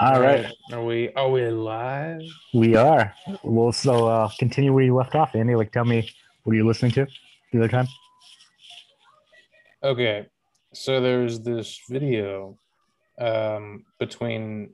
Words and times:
All 0.00 0.20
right. 0.20 0.46
Are 0.72 0.84
we 0.84 1.12
are 1.14 1.30
we 1.30 1.48
live? 1.48 2.22
We 2.54 2.76
are. 2.76 3.14
Well, 3.42 3.72
so 3.72 4.06
uh, 4.06 4.30
continue 4.38 4.72
where 4.72 4.84
you 4.84 4.94
left 4.94 5.14
off, 5.14 5.34
Andy. 5.34 5.54
Like, 5.54 5.72
tell 5.72 5.84
me 5.84 6.08
what 6.44 6.52
are 6.52 6.56
you 6.56 6.66
listening 6.66 6.92
to 6.92 7.06
the 7.52 7.58
other 7.58 7.68
time? 7.68 7.88
Okay. 9.82 10.26
So 10.72 11.00
there's 11.00 11.40
this 11.40 11.80
video 11.88 12.58
um, 13.18 13.84
between 13.98 14.70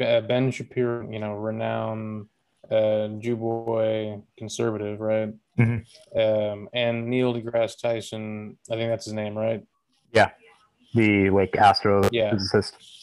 uh, 0.00 0.20
Ben 0.20 0.50
Shapiro, 0.50 1.10
you 1.10 1.18
know, 1.18 1.34
renowned 1.34 2.26
uh, 2.70 3.08
Jew 3.18 3.36
boy 3.36 4.22
conservative, 4.38 5.00
right? 5.00 5.32
Mhm. 5.58 5.84
Um, 6.14 6.68
and 6.72 7.08
Neil 7.08 7.34
deGrasse 7.34 7.80
Tyson. 7.80 8.56
I 8.70 8.74
think 8.74 8.90
that's 8.90 9.06
his 9.06 9.14
name, 9.14 9.36
right? 9.36 9.64
Yeah, 10.12 10.30
the 10.94 11.30
like 11.30 11.52
astrophysicist. 11.52 12.12
Yeah. 12.12 12.99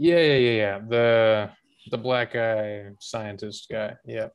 Yeah, 0.00 0.16
yeah, 0.16 0.36
yeah, 0.36 0.52
yeah. 0.52 0.78
The 0.88 1.50
the 1.90 1.98
black 1.98 2.32
guy 2.32 2.86
scientist 3.00 3.66
guy. 3.70 3.96
Yeah. 4.06 4.28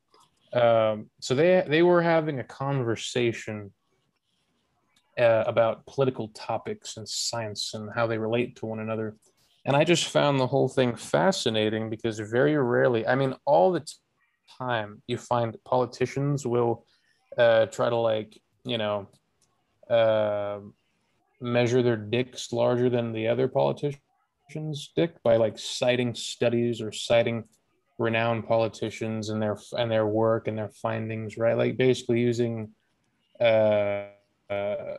Um, 0.54 1.10
so 1.20 1.34
they 1.34 1.66
they 1.68 1.82
were 1.82 2.04
having 2.04 2.40
a 2.40 2.44
conversation 2.44 3.74
uh, 5.18 5.44
about 5.48 5.84
political 5.88 6.28
topics 6.30 6.98
and 6.98 7.10
science 7.10 7.74
and 7.74 7.90
how 7.96 8.06
they 8.06 8.20
relate 8.20 8.56
to 8.58 8.68
one 8.68 8.80
another. 8.80 9.16
And 9.66 9.76
I 9.76 9.84
just 9.86 10.06
found 10.10 10.40
the 10.40 10.46
whole 10.46 10.70
thing 10.70 10.96
fascinating 10.96 11.90
because 11.90 12.20
very 12.20 12.56
rarely, 12.56 13.08
I 13.08 13.16
mean, 13.16 13.34
all 13.46 13.72
the 13.72 13.80
t- 13.80 13.94
time, 14.60 15.02
you 15.08 15.18
find 15.18 15.58
politicians 15.66 16.46
will 16.46 16.86
uh, 17.40 17.66
try 17.66 17.90
to 17.90 17.96
like, 17.96 18.40
you 18.66 18.78
know, 18.78 19.08
uh, 19.90 20.60
measure 21.42 21.82
their 21.82 21.98
dicks 21.98 22.54
larger 22.54 22.88
than 22.88 23.14
the 23.14 23.28
other 23.30 23.48
politicians' 24.48 24.92
dick 24.96 25.22
by 25.24 25.38
like 25.38 25.58
citing 25.58 26.14
studies 26.16 26.82
or 26.82 26.92
citing 26.92 27.44
renowned 27.98 28.48
politicians 28.48 29.30
and 29.30 29.42
their 29.42 29.58
and 29.74 29.92
their 29.92 30.08
work 30.08 30.48
and 30.48 30.58
their 30.58 30.70
findings, 30.70 31.38
right? 31.38 31.58
Like 31.58 31.78
basically 31.78 32.22
using 32.22 32.72
uh, 33.40 34.08
uh, 34.50 34.98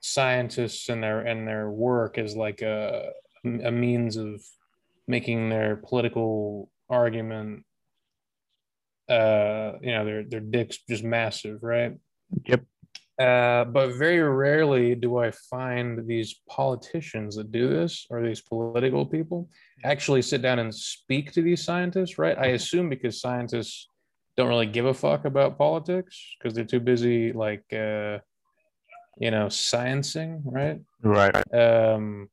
scientists 0.00 0.88
and 0.88 1.02
their 1.02 1.20
and 1.20 1.46
their 1.46 1.70
work 1.70 2.18
as 2.18 2.36
like 2.36 2.62
a 2.62 3.10
a 3.44 3.70
means 3.70 4.16
of 4.16 4.40
making 5.06 5.48
their 5.48 5.76
political 5.76 6.70
argument 6.88 7.64
uh 9.08 9.72
you 9.80 9.90
know 9.92 10.04
their 10.04 10.24
their 10.24 10.40
dicks 10.40 10.78
just 10.88 11.02
massive 11.02 11.62
right 11.62 11.94
Yep. 12.46 12.64
Uh 13.20 13.64
but 13.64 13.88
very 13.96 14.20
rarely 14.22 14.94
do 14.94 15.18
i 15.18 15.30
find 15.30 16.06
these 16.06 16.40
politicians 16.48 17.36
that 17.36 17.52
do 17.52 17.68
this 17.68 18.06
or 18.10 18.22
these 18.22 18.40
political 18.40 19.04
people 19.04 19.48
actually 19.84 20.22
sit 20.22 20.40
down 20.40 20.58
and 20.58 20.74
speak 20.74 21.30
to 21.32 21.42
these 21.42 21.62
scientists 21.62 22.18
right 22.18 22.38
i 22.38 22.46
assume 22.58 22.88
because 22.88 23.20
scientists 23.20 23.88
don't 24.36 24.48
really 24.48 24.66
give 24.66 24.86
a 24.86 24.94
fuck 24.94 25.24
about 25.26 25.58
politics 25.58 26.14
because 26.38 26.54
they're 26.54 26.64
too 26.64 26.80
busy 26.80 27.32
like 27.32 27.64
uh 27.74 28.16
you 29.18 29.30
know 29.30 29.46
sciencing 29.46 30.40
right 30.44 30.80
Right. 31.02 31.54
um 31.54 32.28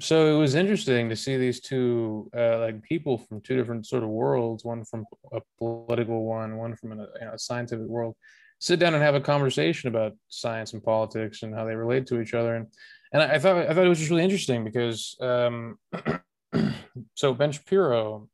so 0.00 0.34
it 0.34 0.38
was 0.38 0.54
interesting 0.54 1.08
to 1.08 1.16
see 1.16 1.36
these 1.36 1.60
two 1.60 2.28
uh, 2.36 2.58
like 2.58 2.82
people 2.82 3.16
from 3.16 3.40
two 3.40 3.56
different 3.56 3.86
sort 3.86 4.02
of 4.02 4.08
worlds 4.08 4.64
one 4.64 4.84
from 4.84 5.06
a 5.32 5.40
political 5.58 6.24
one 6.24 6.56
one 6.56 6.74
from 6.76 6.92
a 6.92 6.96
you 6.96 7.26
know, 7.26 7.32
a 7.32 7.38
scientific 7.38 7.86
world 7.86 8.16
sit 8.64 8.78
down 8.78 8.94
and 8.94 9.02
have 9.02 9.14
a 9.14 9.20
conversation 9.20 9.88
about 9.88 10.12
science 10.28 10.72
and 10.72 10.82
politics 10.82 11.42
and 11.42 11.54
how 11.54 11.64
they 11.66 11.74
relate 11.74 12.06
to 12.06 12.18
each 12.20 12.32
other 12.32 12.54
and 12.56 12.66
and 13.12 13.22
i, 13.22 13.34
I 13.34 13.38
thought 13.38 13.58
i 13.58 13.74
thought 13.74 13.84
it 13.84 13.90
was 13.90 13.98
just 13.98 14.10
really 14.10 14.24
interesting 14.24 14.64
because 14.64 15.16
um 15.20 15.76
so 17.14 17.34
ben 17.34 17.52
shapiro 17.52 18.28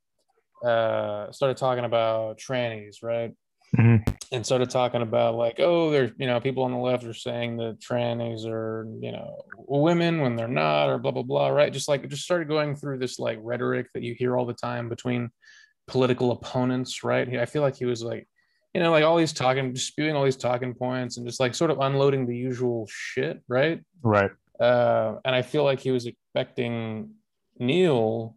uh 0.65 1.33
started 1.33 1.57
talking 1.57 1.85
about 1.85 2.39
trannies 2.39 3.03
right 3.03 3.33
Mhm. 3.77 4.03
and 4.33 4.45
started 4.45 4.69
talking 4.69 5.01
about 5.01 5.37
like, 5.37 5.61
oh, 5.61 5.93
there's 5.93 6.11
you 6.19 6.27
know 6.27 6.41
people 6.41 6.65
on 6.65 6.73
the 6.73 6.79
left 6.79 7.05
are 7.05 7.15
saying 7.15 7.57
that 7.59 7.79
trannies 7.79 8.45
are 8.45 8.85
you 9.01 9.13
know 9.13 9.45
women 9.57 10.21
when 10.23 10.35
they're 10.35 10.49
not, 10.49 10.89
or 10.91 10.99
blah 10.99 11.13
blah 11.13 11.23
blah, 11.23 11.49
right? 11.51 11.73
Just 11.73 11.87
like 11.87 12.09
just 12.09 12.25
started 12.25 12.49
going 12.49 12.75
through 12.75 12.99
this 12.99 13.21
like 13.21 13.39
rhetoric 13.41 13.87
that 13.95 14.03
you 14.03 14.15
hear 14.19 14.37
all 14.37 14.45
the 14.45 14.55
time 14.55 14.89
between 14.89 15.31
political 15.87 16.33
opponents, 16.33 17.05
right? 17.05 17.29
I 17.39 17.47
feel 17.47 17.63
like 17.63 17.77
he 17.77 17.85
was 17.85 18.03
like, 18.03 18.27
you 18.75 18.81
know, 18.81 18.91
like 18.91 19.05
all 19.05 19.17
these 19.17 19.33
talking, 19.33 19.75
spewing 19.77 20.15
all 20.15 20.25
these 20.25 20.37
talking 20.37 20.75
points 20.75 21.17
and 21.17 21.27
just 21.27 21.41
like 21.41 21.55
sort 21.55 21.71
of 21.71 21.81
unloading 21.81 22.27
the 22.27 22.37
usual 22.37 22.87
shit, 22.89 23.43
right? 23.49 23.81
Right. 24.03 24.31
uh, 24.61 25.17
and 25.25 25.35
I 25.35 25.43
feel 25.43 25.65
like 25.65 25.81
he 25.81 25.91
was 25.91 26.07
expecting 26.07 27.11
Neil 27.59 28.37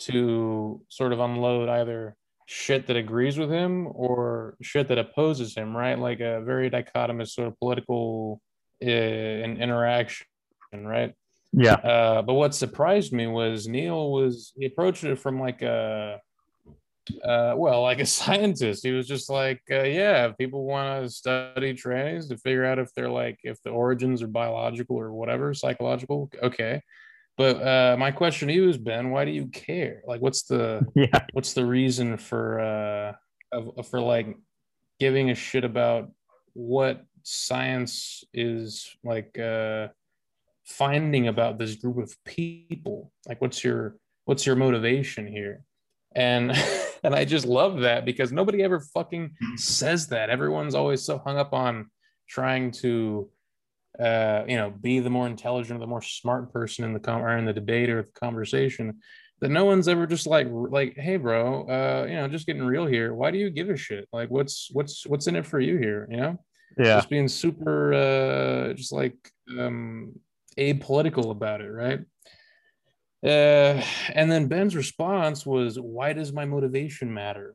to 0.00 0.80
sort 0.88 1.12
of 1.12 1.20
unload 1.20 1.68
either 1.68 2.16
shit 2.46 2.86
that 2.86 2.96
agrees 2.96 3.38
with 3.38 3.50
him 3.50 3.86
or 3.92 4.56
shit 4.62 4.88
that 4.88 4.98
opposes 4.98 5.54
him, 5.54 5.76
right? 5.76 5.98
Like 5.98 6.20
a 6.20 6.40
very 6.42 6.70
dichotomous 6.70 7.28
sort 7.30 7.48
of 7.48 7.58
political 7.58 8.40
uh, 8.84 8.88
in- 8.88 9.60
interaction, 9.60 10.26
right? 10.72 11.14
Yeah. 11.52 11.74
Uh, 11.74 12.22
but 12.22 12.34
what 12.34 12.54
surprised 12.54 13.12
me 13.12 13.26
was 13.26 13.68
Neil 13.68 14.10
was 14.10 14.52
he 14.56 14.66
approached 14.66 15.04
it 15.04 15.18
from 15.18 15.40
like 15.40 15.62
a 15.62 16.20
uh, 17.24 17.54
well, 17.56 17.82
like 17.82 18.00
a 18.00 18.06
scientist. 18.18 18.84
He 18.84 18.92
was 18.92 19.06
just 19.06 19.30
like, 19.30 19.62
uh, 19.70 19.82
yeah, 19.82 20.26
if 20.26 20.38
people 20.38 20.64
want 20.64 21.04
to 21.04 21.10
study 21.10 21.74
trannies 21.74 22.28
to 22.28 22.36
figure 22.36 22.64
out 22.64 22.78
if 22.78 22.92
they're 22.94 23.10
like 23.10 23.38
if 23.42 23.62
the 23.62 23.70
origins 23.70 24.22
are 24.22 24.28
biological 24.28 24.96
or 24.96 25.12
whatever, 25.12 25.54
psychological, 25.54 26.30
okay. 26.42 26.82
But 27.36 27.56
uh, 27.56 27.96
my 27.98 28.10
question 28.10 28.48
to 28.48 28.54
you 28.54 28.68
is, 28.68 28.76
Ben, 28.76 29.10
why 29.10 29.24
do 29.24 29.30
you 29.30 29.46
care? 29.46 30.02
Like, 30.06 30.20
what's 30.20 30.42
the 30.42 30.86
Yeah. 30.94 31.24
what's 31.32 31.54
the 31.54 31.64
reason 31.64 32.16
for 32.18 32.60
uh 32.60 33.12
for 33.84 34.00
like 34.00 34.36
giving 34.98 35.30
a 35.30 35.34
shit 35.34 35.64
about 35.64 36.10
what 36.52 37.04
science 37.22 38.24
is 38.32 38.94
like 39.02 39.38
uh 39.38 39.88
finding 40.64 41.28
about 41.28 41.58
this 41.58 41.74
group 41.74 41.98
of 41.98 42.14
people 42.24 43.10
like 43.26 43.40
what's 43.40 43.64
your 43.64 43.96
what's 44.24 44.46
your 44.46 44.56
motivation 44.56 45.26
here 45.26 45.64
and 46.14 46.52
and 47.04 47.14
i 47.14 47.24
just 47.24 47.46
love 47.46 47.80
that 47.80 48.04
because 48.04 48.32
nobody 48.32 48.62
ever 48.62 48.80
fucking 48.80 49.32
says 49.56 50.08
that. 50.08 50.30
Everyone's 50.30 50.74
always 50.74 51.02
so 51.02 51.18
hung 51.18 51.38
up 51.38 51.52
on 51.52 51.90
trying 52.28 52.70
to 52.70 53.28
uh 53.98 54.44
you 54.46 54.56
know 54.56 54.70
be 54.70 55.00
the 55.00 55.10
more 55.10 55.26
intelligent 55.26 55.76
or 55.76 55.80
the 55.80 55.86
more 55.86 56.02
smart 56.02 56.52
person 56.52 56.84
in 56.84 56.92
the 56.92 57.00
com 57.00 57.22
or 57.22 57.36
in 57.36 57.44
the 57.44 57.52
debate 57.52 57.90
or 57.90 58.02
the 58.02 58.12
conversation 58.12 59.00
that 59.40 59.50
no 59.50 59.64
one's 59.64 59.88
ever 59.88 60.06
just 60.06 60.26
like 60.26 60.46
like 60.50 60.94
hey 60.96 61.16
bro 61.16 61.62
uh 61.68 62.06
you 62.08 62.14
know 62.14 62.28
just 62.28 62.46
getting 62.46 62.62
real 62.62 62.86
here. 62.86 63.14
Why 63.14 63.30
do 63.30 63.38
you 63.38 63.50
give 63.50 63.70
a 63.70 63.76
shit? 63.76 64.08
Like 64.12 64.30
what's 64.30 64.68
what's 64.72 65.06
what's 65.06 65.26
in 65.26 65.36
it 65.36 65.46
for 65.46 65.60
you 65.60 65.76
here? 65.76 66.06
You 66.10 66.16
know? 66.16 66.44
Yeah. 66.78 66.96
just 66.96 67.10
being 67.10 67.26
super 67.28 67.92
uh 67.92 68.72
just 68.74 68.92
like 68.92 69.16
um 69.58 70.12
apolitical 70.56 71.30
about 71.30 71.60
it 71.60 71.70
right 71.70 72.00
uh 73.24 73.82
and 74.14 74.32
then 74.32 74.46
ben's 74.46 74.74
response 74.74 75.44
was 75.44 75.78
why 75.78 76.12
does 76.12 76.32
my 76.32 76.44
motivation 76.44 77.12
matter? 77.12 77.54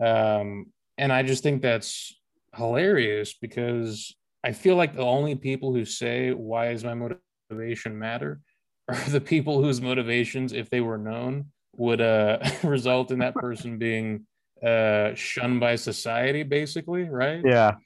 Um 0.00 0.66
and 0.98 1.12
i 1.12 1.22
just 1.22 1.42
think 1.42 1.62
that's 1.62 2.12
hilarious 2.54 3.34
because 3.34 4.14
i 4.44 4.52
feel 4.52 4.76
like 4.76 4.94
the 4.94 5.02
only 5.02 5.34
people 5.34 5.72
who 5.72 5.84
say 5.84 6.32
why 6.32 6.72
does 6.72 6.84
my 6.84 6.94
motivation 6.94 7.98
matter? 7.98 8.40
are 8.88 8.96
the 9.10 9.20
people 9.20 9.62
whose 9.62 9.80
motivations 9.80 10.52
if 10.52 10.70
they 10.70 10.80
were 10.80 10.98
known 10.98 11.46
would 11.76 12.00
uh 12.00 12.38
result 12.62 13.10
in 13.10 13.18
that 13.20 13.34
person 13.46 13.78
being 13.78 14.26
uh 14.64 15.14
shunned 15.14 15.60
by 15.60 15.76
society 15.76 16.42
basically 16.42 17.04
right? 17.04 17.42
Yeah. 17.44 17.76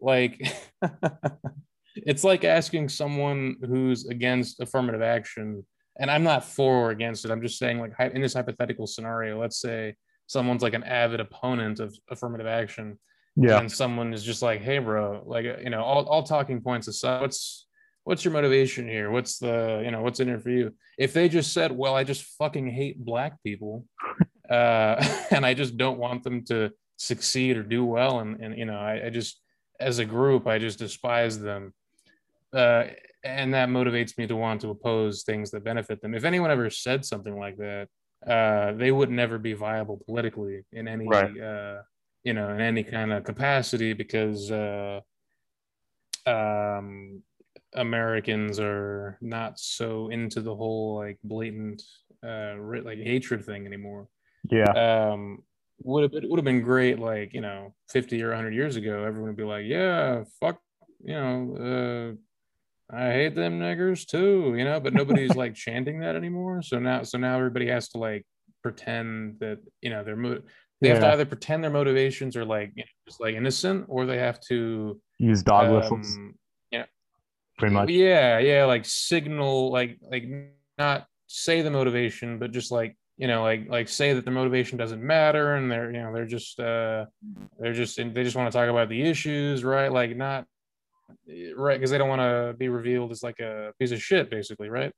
like 0.00 0.40
it's 1.96 2.24
like 2.24 2.44
asking 2.44 2.88
someone 2.88 3.56
who's 3.66 4.06
against 4.06 4.60
affirmative 4.60 5.02
action 5.02 5.64
and 5.98 6.10
i'm 6.10 6.24
not 6.24 6.44
for 6.44 6.86
or 6.86 6.90
against 6.90 7.24
it. 7.24 7.30
I'm 7.30 7.42
just 7.42 7.58
saying 7.58 7.78
like 7.78 7.92
in 8.14 8.20
this 8.20 8.34
hypothetical 8.34 8.86
scenario 8.86 9.40
let's 9.40 9.60
say 9.60 9.94
someone's 10.26 10.62
like 10.62 10.74
an 10.74 10.84
avid 10.84 11.20
opponent 11.20 11.80
of 11.80 11.96
affirmative 12.10 12.46
action. 12.46 12.98
Yeah. 13.36 13.58
and 13.58 13.70
someone 13.70 14.14
is 14.14 14.22
just 14.22 14.42
like 14.42 14.60
hey 14.62 14.78
bro 14.78 15.24
like 15.26 15.44
you 15.44 15.70
know 15.70 15.82
all, 15.82 16.06
all 16.06 16.22
talking 16.22 16.60
points 16.60 16.86
aside 16.86 17.20
what's 17.20 17.66
what's 18.04 18.24
your 18.24 18.32
motivation 18.32 18.86
here? 18.86 19.10
What's 19.10 19.38
the 19.38 19.82
you 19.84 19.90
know 19.90 20.02
what's 20.02 20.20
in 20.20 20.28
it 20.28 20.42
for 20.42 20.50
you? 20.50 20.74
If 20.98 21.12
they 21.12 21.28
just 21.28 21.52
said 21.52 21.72
well 21.72 21.96
i 21.96 22.04
just 22.04 22.22
fucking 22.38 22.68
hate 22.68 23.04
black 23.04 23.42
people 23.42 23.86
uh 24.50 25.04
and 25.30 25.44
i 25.44 25.54
just 25.54 25.76
don't 25.76 25.98
want 25.98 26.22
them 26.22 26.44
to 26.44 26.70
succeed 26.96 27.56
or 27.56 27.62
do 27.62 27.84
well 27.84 28.20
and 28.20 28.40
and 28.40 28.56
you 28.56 28.66
know 28.66 28.78
i, 28.78 29.06
I 29.06 29.10
just 29.10 29.40
as 29.80 29.98
a 29.98 30.04
group 30.04 30.46
i 30.46 30.58
just 30.58 30.78
despise 30.78 31.40
them. 31.40 31.74
Uh 32.52 32.84
and 33.24 33.54
that 33.54 33.68
motivates 33.68 34.16
me 34.18 34.26
to 34.26 34.36
want 34.36 34.60
to 34.60 34.68
oppose 34.70 35.22
things 35.22 35.50
that 35.50 35.64
benefit 35.64 36.00
them 36.00 36.14
if 36.14 36.24
anyone 36.24 36.50
ever 36.50 36.68
said 36.70 37.04
something 37.04 37.36
like 37.38 37.56
that 37.56 37.88
uh 38.26 38.72
they 38.72 38.92
would 38.92 39.10
never 39.10 39.38
be 39.38 39.54
viable 39.54 40.00
politically 40.06 40.62
in 40.72 40.86
any 40.86 41.06
Right. 41.06 41.40
uh 41.40 41.82
you 42.22 42.34
know 42.34 42.50
in 42.50 42.60
any 42.60 42.84
kind 42.84 43.12
of 43.12 43.24
capacity 43.24 43.92
because 43.92 44.50
uh 44.50 45.00
um 46.26 47.22
Americans 47.74 48.60
are 48.60 49.18
not 49.20 49.58
so 49.58 50.08
into 50.08 50.40
the 50.40 50.54
whole 50.54 50.96
like 50.96 51.18
blatant 51.24 51.82
uh 52.22 52.54
like 52.84 52.98
hatred 52.98 53.44
thing 53.44 53.66
anymore. 53.66 54.08
Yeah. 54.48 54.70
Um, 55.10 55.42
would 55.82 56.04
have 56.04 56.14
it 56.14 56.28
would 56.30 56.38
have 56.38 56.44
been 56.44 56.62
great 56.62 56.98
like 56.98 57.34
you 57.34 57.40
know 57.40 57.74
50 57.90 58.22
or 58.22 58.28
100 58.28 58.54
years 58.54 58.76
ago 58.76 59.02
everyone 59.04 59.30
would 59.30 59.36
be 59.36 59.42
like 59.42 59.64
yeah 59.66 60.22
fuck 60.40 60.60
you 61.02 61.14
know 61.14 61.56
uh 61.56 62.16
i 62.94 63.10
hate 63.12 63.34
them 63.34 63.58
niggers 63.58 64.06
too 64.06 64.54
you 64.56 64.64
know 64.64 64.78
but 64.80 64.92
nobody's 64.92 65.34
like 65.34 65.54
chanting 65.54 66.00
that 66.00 66.16
anymore 66.16 66.62
so 66.62 66.78
now 66.78 67.02
so 67.02 67.18
now 67.18 67.36
everybody 67.36 67.68
has 67.68 67.88
to 67.88 67.98
like 67.98 68.24
pretend 68.62 69.38
that 69.40 69.58
you 69.82 69.90
know 69.90 70.02
they're 70.02 70.16
mo- 70.16 70.40
they 70.80 70.88
have 70.88 71.00
to 71.00 71.08
either 71.08 71.24
pretend 71.24 71.62
their 71.62 71.70
motivations 71.70 72.36
are 72.36 72.44
like 72.44 72.72
you 72.74 72.82
know, 72.82 72.88
just 73.08 73.20
like 73.20 73.34
innocent 73.34 73.86
or 73.88 74.06
they 74.06 74.18
have 74.18 74.40
to 74.40 75.00
Use 75.18 75.42
dog 75.42 75.70
whistles, 75.70 76.16
um, 76.16 76.34
pretty 77.58 77.74
much. 77.74 77.88
yeah, 77.88 78.38
yeah, 78.38 78.64
like 78.64 78.84
signal, 78.84 79.70
like 79.70 79.98
like 80.10 80.24
not 80.76 81.06
say 81.26 81.62
the 81.62 81.70
motivation, 81.70 82.38
but 82.38 82.50
just 82.50 82.72
like 82.72 82.96
you 83.16 83.28
know, 83.28 83.42
like 83.42 83.68
like 83.68 83.88
say 83.88 84.12
that 84.12 84.24
the 84.24 84.30
motivation 84.30 84.76
doesn't 84.76 85.02
matter, 85.02 85.54
and 85.54 85.70
they're 85.70 85.90
you 85.90 86.02
know 86.02 86.12
they're 86.12 86.26
just 86.26 86.58
uh 86.58 87.06
they're 87.58 87.72
just 87.72 87.96
they 87.96 88.24
just 88.24 88.36
want 88.36 88.50
to 88.50 88.58
talk 88.58 88.68
about 88.68 88.88
the 88.88 89.02
issues, 89.02 89.62
right? 89.64 89.92
Like 89.92 90.16
not 90.16 90.46
right 91.56 91.78
because 91.78 91.90
they 91.90 91.98
don't 91.98 92.08
want 92.08 92.20
to 92.20 92.54
be 92.58 92.68
revealed 92.68 93.10
as 93.10 93.22
like 93.22 93.40
a 93.40 93.72
piece 93.78 93.92
of 93.92 94.02
shit, 94.02 94.30
basically, 94.30 94.68
right? 94.68 94.92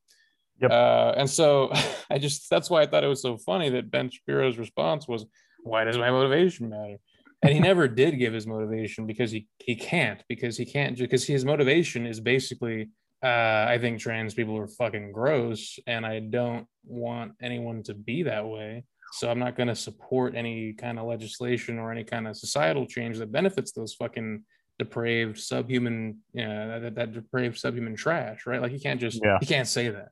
Yep. 0.60 0.70
Uh, 0.70 1.14
and 1.16 1.28
so 1.28 1.70
I 2.10 2.18
just 2.18 2.48
that's 2.50 2.70
why 2.70 2.82
I 2.82 2.86
thought 2.86 3.04
it 3.04 3.08
was 3.08 3.22
so 3.22 3.36
funny 3.38 3.70
that 3.70 3.90
Ben 3.90 4.10
Shapiro's 4.10 4.58
response 4.58 5.06
was, 5.06 5.26
"Why 5.62 5.84
does 5.84 5.98
my 5.98 6.10
motivation 6.10 6.68
matter?" 6.68 6.98
and 7.42 7.52
he 7.52 7.60
never 7.60 7.86
did 7.86 8.18
give 8.18 8.32
his 8.32 8.46
motivation 8.46 9.06
because 9.06 9.30
he 9.30 9.46
he 9.58 9.76
can't 9.76 10.22
because 10.28 10.56
he 10.56 10.64
can't 10.64 10.96
because 10.96 11.24
his 11.24 11.44
motivation 11.44 12.06
is 12.06 12.20
basically 12.20 12.88
uh, 13.22 13.66
I 13.68 13.78
think 13.80 13.98
trans 13.98 14.34
people 14.34 14.56
are 14.58 14.68
fucking 14.68 15.12
gross 15.12 15.78
and 15.86 16.04
I 16.04 16.20
don't 16.20 16.66
want 16.84 17.32
anyone 17.42 17.82
to 17.84 17.94
be 17.94 18.22
that 18.24 18.46
way. 18.46 18.84
So 19.12 19.30
I'm 19.30 19.38
not 19.38 19.56
going 19.56 19.68
to 19.68 19.76
support 19.76 20.34
any 20.34 20.74
kind 20.74 20.98
of 20.98 21.06
legislation 21.06 21.78
or 21.78 21.90
any 21.90 22.04
kind 22.04 22.28
of 22.28 22.36
societal 22.36 22.86
change 22.86 23.18
that 23.18 23.32
benefits 23.32 23.72
those 23.72 23.94
fucking 23.94 24.44
depraved 24.78 25.38
subhuman, 25.38 26.18
you 26.32 26.46
know, 26.46 26.80
that, 26.80 26.94
that 26.94 27.12
depraved 27.12 27.58
subhuman 27.58 27.96
trash, 27.96 28.46
right? 28.46 28.60
Like 28.60 28.72
you 28.72 28.80
can't 28.80 29.00
just 29.00 29.20
Yeah. 29.22 29.38
he 29.40 29.46
can't 29.46 29.68
say 29.68 29.88
that. 29.88 30.10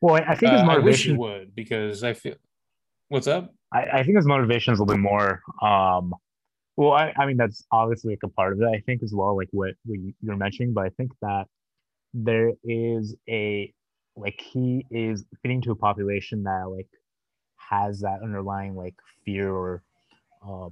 Well, 0.00 0.14
I 0.16 0.20
I 0.32 0.34
think 0.36 0.52
his 0.52 0.62
Uh, 0.62 0.66
I 0.66 0.78
wish 0.78 1.04
he 1.04 1.12
would 1.12 1.54
because 1.54 2.04
I 2.04 2.12
feel. 2.14 2.34
What's 3.08 3.26
up? 3.26 3.54
I, 3.72 3.82
I 3.98 4.02
think 4.02 4.16
his 4.16 4.26
motivations 4.26 4.78
will 4.78 4.86
be 4.86 4.96
more. 4.96 5.42
Um, 5.62 6.14
well, 6.76 6.92
I, 6.92 7.12
I 7.18 7.26
mean 7.26 7.36
that's 7.36 7.64
obviously 7.72 8.12
like 8.14 8.22
a 8.24 8.28
part 8.28 8.52
of 8.54 8.60
it. 8.60 8.66
I 8.66 8.80
think 8.86 9.02
as 9.02 9.12
well, 9.14 9.36
like 9.36 9.48
what, 9.52 9.74
what 9.84 9.98
you- 9.98 10.14
you're 10.20 10.36
mentioning, 10.36 10.72
but 10.74 10.84
I 10.84 10.90
think 10.90 11.12
that 11.22 11.46
there 12.12 12.52
is 12.64 13.16
a 13.28 13.72
like 14.16 14.40
he 14.40 14.86
is 14.90 15.24
fitting 15.42 15.60
to 15.62 15.72
a 15.72 15.76
population 15.76 16.44
that 16.44 16.64
like 16.68 16.88
has 17.56 18.00
that 18.00 18.20
underlying 18.22 18.76
like 18.76 18.94
fear 19.24 19.50
or 19.52 19.82
uh, 20.46 20.68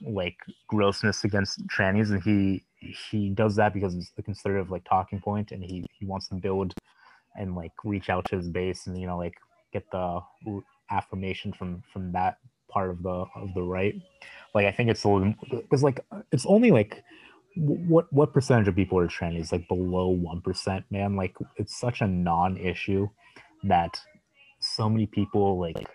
like 0.00 0.36
grossness 0.68 1.24
against 1.24 1.66
trannies, 1.68 2.10
and 2.10 2.22
he 2.22 2.64
he 2.80 3.30
does 3.30 3.56
that 3.56 3.74
because 3.74 3.94
it's 3.94 4.10
the 4.16 4.22
conservative 4.22 4.70
like 4.70 4.84
talking 4.84 5.20
point, 5.20 5.52
and 5.52 5.62
he 5.62 5.86
he 5.98 6.06
wants 6.06 6.28
to 6.28 6.34
build 6.34 6.74
and 7.36 7.54
like 7.54 7.72
reach 7.84 8.08
out 8.08 8.24
to 8.26 8.36
his 8.36 8.48
base 8.48 8.86
and 8.86 8.98
you 8.98 9.06
know 9.06 9.18
like 9.18 9.34
get 9.72 9.84
the 9.90 10.20
affirmation 10.90 11.52
from 11.52 11.82
from 11.92 12.12
that 12.12 12.38
part 12.68 12.90
of 12.90 13.02
the 13.02 13.24
of 13.34 13.54
the 13.54 13.62
right. 13.62 13.94
Like 14.54 14.66
i 14.66 14.72
think 14.72 14.90
it's 14.90 15.04
because 15.50 15.82
like 15.82 16.00
it's 16.32 16.46
only 16.46 16.70
like 16.70 17.02
what 17.56 18.12
what 18.12 18.32
percentage 18.32 18.68
of 18.68 18.76
people 18.76 18.98
are 18.98 19.08
trannies? 19.08 19.52
Like 19.52 19.66
below 19.68 20.08
one 20.08 20.40
percent 20.40 20.84
man? 20.90 21.16
Like 21.16 21.36
it's 21.56 21.78
such 21.78 22.00
a 22.00 22.06
non-issue 22.06 23.08
that 23.64 23.98
so 24.60 24.88
many 24.88 25.06
people 25.06 25.58
like 25.58 25.88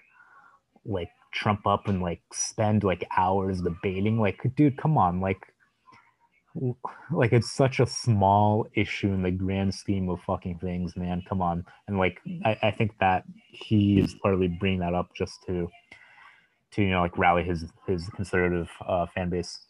like 0.86 1.10
trump 1.32 1.66
up 1.66 1.88
and 1.88 2.02
like 2.02 2.22
spend 2.34 2.84
like 2.84 3.08
hours 3.16 3.62
debating 3.62 4.20
like 4.20 4.40
dude 4.56 4.78
come 4.78 4.98
on 4.98 5.22
like 5.22 5.54
like 7.12 7.32
it's 7.32 7.52
such 7.52 7.80
a 7.80 7.86
small 7.86 8.68
issue 8.76 9.08
in 9.08 9.22
the 9.22 9.32
grand 9.32 9.74
scheme 9.74 10.10
of 10.10 10.20
fucking 10.22 10.58
things 10.60 10.98
man 10.98 11.24
come 11.28 11.42
on 11.42 11.64
and 11.88 11.98
like 11.98 12.20
i, 12.46 12.58
I 12.64 12.72
think 12.72 12.92
that 13.00 13.24
he 13.36 14.00
is 14.00 14.16
partly 14.22 14.50
bringing 14.50 14.80
that 14.80 14.94
up 14.94 15.10
just 15.16 15.42
to 15.48 15.70
to 16.72 16.82
you 16.82 16.90
know 16.90 17.02
like 17.02 17.18
rally 17.18 17.44
his 17.44 17.66
his 17.88 18.08
conservative 18.10 18.70
uh 18.86 19.06
fan 19.16 19.30
base 19.30 19.68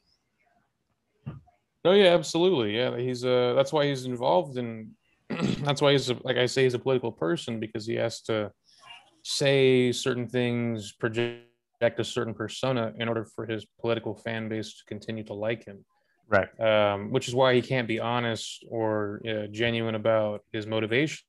Oh 1.84 1.94
yeah, 1.94 2.14
absolutely. 2.14 2.76
Yeah, 2.76 2.98
he's 2.98 3.26
uh 3.26 3.54
that's 3.56 3.74
why 3.74 3.88
he's 3.88 4.06
involved 4.06 4.58
in 4.58 4.92
that's 5.30 5.82
why 5.82 5.94
he's 5.94 6.10
a, 6.10 6.18
like 6.24 6.38
I 6.38 6.46
say 6.46 6.64
he's 6.64 6.74
a 6.74 6.80
political 6.80 7.12
person 7.12 7.60
because 7.60 7.88
he 7.88 7.96
has 7.96 8.22
to 8.24 8.52
say 9.24 9.92
certain 9.92 10.28
things, 10.28 10.92
project 10.92 11.48
a 11.82 12.04
certain 12.04 12.34
persona 12.34 12.94
in 12.98 13.08
order 13.08 13.26
for 13.26 13.46
his 13.46 13.66
political 13.80 14.16
fan 14.16 14.50
base 14.50 14.78
to 14.78 14.84
continue 14.86 15.24
to 15.26 15.34
like 15.34 15.66
him. 15.66 15.84
right 16.28 16.50
Um, 16.60 17.12
which 17.12 17.28
is 17.28 17.36
why 17.36 17.54
he 17.54 17.62
can't 17.62 17.88
be 17.88 18.00
honest 18.00 18.66
or 18.70 19.22
uh, 19.28 19.48
genuine 19.48 19.96
about 19.96 20.42
his 20.54 20.66
motivations 20.68 21.24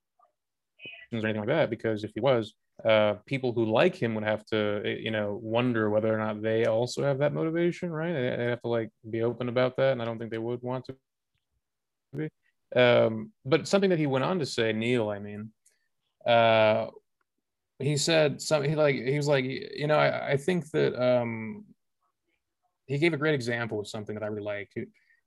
or 1.12 1.26
anything 1.26 1.40
like 1.40 1.49
that 1.49 1.70
because 1.70 2.04
if 2.04 2.12
he 2.14 2.20
was, 2.20 2.54
uh, 2.84 3.14
people 3.26 3.52
who 3.52 3.64
like 3.64 3.94
him 3.94 4.14
would 4.14 4.25
have 4.25 4.44
to, 4.46 4.82
uh, 4.84 4.88
you 4.88 5.10
know, 5.10 5.38
wonder 5.43 5.88
whether 5.90 6.12
or 6.12 6.19
not 6.19 6.43
they 6.43 6.66
also 6.66 7.02
have 7.02 7.19
that 7.19 7.32
motivation, 7.32 7.90
right? 7.90 8.12
They, 8.12 8.37
they 8.37 8.44
have 8.46 8.62
to 8.62 8.69
like 8.69 8.90
be 9.08 9.22
open 9.22 9.49
about 9.49 9.76
that, 9.76 9.93
and 9.93 10.02
I 10.02 10.04
don't 10.04 10.19
think 10.19 10.31
they 10.31 10.38
would 10.38 10.62
want 10.62 10.87
to 10.87 10.96
be. 12.16 12.28
Um, 12.75 13.32
but 13.44 13.69
something 13.69 13.90
that 13.90 13.99
he 13.99 14.06
went 14.06 14.25
on 14.25 14.38
to 14.38 14.46
say, 14.46 14.72
Neil, 14.72 15.10
I 15.10 15.19
mean, 15.19 15.52
uh, 16.26 16.87
he 17.82 17.96
said 17.96 18.40
something 18.40 18.70
he 18.70 18.76
like 18.76 18.96
he 18.96 19.17
was 19.17 19.29
like, 19.29 19.44
you 19.44 19.87
know, 19.87 19.99
I, 19.99 20.32
I 20.32 20.37
think 20.37 20.70
that 20.70 21.00
um, 21.02 21.64
he 22.87 22.99
gave 22.99 23.12
a 23.12 23.17
great 23.17 23.34
example 23.34 23.81
of 23.81 23.88
something 23.88 24.14
that 24.14 24.25
I 24.25 24.29
really 24.29 24.44
liked. 24.44 24.73
He, 24.75 24.84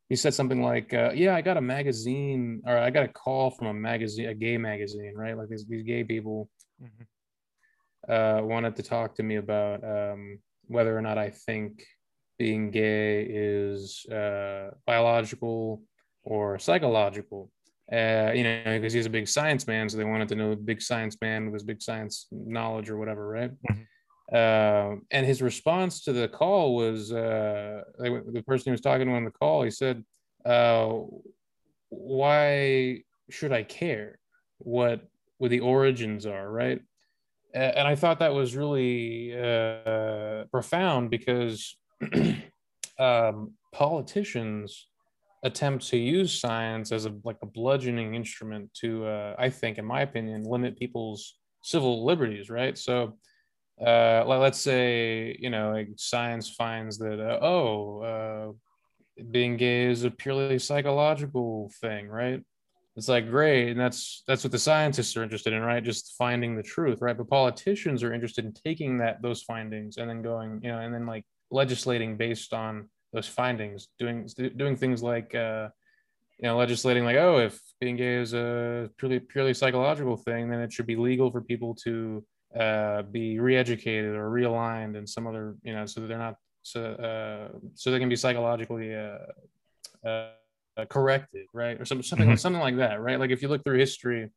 he 0.09 0.15
said 0.15 0.33
something 0.33 0.61
like, 0.61 0.93
uh, 0.93 1.11
"Yeah, 1.15 1.35
I 1.35 1.41
got 1.41 1.57
a 1.57 1.61
magazine, 1.61 2.61
or 2.65 2.77
I 2.77 2.89
got 2.91 3.05
a 3.05 3.07
call 3.09 3.49
from 3.49 3.67
a 3.67 3.73
magazine, 3.73 4.29
a 4.29 4.35
gay 4.35 4.57
magazine, 4.57 5.13
right? 5.15 5.37
Like 5.37 5.49
these 5.49 5.65
these 5.65 5.83
gay 5.83 6.03
people 6.03 6.49
uh, 8.07 8.41
wanted 8.43 8.75
to 8.75 8.83
talk 8.83 9.15
to 9.15 9.23
me 9.23 9.37
about 9.37 9.83
um, 9.83 10.39
whether 10.67 10.95
or 10.97 11.01
not 11.01 11.17
I 11.17 11.31
think 11.31 11.83
being 12.37 12.71
gay 12.71 13.23
is 13.23 14.05
uh, 14.07 14.71
biological 14.85 15.81
or 16.23 16.59
psychological. 16.59 17.51
Uh, 17.91 18.31
you 18.33 18.43
know, 18.43 18.63
because 18.65 18.93
he's 18.93 19.05
a 19.05 19.11
big 19.11 19.27
science 19.27 19.67
man, 19.67 19.87
so 19.87 19.97
they 19.97 20.03
wanted 20.03 20.27
to 20.27 20.35
know 20.35 20.51
a 20.51 20.55
big 20.55 20.81
science 20.81 21.15
man 21.21 21.45
with 21.45 21.53
his 21.53 21.63
big 21.63 21.81
science 21.81 22.27
knowledge 22.31 22.89
or 22.89 22.97
whatever, 22.97 23.27
right? 23.27 23.51
Uh, 24.31 24.95
and 25.11 25.23
his 25.25 25.41
response 25.41 26.03
to 26.03 26.11
the 26.11 26.27
call 26.27 26.75
was 26.75 27.11
uh, 27.11 27.81
the 27.99 28.43
person 28.47 28.63
he 28.65 28.71
was 28.71 28.81
talking 28.81 29.05
to 29.05 29.13
on 29.13 29.23
the 29.23 29.31
call. 29.31 29.61
He 29.61 29.69
said, 29.69 30.03
uh, 30.45 30.93
"Why 31.89 33.03
should 33.29 33.53
I 33.53 33.61
care 33.61 34.17
what 34.57 35.01
what 35.37 35.51
the 35.51 35.59
origins 35.59 36.25
are?" 36.25 36.49
Right? 36.49 36.81
And 37.53 37.87
I 37.87 37.95
thought 37.95 38.19
that 38.19 38.33
was 38.33 38.55
really 38.55 39.31
uh, 39.33 40.45
profound 40.51 41.11
because 41.11 41.77
um, 42.99 43.53
politicians 43.71 44.87
attempt 45.43 45.87
to 45.87 45.97
use 45.97 46.39
science 46.39 46.91
as 46.91 47.05
a 47.05 47.13
like 47.23 47.37
a 47.41 47.45
bludgeoning 47.45 48.15
instrument 48.15 48.73
to, 48.81 49.05
uh, 49.05 49.35
I 49.37 49.49
think, 49.49 49.77
in 49.77 49.85
my 49.85 50.01
opinion, 50.01 50.43
limit 50.43 50.77
people's 50.77 51.35
civil 51.61 52.05
liberties. 52.05 52.49
Right? 52.49 52.77
So 52.77 53.17
uh, 53.81 54.23
let- 54.25 54.39
let's 54.39 54.59
say 54.59 55.35
you 55.39 55.49
know 55.49 55.71
like 55.71 55.89
science 55.97 56.49
finds 56.49 56.97
that 56.97 57.19
uh, 57.19 57.39
oh 57.41 58.01
uh, 58.01 59.23
being 59.31 59.57
gay 59.57 59.85
is 59.85 60.03
a 60.03 60.11
purely 60.11 60.59
psychological 60.59 61.71
thing 61.81 62.07
right 62.07 62.41
it's 62.95 63.09
like 63.09 63.29
great 63.29 63.71
and 63.71 63.79
that's 63.79 64.23
that's 64.27 64.43
what 64.43 64.51
the 64.51 64.59
scientists 64.59 65.17
are 65.17 65.23
interested 65.23 65.51
in 65.51 65.61
right 65.61 65.83
just 65.83 66.15
finding 66.17 66.55
the 66.55 66.63
truth 66.63 66.99
right 67.01 67.17
but 67.17 67.27
politicians 67.29 68.03
are 68.03 68.13
interested 68.13 68.45
in 68.45 68.53
taking 68.53 68.97
that 68.97 69.21
those 69.21 69.41
findings 69.43 69.97
and 69.97 70.09
then 70.09 70.21
going 70.21 70.61
you 70.63 70.69
know 70.69 70.79
and 70.79 70.93
then 70.93 71.05
like 71.05 71.25
legislating 71.51 72.15
based 72.15 72.53
on 72.53 72.89
those 73.15 73.27
findings 73.27 73.87
doing 73.97 74.27
doing 74.57 74.75
things 74.75 75.01
like 75.01 75.33
uh 75.33 75.69
you 76.39 76.47
know 76.47 76.57
legislating 76.57 77.03
like 77.05 77.15
oh 77.15 77.37
if 77.39 77.59
being 77.79 77.95
gay 77.95 78.15
is 78.15 78.33
a 78.33 78.89
purely 78.97 79.19
purely 79.19 79.53
psychological 79.53 80.17
thing 80.17 80.49
then 80.49 80.59
it 80.59 80.71
should 80.71 80.85
be 80.93 80.97
legal 81.09 81.31
for 81.31 81.41
people 81.41 81.73
to 81.73 82.23
uh, 82.59 83.01
be 83.17 83.39
re-educated 83.39 84.13
or 84.15 84.29
realigned 84.29 84.95
in 84.95 85.05
some 85.05 85.27
other 85.27 85.55
you 85.63 85.73
know 85.73 85.85
so 85.85 86.01
that 86.01 86.07
they're 86.07 86.25
not 86.29 86.35
so 86.61 86.81
uh, 87.09 87.57
so 87.73 87.91
they 87.91 87.99
can 87.99 88.09
be 88.09 88.15
psychologically 88.15 88.93
uh, 88.95 89.17
uh, 90.07 90.29
uh, 90.77 90.85
corrected 90.89 91.45
right? 91.53 91.79
Or 91.79 91.85
some, 91.85 92.03
something 92.03 92.29
Mhm. 92.29 92.39
something 92.39 92.61
like 92.61 92.77
that 92.77 93.01
right? 93.01 93.19
Like 93.19 93.31
if 93.31 93.41
you 93.41 93.47
look 93.47 93.63
through 93.63 93.79
history 93.79 94.29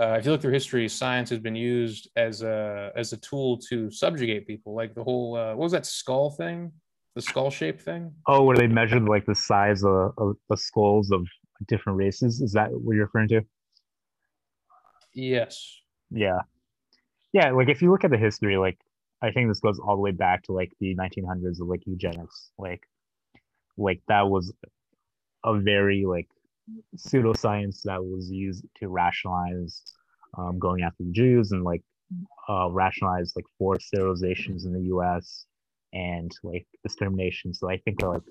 uh, 0.00 0.16
if 0.18 0.24
you 0.24 0.32
look 0.32 0.40
through 0.42 0.52
history 0.52 0.88
science 0.88 1.30
has 1.30 1.38
been 1.38 1.54
used 1.56 2.08
as 2.16 2.42
a 2.42 2.92
as 2.96 3.12
a 3.12 3.16
tool 3.18 3.58
to 3.68 3.90
subjugate 3.90 4.46
people. 4.46 4.74
Like 4.74 4.94
the 4.94 5.04
whole 5.04 5.36
uh, 5.36 5.50
what 5.56 5.64
was 5.68 5.72
that 5.72 5.86
skull 5.86 6.30
thing 6.30 6.72
the 7.14 7.22
skull 7.22 7.50
shape 7.50 7.80
thing? 7.80 8.12
Oh 8.26 8.44
where 8.44 8.56
they 8.56 8.66
measured 8.66 9.04
like 9.04 9.26
the 9.26 9.34
size 9.34 9.84
of, 9.84 10.12
of 10.18 10.36
the 10.48 10.56
skulls 10.56 11.10
of 11.10 11.26
different 11.68 11.98
races. 11.98 12.40
Is 12.40 12.52
that 12.52 12.70
what 12.70 12.94
you're 12.94 13.06
referring 13.06 13.28
to? 13.28 13.42
Yes. 15.14 15.80
Yeah. 16.10 16.40
Yeah, 17.32 17.50
like 17.50 17.68
if 17.68 17.82
you 17.82 17.90
look 17.90 18.04
at 18.04 18.10
the 18.10 18.18
history, 18.18 18.56
like 18.56 18.78
I 19.22 19.30
think 19.30 19.48
this 19.48 19.60
goes 19.60 19.78
all 19.78 19.96
the 19.96 20.02
way 20.02 20.12
back 20.12 20.42
to 20.44 20.52
like 20.52 20.72
the 20.80 20.94
1900s 20.96 21.60
of 21.60 21.68
like 21.68 21.82
eugenics, 21.86 22.50
like 22.58 22.82
like 23.76 24.00
that 24.08 24.28
was 24.28 24.52
a 25.44 25.58
very 25.58 26.04
like 26.06 26.28
pseudoscience 26.96 27.82
that 27.82 28.04
was 28.04 28.30
used 28.30 28.64
to 28.78 28.88
rationalize 28.88 29.82
um, 30.38 30.58
going 30.58 30.82
after 30.82 31.04
the 31.04 31.12
Jews 31.12 31.52
and 31.52 31.64
like 31.64 31.82
uh, 32.48 32.68
rationalize 32.70 33.32
like 33.36 33.46
forced 33.58 33.92
sterilizations 33.92 34.64
in 34.64 34.72
the 34.72 34.82
U.S. 34.82 35.46
and 35.94 36.30
like 36.42 36.66
discrimination. 36.82 37.54
So 37.54 37.70
I 37.70 37.78
think 37.78 38.02
like 38.02 38.22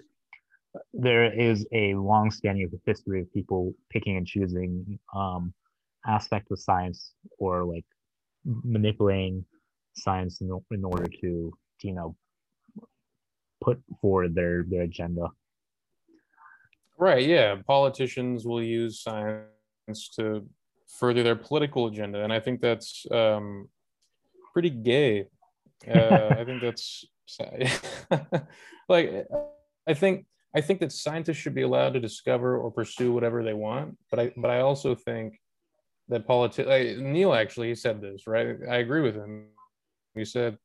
there 0.94 1.32
is 1.32 1.66
a 1.72 1.96
long-standing 1.96 2.66
of 2.66 2.80
history 2.86 3.22
of 3.22 3.34
people 3.34 3.74
picking 3.90 4.18
and 4.18 4.28
choosing 4.28 5.00
um, 5.16 5.54
aspects 6.06 6.52
of 6.52 6.60
science 6.60 7.14
or 7.38 7.64
like 7.64 7.86
manipulating 8.46 9.46
science 9.96 10.42
in, 10.42 10.50
in 10.72 10.84
order 10.84 11.08
to 11.22 11.54
you 11.82 11.94
know 11.94 12.16
put 13.64 13.82
forward 14.02 14.36
their 14.36 14.64
their 14.64 14.82
agenda. 14.82 15.30
Right 16.98 17.26
yeah. 17.26 17.56
Politicians 17.66 18.46
will 18.46 18.62
use 18.64 19.02
science 19.02 20.10
to 20.16 20.46
further 21.00 21.24
their 21.24 21.36
political 21.36 21.88
agenda 21.88 22.24
and 22.24 22.32
i 22.32 22.40
think 22.40 22.62
that's 22.62 23.06
um 23.12 23.68
pretty 24.54 24.70
gay. 24.70 25.26
Uh, 25.88 26.36
i 26.38 26.44
think 26.46 26.62
that's 26.66 27.06
like 28.90 29.28
i 29.88 29.94
think 29.94 30.26
i 30.56 30.62
think 30.62 30.80
that 30.80 30.92
scientists 30.92 31.38
should 31.38 31.56
be 31.56 31.62
allowed 31.62 31.94
to 31.94 32.00
discover 32.00 32.58
or 32.58 32.72
pursue 32.72 33.12
whatever 33.12 33.44
they 33.44 33.54
want 33.54 33.98
but 34.10 34.20
i 34.20 34.34
but 34.38 34.50
i 34.52 34.60
also 34.62 34.96
think 34.96 35.40
that 36.10 36.28
politics 36.28 36.68
like, 36.68 36.98
neil 36.98 37.34
actually 37.34 37.70
he 37.70 37.76
said 37.76 38.02
this 38.02 38.28
right? 38.28 38.58
I 38.70 38.78
agree 38.78 39.02
with 39.02 39.16
him. 39.16 39.46
He 40.16 40.26
said 40.26 40.58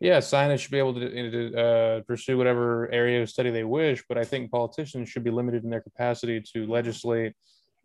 yeah 0.00 0.20
scientists 0.20 0.62
should 0.62 0.70
be 0.70 0.78
able 0.78 0.94
to, 0.94 1.30
to 1.30 1.60
uh, 1.60 2.00
pursue 2.02 2.36
whatever 2.36 2.90
area 2.92 3.22
of 3.22 3.30
study 3.30 3.50
they 3.50 3.64
wish 3.64 4.02
but 4.08 4.18
i 4.18 4.24
think 4.24 4.50
politicians 4.50 5.08
should 5.08 5.24
be 5.24 5.30
limited 5.30 5.64
in 5.64 5.70
their 5.70 5.80
capacity 5.80 6.40
to 6.40 6.66
legislate 6.66 7.34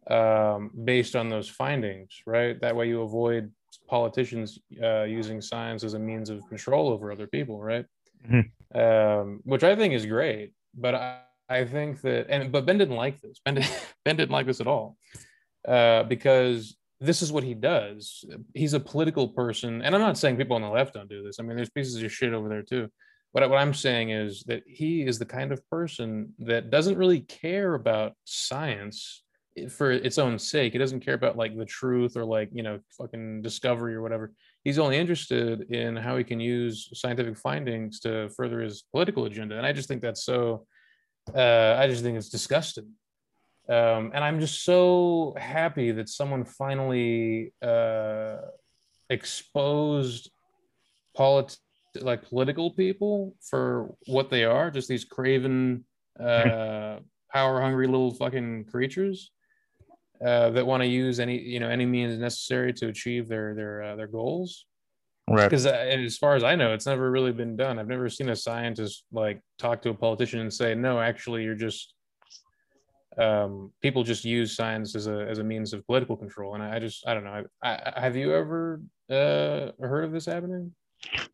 um, 0.10 0.72
based 0.84 1.16
on 1.16 1.30
those 1.30 1.50
findings 1.50 2.22
right? 2.26 2.60
That 2.62 2.76
way 2.76 2.88
you 2.88 3.02
avoid 3.02 3.52
politicians 3.88 4.60
uh, 4.82 5.04
using 5.04 5.42
science 5.42 5.84
as 5.84 5.94
a 5.94 6.00
means 6.00 6.30
of 6.30 6.48
control 6.48 6.90
over 6.90 7.12
other 7.12 7.28
people 7.28 7.62
right 7.62 7.86
mm-hmm. 8.26 8.80
um, 8.80 9.40
which 9.44 9.64
i 9.64 9.76
think 9.76 9.94
is 9.94 10.06
great 10.06 10.54
but 10.74 10.96
I, 10.96 11.20
I 11.50 11.66
think 11.66 12.02
that 12.02 12.28
and 12.30 12.52
but 12.52 12.66
ben 12.66 12.78
didn't 12.78 12.96
like 12.96 13.20
this 13.22 13.40
ben, 13.44 13.56
did, 13.56 13.68
ben 14.06 14.16
didn't 14.16 14.32
like 14.32 14.46
this 14.46 14.62
at 14.62 14.68
all 14.68 14.98
uh, 15.68 16.04
because 16.04 16.78
this 17.00 17.22
is 17.22 17.32
what 17.32 17.44
he 17.44 17.54
does. 17.54 18.26
He's 18.54 18.74
a 18.74 18.80
political 18.80 19.28
person, 19.28 19.82
and 19.82 19.94
I'm 19.94 20.02
not 20.02 20.18
saying 20.18 20.38
people 20.38 20.56
on 20.56 20.62
the 20.62 20.70
left 20.70 20.96
don't 20.96 21.10
do 21.10 21.24
this. 21.24 21.40
I 21.40 21.44
mean, 21.44 21.56
there's 21.56 21.70
pieces 21.70 22.02
of 22.02 22.12
shit 22.12 22.34
over 22.34 22.50
there 22.50 22.64
too. 22.64 22.90
But 23.34 23.50
what 23.50 23.60
I'm 23.60 23.74
saying 23.74 24.10
is 24.10 24.44
that 24.48 24.64
he 24.66 25.06
is 25.06 25.20
the 25.20 25.26
kind 25.26 25.52
of 25.52 25.62
person 25.70 26.34
that 26.40 26.72
doesn't 26.72 26.98
really 26.98 27.22
care 27.22 27.76
about 27.76 28.14
science 28.24 29.24
for 29.70 29.92
its 29.92 30.18
own 30.18 30.40
sake. 30.40 30.74
He 30.74 30.80
doesn't 30.80 31.02
care 31.02 31.14
about 31.14 31.38
like 31.38 31.56
the 31.56 31.66
truth 31.66 32.18
or 32.18 32.26
like 32.26 32.50
you 32.52 32.64
know 32.64 32.80
fucking 32.98 33.42
discovery 33.42 33.94
or 33.94 34.02
whatever. 34.02 34.34
He's 34.68 34.80
only 34.80 34.98
interested 34.98 35.62
in 35.72 35.96
how 35.96 36.18
he 36.18 36.26
can 36.26 36.42
use 36.42 36.90
scientific 36.94 37.38
findings 37.38 38.02
to 38.02 38.28
further 38.36 38.60
his 38.60 38.84
political 38.92 39.24
agenda, 39.24 39.56
and 39.56 39.66
I 39.66 39.72
just 39.72 39.88
think 39.88 40.02
that's 40.02 40.26
so. 40.26 40.68
Uh, 41.34 41.78
I 41.80 41.88
just 41.88 42.04
think 42.04 42.18
it's 42.18 42.28
disgusting. 42.28 42.92
Um, 43.70 44.12
and 44.14 44.22
I'm 44.26 44.42
just 44.42 44.66
so 44.66 45.34
happy 45.38 45.92
that 45.94 46.10
someone 46.10 46.44
finally 46.44 47.54
uh, 47.62 48.40
exposed 49.10 50.32
polit- 51.16 51.56
like 52.02 52.24
political 52.24 52.72
people 52.72 53.38
for 53.50 53.96
what 54.08 54.30
they 54.30 54.44
are, 54.44 54.70
just 54.70 54.90
these 54.90 55.06
craven, 55.06 55.86
uh, 56.20 56.98
power 57.34 57.62
hungry 57.62 57.88
little 57.88 58.14
fucking 58.14 58.66
creatures 58.66 59.32
uh, 60.26 60.50
that 60.52 60.66
want 60.66 60.82
to 60.84 60.88
use 60.88 61.20
any 61.20 61.40
you 61.40 61.60
know 61.60 61.70
any 61.70 61.86
means 61.86 62.18
necessary 62.18 62.74
to 62.74 62.88
achieve 62.88 63.28
their 63.28 63.54
their 63.56 63.84
uh, 63.84 63.96
their 63.96 64.08
goals. 64.08 64.66
Right. 65.30 65.44
Because 65.44 65.66
uh, 65.66 65.72
as 65.72 66.18
far 66.18 66.36
as 66.36 66.44
I 66.44 66.56
know, 66.56 66.74
it's 66.74 66.86
never 66.86 67.12
really 67.12 67.34
been 67.34 67.58
done. 67.58 67.80
I've 67.80 67.88
never 67.90 68.08
seen 68.08 68.30
a 68.30 68.36
scientist 68.36 69.04
like 69.12 69.42
talk 69.58 69.82
to 69.82 69.90
a 69.90 69.94
politician 69.94 70.40
and 70.40 70.54
say, 70.54 70.76
"No, 70.76 71.00
actually, 71.00 71.44
you're 71.44 71.56
just." 71.56 71.94
um, 73.18 73.72
people 73.82 74.04
just 74.04 74.24
use 74.24 74.56
science 74.56 74.96
as 74.96 75.08
a 75.08 75.28
as 75.28 75.40
a 75.40 75.44
means 75.44 75.74
of 75.74 75.86
political 75.88 76.16
control. 76.16 76.54
And 76.54 76.64
I, 76.64 76.76
I 76.76 76.80
just 76.80 77.08
I 77.08 77.14
don't 77.14 77.24
know. 77.24 77.44
I, 77.64 77.94
I, 77.96 78.00
have 78.00 78.16
you 78.16 78.34
ever 78.34 78.82
uh, 79.10 79.72
heard 79.80 80.04
of 80.04 80.12
this 80.12 80.26
happening? 80.26 80.74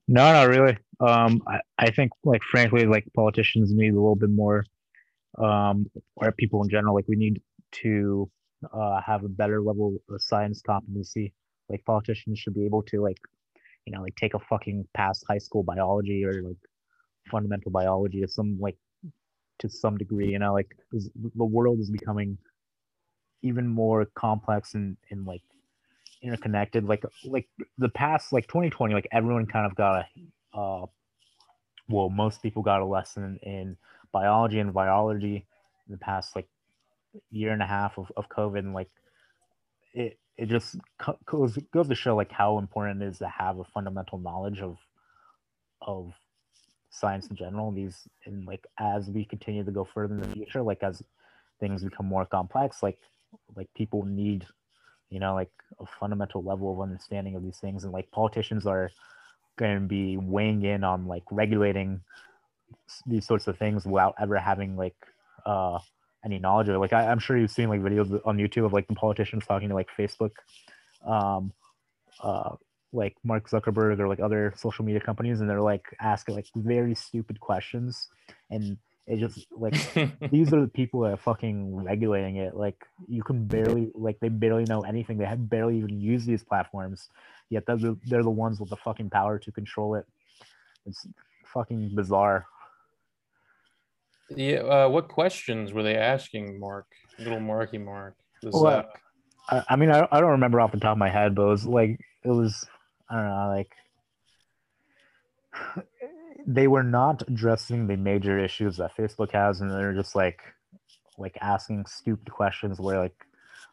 No, 0.08 0.32
not 0.32 0.48
really. 0.48 0.78
Um, 1.00 1.42
I, 1.48 1.60
I 1.78 1.92
think 1.92 2.12
like 2.24 2.42
frankly, 2.44 2.86
like 2.86 3.06
politicians 3.16 3.74
need 3.74 3.92
a 3.92 3.96
little 3.96 4.16
bit 4.16 4.30
more, 4.30 4.66
um, 5.38 5.90
or 6.16 6.32
people 6.32 6.64
in 6.64 6.70
general, 6.70 6.96
like 6.96 7.08
we 7.08 7.16
need 7.16 7.42
to 7.84 8.30
uh, 8.74 9.02
have 9.02 9.24
a 9.24 9.30
better 9.30 9.62
level 9.62 9.98
of 10.10 10.22
science 10.22 10.62
competency. 10.62 11.34
Like 11.70 11.84
politicians 11.86 12.40
should 12.40 12.54
be 12.54 12.66
able 12.66 12.84
to 12.84 13.02
like, 13.02 13.20
you 13.86 13.94
know, 13.94 14.02
like 14.02 14.16
take 14.16 14.34
a 14.34 14.40
fucking 14.40 14.88
past 14.94 15.26
high 15.28 15.38
school 15.38 15.64
biology 15.64 16.24
or 16.26 16.42
like 16.42 16.58
fundamental 17.32 17.72
biology 17.72 18.22
to 18.22 18.28
some 18.28 18.60
like 18.60 18.78
to 19.60 19.70
some 19.70 19.98
degree. 19.98 20.30
You 20.30 20.40
know, 20.40 20.54
like 20.54 20.76
the 20.92 21.46
world 21.46 21.80
is 21.80 21.90
becoming 21.90 22.38
even 23.42 23.68
more 23.68 24.06
complex 24.16 24.74
and, 24.74 24.98
and 25.12 25.26
like 25.26 25.42
interconnected. 26.22 26.86
Like 26.86 27.04
like 27.26 27.48
the 27.78 27.90
past 27.90 28.34
like 28.34 28.48
2020, 28.48 28.94
like 28.94 29.08
everyone 29.12 29.46
kind 29.46 29.66
of 29.66 29.76
got 29.76 30.06
a 30.54 30.58
uh, 30.58 30.86
well, 31.90 32.10
most 32.10 32.42
people 32.42 32.62
got 32.62 32.82
a 32.82 32.86
lesson 32.86 33.40
in 33.44 33.78
biology 34.12 34.60
and 34.60 34.74
biology 34.74 35.46
in 35.88 35.92
the 35.92 35.98
past 35.98 36.36
like 36.36 36.48
year 37.32 37.52
and 37.52 37.62
a 37.62 37.68
half 37.68 37.98
of, 37.98 38.12
of 38.18 38.30
COVID 38.30 38.60
and 38.60 38.74
like 38.74 38.90
it 39.94 40.18
it 40.38 40.50
just 40.50 40.78
goes 41.26 41.58
goes 41.72 41.88
to 41.88 41.96
show 41.96 42.16
like 42.16 42.32
how 42.32 42.58
important 42.58 43.02
it 43.02 43.08
is 43.08 43.20
to 43.20 43.28
have 43.28 43.60
a 43.60 43.64
fundamental 43.66 44.18
knowledge 44.18 44.62
of 44.62 44.78
of 45.82 46.14
science 46.90 47.28
in 47.28 47.36
general 47.36 47.72
these 47.72 48.08
and 48.26 48.46
like 48.46 48.66
as 48.80 49.10
we 49.10 49.26
continue 49.26 49.64
to 49.64 49.72
go 49.72 49.84
further 49.84 50.14
in 50.16 50.22
the 50.22 50.28
future 50.30 50.62
like 50.62 50.84
as 50.84 51.02
things 51.60 51.84
become 51.84 52.06
more 52.06 52.26
complex 52.26 52.84
like 52.84 53.00
like 53.56 53.68
people 53.76 54.04
need 54.06 54.46
you 55.10 55.20
know 55.20 55.34
like 55.34 55.52
a 55.80 55.86
fundamental 56.00 56.44
level 56.44 56.72
of 56.72 56.82
understanding 56.82 57.36
of 57.36 57.44
these 57.44 57.58
things 57.58 57.84
and 57.84 57.94
like 57.94 58.10
politicians 58.12 58.66
are 58.66 58.92
going 59.58 59.82
to 59.82 59.88
be 59.88 60.18
weighing 60.18 60.64
in 60.64 60.84
on 60.84 61.08
like 61.08 61.24
regulating 61.32 62.02
these 63.06 63.26
sorts 63.26 63.48
of 63.48 63.58
things 63.58 63.86
without 63.86 64.16
ever 64.20 64.38
having 64.38 64.76
like 64.76 64.96
uh 65.46 65.80
any 66.26 66.40
knowledge 66.40 66.70
of 66.70 66.76
it 66.76 66.80
like 66.80 66.94
I, 66.94 67.10
i'm 67.10 67.20
sure 67.20 67.38
you've 67.38 67.52
seen 67.52 67.70
like 67.70 67.82
videos 67.82 68.20
on 68.26 68.38
youtube 68.38 68.66
of 68.66 68.74
like 68.74 68.88
the 68.88 68.96
politicians 68.96 69.46
talking 69.48 69.70
to 69.70 69.76
like 69.76 69.90
facebook 69.98 70.32
um 71.06 71.52
uh 72.22 72.56
like 72.94 73.16
Mark 73.24 73.50
Zuckerberg 73.50 74.00
or 74.00 74.08
like 74.08 74.20
other 74.20 74.54
social 74.56 74.86
media 74.86 75.02
companies, 75.02 75.42
and 75.42 75.50
they're 75.50 75.62
like 75.62 75.86
asking 76.00 76.36
like 76.36 76.46
very 76.56 76.96
stupid 76.96 77.40
questions, 77.40 78.08
and 78.50 78.78
it 79.08 79.20
just 79.20 79.48
like 79.52 79.74
these 80.32 80.54
are 80.54 80.62
the 80.62 80.68
people 80.68 81.02
that 81.02 81.14
are 81.14 81.18
fucking 81.18 81.76
regulating 81.76 82.38
it. 82.38 82.56
Like 82.56 82.86
you 83.08 83.24
can 83.24 83.46
barely 83.46 83.92
like 83.96 84.20
they 84.20 84.30
barely 84.30 84.64
know 84.66 84.82
anything. 84.82 85.18
They 85.18 85.26
have 85.26 85.50
barely 85.50 85.78
even 85.78 86.00
used 86.00 86.28
these 86.28 86.44
platforms, 86.44 87.10
yet 87.50 87.66
they're 87.66 87.78
the, 87.78 87.98
they're 88.06 88.24
the 88.24 88.30
ones 88.30 88.60
with 88.60 88.70
the 88.70 88.78
fucking 88.78 89.10
power 89.10 89.40
to 89.40 89.52
control 89.52 89.96
it. 89.96 90.06
It's 90.86 91.06
fucking 91.46 91.96
bizarre. 91.96 92.46
Yeah. 94.30 94.60
Uh, 94.60 94.90
what 94.90 95.08
questions 95.08 95.74
were 95.74 95.84
they 95.84 95.96
asking, 95.96 96.60
Mark? 96.60 96.88
Little 97.20 97.40
Marky 97.40 97.78
Mark. 97.78 98.16
Well, 98.44 98.86
I, 99.50 99.64
I 99.70 99.76
mean, 99.76 99.92
I, 99.92 100.08
I 100.12 100.20
don't 100.20 100.32
remember 100.32 100.60
off 100.60 100.72
the 100.72 100.80
top 100.80 100.94
of 100.94 100.98
my 100.98 101.10
head, 101.10 101.36
but 101.36 101.44
it 101.44 101.50
was 101.50 101.66
like 101.66 102.00
it 102.24 102.30
was 102.30 102.66
I 103.10 103.16
don't 103.16 103.26
know, 103.26 103.54
like 103.56 103.72
they 106.48 106.68
were 106.68 106.84
not 106.84 107.22
addressing 107.28 107.88
the 107.88 107.98
major 107.98 108.40
issues 108.40 108.78
that 108.78 108.96
Facebook 108.96 109.32
has, 109.32 109.62
and 109.62 109.70
they're 109.70 109.94
just 109.94 110.16
like 110.16 110.42
like 111.18 111.38
asking 111.42 111.86
stupid 111.86 112.32
questions 112.32 112.80
where 112.80 113.00
like 113.00 113.16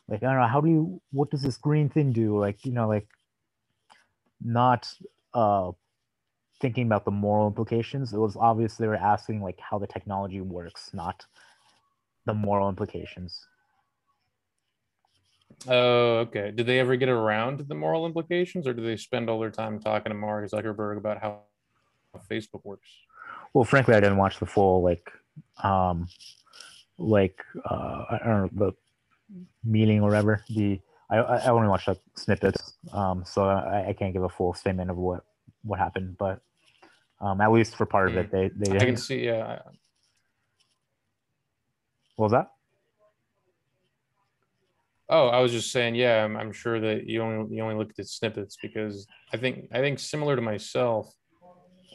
like 0.09 0.23
I 0.23 0.27
don't 0.27 0.41
know 0.41 0.47
how 0.47 0.61
do 0.61 0.69
you 0.69 1.01
what 1.13 1.31
does 1.31 1.43
this 1.43 1.57
green 1.57 1.89
thing 1.89 2.13
do? 2.13 2.39
Like 2.39 2.65
you 2.65 2.73
know 2.73 2.89
like 2.89 3.07
not 4.43 4.93
uh 5.35 5.71
thinking 6.61 6.87
about 6.87 7.05
the 7.05 7.11
moral 7.11 7.47
implications. 7.47 8.13
It 8.13 8.19
was 8.19 8.37
obvious 8.37 8.77
they 8.77 8.87
were 8.87 8.95
asking 8.97 9.43
like 9.43 9.59
how 9.59 9.79
the 9.79 9.87
technology 9.87 10.41
works, 10.41 10.91
not 10.93 11.25
the 12.27 12.35
moral 12.35 12.69
implications. 12.69 13.47
Oh, 15.69 16.19
okay. 16.19 16.51
Did 16.51 16.67
they 16.67 16.79
ever 16.79 16.97
get 16.97 17.09
around 17.09 17.59
to 17.59 17.65
the 17.65 17.75
moral 17.75 18.07
implications, 18.07 18.67
or 18.67 18.73
do 18.73 18.83
they 18.83 18.97
spend 18.97 19.29
all 19.29 19.39
their 19.39 19.51
time 19.51 19.79
talking 19.79 20.11
to 20.11 20.19
Mark 20.19 20.49
Zuckerberg 20.51 20.97
about 20.97 21.21
how 21.21 21.41
Facebook 22.31 22.65
works? 22.65 22.89
Well, 23.53 23.65
frankly, 23.65 23.95
I 23.95 24.01
didn't 24.01 24.17
watch 24.17 24.39
the 24.39 24.47
full 24.47 24.83
like, 24.83 25.11
um, 25.63 26.09
like 26.99 27.43
uh, 27.69 28.05
I 28.11 28.21
don't 28.25 28.55
know 28.55 28.67
the 28.67 28.73
meeting 29.65 30.01
or 30.01 30.09
whatever. 30.09 30.45
The 30.49 30.81
I 31.11 31.17
I 31.17 31.47
only 31.49 31.69
watched 31.69 31.89
like 31.89 32.01
snippets, 32.17 32.75
um, 32.93 33.25
so 33.27 33.45
I, 33.45 33.89
I 33.89 33.93
can't 33.93 34.13
give 34.13 34.23
a 34.23 34.29
full 34.29 34.55
statement 34.55 34.91
of 34.91 34.97
what 34.97 35.25
what 35.63 35.79
happened, 35.79 36.17
but 36.17 36.41
um, 37.21 37.41
at 37.41 37.53
least 37.53 37.77
for 37.77 37.87
part 37.87 38.09
of 38.09 38.17
it, 38.17 38.31
they 38.33 38.51
they 38.57 38.71
Hmm. 38.71 38.83
I 38.83 38.85
can 38.85 38.97
see. 38.97 39.25
Yeah, 39.25 39.61
what 42.17 42.27
was 42.27 42.33
that? 42.33 42.51
Oh, 45.09 45.27
I 45.27 45.41
was 45.41 45.51
just 45.51 45.73
saying, 45.73 45.97
yeah, 45.97 46.25
I'm, 46.25 46.37
I'm 46.37 46.53
sure 46.53 46.79
that 46.79 47.07
you 47.07 47.21
only 47.23 47.57
you 47.57 47.63
only 47.63 47.75
looked 47.75 47.99
at 47.99 48.07
snippets 48.07 48.57
because 48.61 49.07
I 49.33 49.37
think 49.39 49.69
I 49.73 49.81
think 49.81 49.99
similar 49.99 50.37
to 50.37 50.43
myself, 50.43 51.13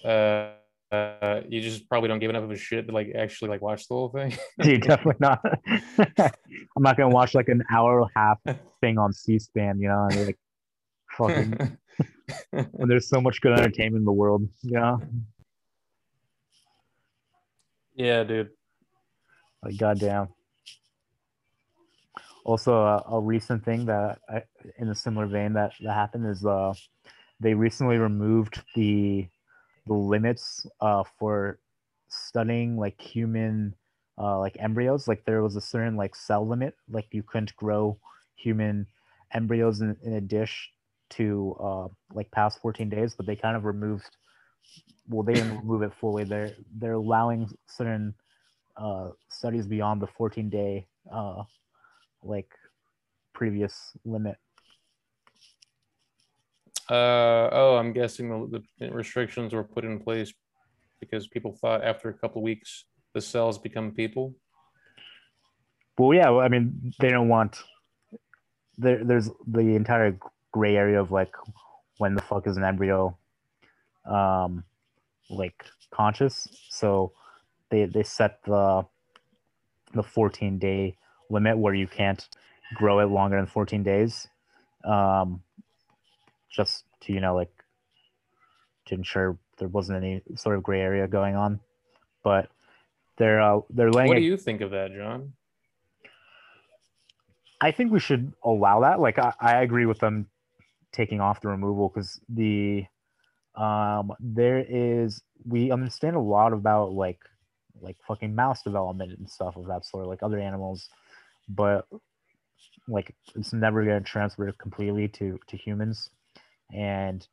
uh, 0.03 0.49
uh, 0.91 1.41
you 1.47 1.61
just 1.61 1.87
probably 1.87 2.09
don't 2.09 2.19
give 2.19 2.29
enough 2.29 2.43
of 2.43 2.51
a 2.51 2.57
shit 2.57 2.87
to 2.87 2.93
like 2.93 3.13
actually 3.15 3.49
like 3.49 3.61
watch 3.61 3.87
the 3.87 3.95
whole 3.95 4.09
thing. 4.09 4.33
Dude, 4.61 4.81
definitely 4.81 5.15
not. 5.19 5.39
I'm 6.19 6.83
not 6.83 6.97
gonna 6.97 7.13
watch 7.13 7.33
like 7.33 7.47
an 7.47 7.63
hour 7.71 8.01
and 8.01 8.09
a 8.13 8.19
half 8.19 8.39
thing 8.81 8.97
on 8.97 9.13
C-SPAN, 9.13 9.79
you 9.79 9.87
know, 9.87 10.07
and 10.09 10.25
like 10.25 10.37
fucking 11.17 11.77
when 12.71 12.89
there's 12.89 13.07
so 13.09 13.21
much 13.21 13.41
good 13.41 13.53
entertainment 13.53 14.01
in 14.01 14.05
the 14.05 14.11
world, 14.11 14.47
Yeah. 14.63 14.97
yeah, 17.95 18.23
dude. 18.23 18.51
Like 19.63 19.77
goddamn. 19.77 20.29
Also, 22.43 22.75
uh, 22.83 23.01
a 23.09 23.19
recent 23.19 23.65
thing 23.65 23.85
that 23.85 24.19
I, 24.29 24.43
in 24.77 24.89
a 24.89 24.95
similar 24.95 25.25
vein 25.25 25.53
that 25.53 25.73
that 25.81 25.93
happened 25.93 26.27
is 26.27 26.45
uh, 26.45 26.73
they 27.39 27.53
recently 27.53 27.97
removed 27.97 28.61
the 28.75 29.27
the 29.87 29.93
limits 29.93 30.65
uh 30.81 31.03
for 31.19 31.59
studying 32.09 32.77
like 32.77 32.99
human 33.01 33.75
uh 34.17 34.39
like 34.39 34.57
embryos. 34.59 35.07
Like 35.07 35.25
there 35.25 35.41
was 35.41 35.55
a 35.55 35.61
certain 35.61 35.95
like 35.95 36.15
cell 36.15 36.47
limit, 36.47 36.75
like 36.89 37.07
you 37.11 37.23
couldn't 37.23 37.55
grow 37.55 37.97
human 38.35 38.87
embryos 39.33 39.81
in, 39.81 39.97
in 40.03 40.13
a 40.13 40.21
dish 40.21 40.71
to 41.11 41.55
uh 41.59 41.87
like 42.13 42.29
past 42.31 42.59
14 42.61 42.89
days, 42.89 43.15
but 43.15 43.25
they 43.25 43.35
kind 43.35 43.55
of 43.55 43.65
removed. 43.65 44.17
Well, 45.07 45.23
they 45.23 45.33
didn't 45.33 45.59
remove 45.59 45.83
it 45.83 45.93
fully. 45.99 46.23
They're 46.23 46.53
they're 46.79 46.93
allowing 46.93 47.49
certain 47.67 48.15
uh, 48.77 49.09
studies 49.29 49.67
beyond 49.67 50.01
the 50.01 50.07
14 50.07 50.49
day 50.49 50.87
uh, 51.11 51.43
like 52.23 52.49
previous 53.33 53.91
limit. 54.03 54.35
Uh, 56.89 57.49
oh, 57.51 57.77
I'm 57.79 57.93
guessing 57.93 58.49
the, 58.51 58.61
the 58.79 58.91
restrictions 58.91 59.53
were 59.53 59.63
put 59.63 59.85
in 59.85 59.99
place 59.99 60.33
because 60.99 61.27
people 61.27 61.57
thought 61.59 61.83
after 61.83 62.09
a 62.09 62.13
couple 62.13 62.41
weeks 62.41 62.85
the 63.13 63.21
cells 63.21 63.57
become 63.57 63.91
people. 63.91 64.35
Well, 65.97 66.13
yeah, 66.13 66.29
well, 66.29 66.41
I 66.41 66.49
mean, 66.49 66.93
they 66.99 67.09
don't 67.09 67.29
want 67.29 67.57
there. 68.77 69.03
There's 69.03 69.29
the 69.47 69.75
entire 69.75 70.17
gray 70.55 70.77
area 70.77 71.01
of 71.01 71.11
like 71.11 71.35
when 71.97 72.15
the 72.15 72.21
fuck 72.21 72.47
is 72.47 72.55
an 72.55 72.63
embryo, 72.63 73.17
um, 74.05 74.63
like 75.29 75.65
conscious. 75.91 76.47
So 76.69 77.11
they 77.69 77.85
they 77.85 78.03
set 78.03 78.41
the 78.45 78.85
the 79.93 80.01
14 80.01 80.57
day 80.57 80.95
limit 81.29 81.57
where 81.57 81.73
you 81.73 81.87
can't 81.87 82.25
grow 82.73 82.99
it 82.99 83.07
longer 83.07 83.35
than 83.35 83.47
14 83.47 83.83
days, 83.83 84.27
um, 84.85 85.43
just 86.49 86.85
to 87.01 87.11
you 87.11 87.19
know 87.19 87.35
like 87.35 87.51
to 88.85 88.95
ensure 88.95 89.37
there 89.57 89.67
wasn't 89.67 89.97
any 89.97 90.21
sort 90.35 90.55
of 90.55 90.63
gray 90.63 90.79
area 90.79 91.05
going 91.05 91.35
on. 91.35 91.59
But 92.23 92.47
they're 93.17 93.41
uh, 93.41 93.59
they're 93.69 93.91
laying 93.91 94.07
What 94.07 94.15
do 94.15 94.23
you 94.23 94.37
think 94.37 94.61
of 94.61 94.71
that, 94.71 94.93
John? 94.95 95.33
I 97.59 97.71
think 97.71 97.91
we 97.91 97.99
should 97.99 98.31
allow 98.41 98.81
that. 98.81 99.01
Like 99.01 99.19
I, 99.19 99.33
I 99.39 99.61
agree 99.61 99.85
with 99.85 99.99
them 99.99 100.27
taking 100.95 101.21
off 101.21 101.41
the 101.41 101.49
removal 101.49 101.89
because 101.89 102.19
the 102.29 102.85
um 103.55 104.11
there 104.19 104.65
is 104.67 105.21
we 105.45 105.71
understand 105.71 106.15
a 106.15 106.19
lot 106.19 106.53
about 106.53 106.93
like 106.93 107.19
like 107.81 107.97
fucking 108.07 108.33
mouse 108.35 108.63
development 108.63 109.17
and 109.17 109.29
stuff 109.29 109.57
of 109.57 109.67
that 109.67 109.85
sort, 109.85 110.07
like 110.07 110.23
other 110.23 110.39
animals, 110.39 110.89
but 111.49 111.87
like 112.87 113.15
it's 113.35 113.53
never 113.53 113.83
gonna 113.83 114.01
transfer 114.01 114.51
completely 114.53 115.07
to 115.09 115.39
to 115.47 115.57
humans. 115.57 116.09
And 116.73 117.27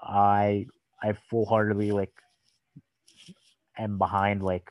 I 0.00 0.66
I 1.02 1.14
full 1.30 1.46
heartedly 1.46 1.92
like 1.92 2.12
am 3.78 3.98
behind 3.98 4.42
like 4.42 4.70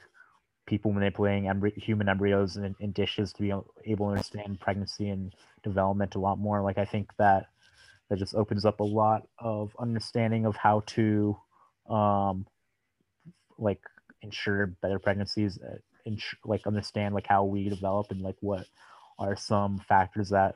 people 0.68 0.92
manipulating 0.94 1.46
embry- 1.46 1.78
human 1.78 2.10
embryos 2.10 2.58
in, 2.58 2.76
in 2.80 2.92
dishes 2.92 3.34
to 3.34 3.42
be 3.42 3.52
able 3.86 4.08
to 4.08 4.12
understand 4.12 4.60
pregnancy 4.60 5.10
and 5.10 5.34
development 5.63 6.15
a 6.15 6.20
lot 6.20 6.38
more. 6.39 6.62
Like 6.62 6.78
I 6.78 6.86
think 6.86 7.10
that 7.18 7.48
that 8.10 8.19
just 8.19 8.36
opens 8.36 8.65
up 8.65 8.80
a 8.80 8.84
lot 8.84 9.28
of 9.39 9.76
understanding 9.80 10.45
of 10.45 10.56
how 10.56 10.82
to 10.88 11.38
um 11.89 12.45
like 13.58 13.82
ensure 14.22 14.67
better 14.82 15.00
pregnancies 15.00 15.60
uh, 15.62 15.78
ensure, 16.06 16.39
like 16.45 16.65
understand 16.67 17.13
like 17.13 17.28
how 17.28 17.43
we 17.43 17.69
develop 17.69 18.12
and 18.12 18.22
like 18.22 18.36
what 18.41 18.65
are 19.17 19.36
some 19.36 19.80
factors 19.88 20.30
that 20.30 20.56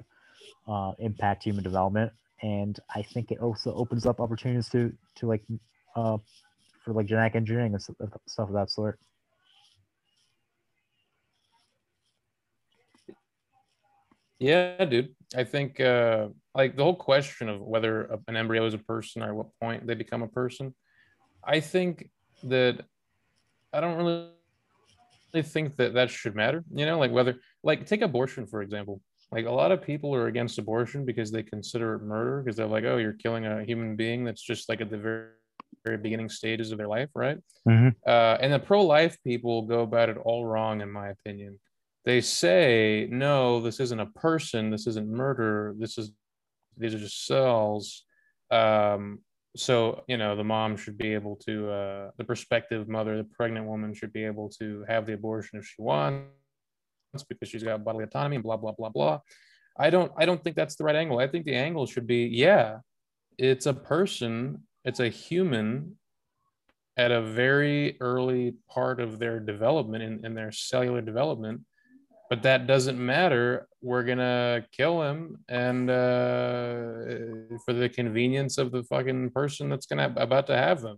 uh, 0.67 0.93
impact 0.99 1.43
human 1.43 1.63
development. 1.63 2.11
And 2.41 2.77
i 2.93 3.01
think 3.01 3.31
it 3.31 3.39
also 3.39 3.73
opens 3.73 4.05
up 4.05 4.19
opportunities 4.19 4.69
to 4.69 4.91
to 5.15 5.27
like 5.27 5.43
uh 5.95 6.17
for 6.83 6.93
like 6.93 7.05
genetic 7.05 7.35
engineering 7.35 7.73
and 7.73 7.81
stuff 7.81 8.49
of 8.49 8.53
that 8.53 8.69
sort 8.69 8.99
Yeah, 14.43 14.83
dude. 14.83 15.15
I 15.37 15.45
think 15.45 15.79
uh, 15.79 16.27
like 16.53 16.75
the 16.75 16.83
whole 16.83 16.97
question 16.97 17.47
of 17.47 17.61
whether 17.61 18.19
an 18.27 18.35
embryo 18.35 18.65
is 18.65 18.73
a 18.73 18.77
person 18.77 19.23
or 19.23 19.29
at 19.29 19.35
what 19.35 19.47
point 19.61 19.87
they 19.87 19.95
become 19.95 20.21
a 20.21 20.27
person. 20.27 20.75
I 21.41 21.61
think 21.61 22.09
that 22.43 22.81
I 23.71 23.79
don't 23.79 23.95
really 23.95 25.43
think 25.43 25.77
that 25.77 25.93
that 25.93 26.09
should 26.09 26.35
matter. 26.35 26.65
You 26.75 26.85
know, 26.85 26.99
like 26.99 27.11
whether 27.11 27.35
like 27.63 27.85
take 27.85 28.01
abortion 28.01 28.45
for 28.45 28.61
example. 28.61 28.99
Like 29.31 29.45
a 29.45 29.51
lot 29.51 29.71
of 29.71 29.81
people 29.81 30.13
are 30.13 30.27
against 30.27 30.59
abortion 30.59 31.05
because 31.05 31.31
they 31.31 31.41
consider 31.41 31.95
it 31.95 32.03
murder 32.03 32.43
because 32.43 32.57
they're 32.57 32.67
like, 32.67 32.83
oh, 32.83 32.97
you're 32.97 33.13
killing 33.13 33.45
a 33.45 33.63
human 33.63 33.95
being 33.95 34.25
that's 34.25 34.43
just 34.43 34.67
like 34.67 34.81
at 34.81 34.91
the 34.91 34.97
very 34.97 35.29
very 35.85 35.97
beginning 35.97 36.29
stages 36.29 36.71
of 36.71 36.77
their 36.77 36.87
life, 36.87 37.09
right? 37.15 37.37
Mhm. 37.67 37.95
Uh, 38.05 38.37
and 38.41 38.51
the 38.51 38.59
pro-life 38.59 39.17
people 39.23 39.61
go 39.63 39.81
about 39.81 40.09
it 40.09 40.17
all 40.17 40.45
wrong, 40.45 40.81
in 40.81 40.91
my 40.91 41.07
opinion 41.09 41.59
they 42.05 42.21
say 42.21 43.07
no 43.11 43.61
this 43.61 43.79
isn't 43.79 43.99
a 43.99 44.05
person 44.07 44.69
this 44.69 44.87
isn't 44.87 45.09
murder 45.09 45.73
this 45.77 45.97
is 45.97 46.11
these 46.77 46.93
are 46.93 46.99
just 46.99 47.25
cells. 47.25 48.03
Um, 48.51 49.19
so 49.55 50.03
you 50.07 50.17
know 50.17 50.35
the 50.35 50.43
mom 50.43 50.75
should 50.75 50.97
be 50.97 51.13
able 51.13 51.35
to 51.47 51.69
uh, 51.69 52.11
the 52.17 52.23
prospective 52.23 52.87
mother 52.87 53.17
the 53.17 53.23
pregnant 53.23 53.67
woman 53.67 53.93
should 53.93 54.11
be 54.11 54.23
able 54.23 54.49
to 54.49 54.83
have 54.87 55.05
the 55.05 55.13
abortion 55.13 55.59
if 55.59 55.65
she 55.65 55.81
wants 55.81 56.27
because 57.29 57.49
she's 57.49 57.63
got 57.63 57.83
bodily 57.83 58.03
autonomy 58.03 58.37
and 58.37 58.43
blah 58.43 58.57
blah 58.57 58.71
blah 58.71 58.89
blah. 58.89 59.19
I 59.77 59.89
don't 59.89 60.11
i 60.17 60.25
don't 60.25 60.43
think 60.43 60.55
that's 60.55 60.75
the 60.75 60.83
right 60.83 60.95
angle. 60.95 61.19
I 61.19 61.27
think 61.27 61.45
the 61.45 61.55
angle 61.55 61.85
should 61.85 62.07
be 62.07 62.25
yeah 62.25 62.79
it's 63.37 63.65
a 63.65 63.73
person 63.73 64.63
it's 64.85 64.99
a 64.99 65.09
human 65.09 65.97
at 66.97 67.11
a 67.11 67.21
very 67.21 67.97
early 68.01 68.55
part 68.69 68.99
of 68.99 69.17
their 69.17 69.39
development 69.39 70.03
in, 70.03 70.25
in 70.25 70.35
their 70.35 70.51
cellular 70.51 71.01
development 71.01 71.61
but 72.29 72.43
that 72.43 72.67
doesn't 72.67 73.03
matter. 73.03 73.67
We're 73.81 74.03
gonna 74.03 74.65
kill 74.71 75.01
him, 75.03 75.37
and 75.49 75.89
uh, 75.89 77.57
for 77.65 77.73
the 77.73 77.89
convenience 77.93 78.57
of 78.57 78.71
the 78.71 78.83
fucking 78.83 79.31
person 79.31 79.69
that's 79.69 79.85
gonna 79.85 80.13
about 80.17 80.47
to 80.47 80.57
have 80.57 80.81
them. 80.81 80.97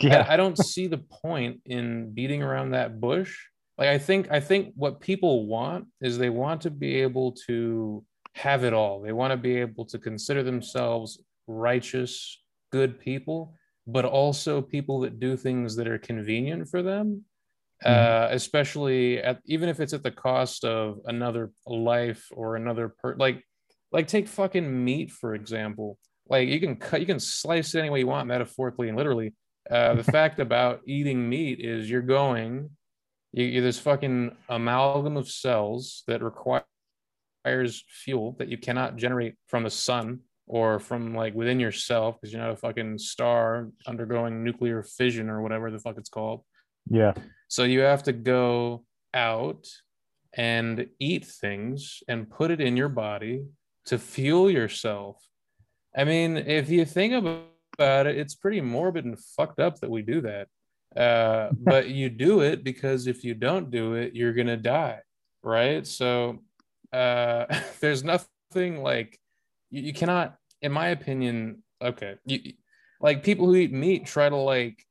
yeah 0.00 0.26
I, 0.28 0.34
I 0.34 0.36
don't 0.36 0.58
see 0.58 0.86
the 0.86 0.98
point 0.98 1.60
in 1.66 2.12
beating 2.14 2.42
around 2.42 2.70
that 2.70 3.00
bush. 3.00 3.36
Like 3.78 3.88
I 3.88 3.98
think 3.98 4.30
I 4.30 4.40
think 4.40 4.72
what 4.76 5.00
people 5.00 5.46
want 5.46 5.86
is 6.00 6.18
they 6.18 6.30
want 6.30 6.60
to 6.62 6.70
be 6.70 6.96
able 7.02 7.32
to 7.46 8.04
have 8.34 8.64
it 8.64 8.72
all. 8.72 9.00
They 9.00 9.12
want 9.12 9.32
to 9.32 9.36
be 9.36 9.56
able 9.56 9.84
to 9.86 9.98
consider 9.98 10.42
themselves 10.42 11.20
righteous, 11.46 12.40
good 12.70 13.00
people, 13.00 13.56
but 13.86 14.04
also 14.04 14.62
people 14.62 15.00
that 15.00 15.18
do 15.18 15.36
things 15.36 15.76
that 15.76 15.88
are 15.88 15.98
convenient 15.98 16.68
for 16.68 16.82
them 16.82 17.24
uh, 17.84 18.28
especially 18.30 19.18
at 19.18 19.40
even 19.46 19.68
if 19.68 19.80
it's 19.80 19.92
at 19.92 20.02
the 20.02 20.10
cost 20.10 20.64
of 20.64 21.00
another 21.06 21.50
life 21.66 22.26
or 22.30 22.56
another 22.56 22.88
per 22.88 23.14
like 23.16 23.42
like 23.92 24.06
take 24.06 24.28
fucking 24.28 24.84
meat 24.84 25.10
for 25.10 25.34
example. 25.34 25.98
Like 26.28 26.48
you 26.48 26.60
can 26.60 26.76
cut 26.76 27.00
you 27.00 27.06
can 27.06 27.20
slice 27.20 27.74
it 27.74 27.80
any 27.80 27.90
way 27.90 28.00
you 28.00 28.06
want 28.06 28.28
metaphorically 28.28 28.88
and 28.88 28.96
literally. 28.96 29.34
Uh, 29.70 29.94
the 29.94 30.04
fact 30.12 30.40
about 30.40 30.80
eating 30.86 31.28
meat 31.28 31.60
is 31.60 31.90
you're 31.90 32.02
going 32.02 32.70
you, 33.32 33.44
you 33.44 33.60
this 33.62 33.78
fucking 33.78 34.36
amalgam 34.48 35.16
of 35.16 35.28
cells 35.28 36.02
that 36.06 36.22
requires 36.22 36.64
fuel 38.04 38.36
that 38.38 38.48
you 38.48 38.58
cannot 38.58 38.96
generate 38.96 39.34
from 39.46 39.62
the 39.62 39.70
sun 39.70 40.20
or 40.46 40.80
from 40.80 41.14
like 41.14 41.34
within 41.34 41.60
yourself 41.60 42.16
because 42.20 42.32
you're 42.32 42.42
not 42.42 42.50
a 42.50 42.56
fucking 42.56 42.98
star 42.98 43.68
undergoing 43.86 44.42
nuclear 44.44 44.82
fission 44.82 45.30
or 45.30 45.40
whatever 45.40 45.70
the 45.70 45.78
fuck 45.78 45.96
it's 45.96 46.10
called 46.10 46.42
yeah 46.88 47.12
so 47.48 47.64
you 47.64 47.80
have 47.80 48.04
to 48.04 48.12
go 48.12 48.84
out 49.12 49.66
and 50.34 50.86
eat 51.00 51.24
things 51.24 52.02
and 52.06 52.30
put 52.30 52.50
it 52.50 52.60
in 52.60 52.76
your 52.76 52.88
body 52.88 53.44
to 53.86 53.98
fuel 53.98 54.50
yourself. 54.50 55.20
I 55.96 56.04
mean, 56.04 56.36
if 56.36 56.70
you 56.70 56.84
think 56.84 57.12
about 57.12 58.06
it, 58.06 58.16
it's 58.16 58.36
pretty 58.36 58.60
morbid 58.60 59.04
and 59.04 59.18
fucked 59.18 59.58
up 59.58 59.80
that 59.80 59.90
we 59.90 60.02
do 60.02 60.20
that. 60.20 60.48
Uh, 60.96 61.50
but 61.58 61.88
you 61.88 62.08
do 62.08 62.40
it 62.40 62.62
because 62.62 63.08
if 63.08 63.24
you 63.24 63.34
don't 63.34 63.70
do 63.70 63.94
it, 63.94 64.14
you're 64.14 64.32
gonna 64.32 64.56
die, 64.56 65.00
right? 65.42 65.84
So 65.84 66.38
uh, 66.92 67.46
there's 67.80 68.04
nothing 68.04 68.82
like 68.82 69.18
you, 69.70 69.82
you 69.82 69.92
cannot, 69.92 70.36
in 70.62 70.70
my 70.70 70.88
opinion. 70.88 71.64
Okay, 71.82 72.14
you, 72.26 72.52
like 73.00 73.24
people 73.24 73.46
who 73.46 73.56
eat 73.56 73.72
meat 73.72 74.06
try 74.06 74.28
to 74.28 74.36
like 74.36 74.84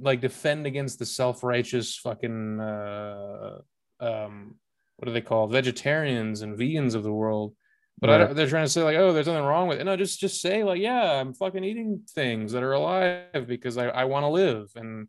like 0.00 0.20
defend 0.20 0.66
against 0.66 0.98
the 0.98 1.06
self-righteous 1.06 1.96
fucking 1.96 2.60
uh, 2.60 3.58
um, 4.00 4.56
what 4.96 5.06
do 5.06 5.12
they 5.12 5.20
call 5.20 5.46
vegetarians 5.46 6.42
and 6.42 6.58
vegans 6.58 6.94
of 6.94 7.02
the 7.02 7.12
world. 7.12 7.54
But 8.00 8.08
right. 8.08 8.34
they're 8.34 8.48
trying 8.48 8.64
to 8.64 8.70
say 8.70 8.82
like 8.82 8.96
oh 8.96 9.12
there's 9.12 9.26
nothing 9.26 9.44
wrong 9.44 9.68
with 9.68 9.80
it. 9.80 9.84
No 9.84 9.96
just 9.96 10.20
just 10.20 10.40
say 10.40 10.64
like 10.64 10.80
yeah 10.80 11.20
i'm 11.20 11.34
fucking 11.34 11.64
eating 11.64 12.02
things 12.14 12.52
that 12.52 12.62
are 12.62 12.72
alive 12.72 13.46
because 13.46 13.76
i, 13.76 13.88
I 13.88 14.04
want 14.04 14.24
to 14.24 14.28
live. 14.28 14.70
And 14.76 15.08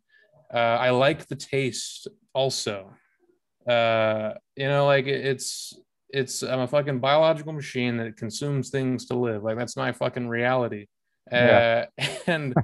uh, 0.52 0.56
i 0.56 0.90
like 0.90 1.26
the 1.26 1.36
taste 1.36 2.08
also. 2.34 2.94
Uh, 3.66 4.34
you 4.56 4.66
know 4.66 4.86
like 4.86 5.06
it's 5.06 5.72
it's 6.10 6.42
i'm 6.42 6.60
a 6.60 6.66
fucking 6.66 6.98
biological 6.98 7.52
machine 7.52 7.96
that 7.96 8.16
consumes 8.16 8.68
things 8.70 9.06
to 9.06 9.14
live. 9.14 9.42
Like 9.42 9.56
that's 9.56 9.76
my 9.76 9.92
fucking 9.92 10.28
reality 10.28 10.86
yeah. 11.30 11.86
Uh, 11.98 12.04
and 12.26 12.54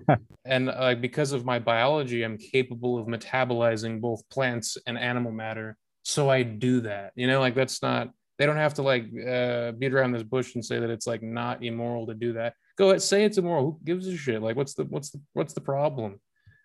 and 0.44 0.66
like 0.66 1.00
because 1.00 1.32
of 1.32 1.44
my 1.44 1.58
biology 1.58 2.22
i'm 2.22 2.38
capable 2.38 2.98
of 2.98 3.06
metabolizing 3.06 4.00
both 4.00 4.28
plants 4.30 4.76
and 4.86 4.98
animal 4.98 5.32
matter. 5.32 5.76
So 6.02 6.30
i 6.30 6.42
do 6.42 6.80
that 6.82 7.12
you 7.16 7.26
know 7.26 7.40
like 7.40 7.54
that's 7.54 7.82
not 7.82 8.10
they 8.38 8.46
don't 8.46 8.56
have 8.56 8.74
to 8.74 8.82
like 8.82 9.04
uh, 9.04 9.72
beat 9.72 9.92
around 9.92 10.12
this 10.12 10.22
bush 10.22 10.54
and 10.54 10.64
say 10.64 10.78
that 10.78 10.90
it's 10.90 11.06
like 11.06 11.22
not 11.22 11.64
immoral 11.64 12.06
to 12.06 12.14
do 12.14 12.34
that. 12.34 12.54
Go 12.76 12.90
ahead 12.90 13.02
say 13.02 13.24
it's 13.24 13.36
immoral. 13.36 13.64
Who 13.64 13.80
gives 13.84 14.06
a 14.06 14.16
shit? 14.16 14.40
Like 14.40 14.56
what's 14.56 14.74
the 14.74 14.84
what's 14.84 15.10
the 15.10 15.20
what's 15.32 15.54
the 15.54 15.60
problem? 15.60 16.20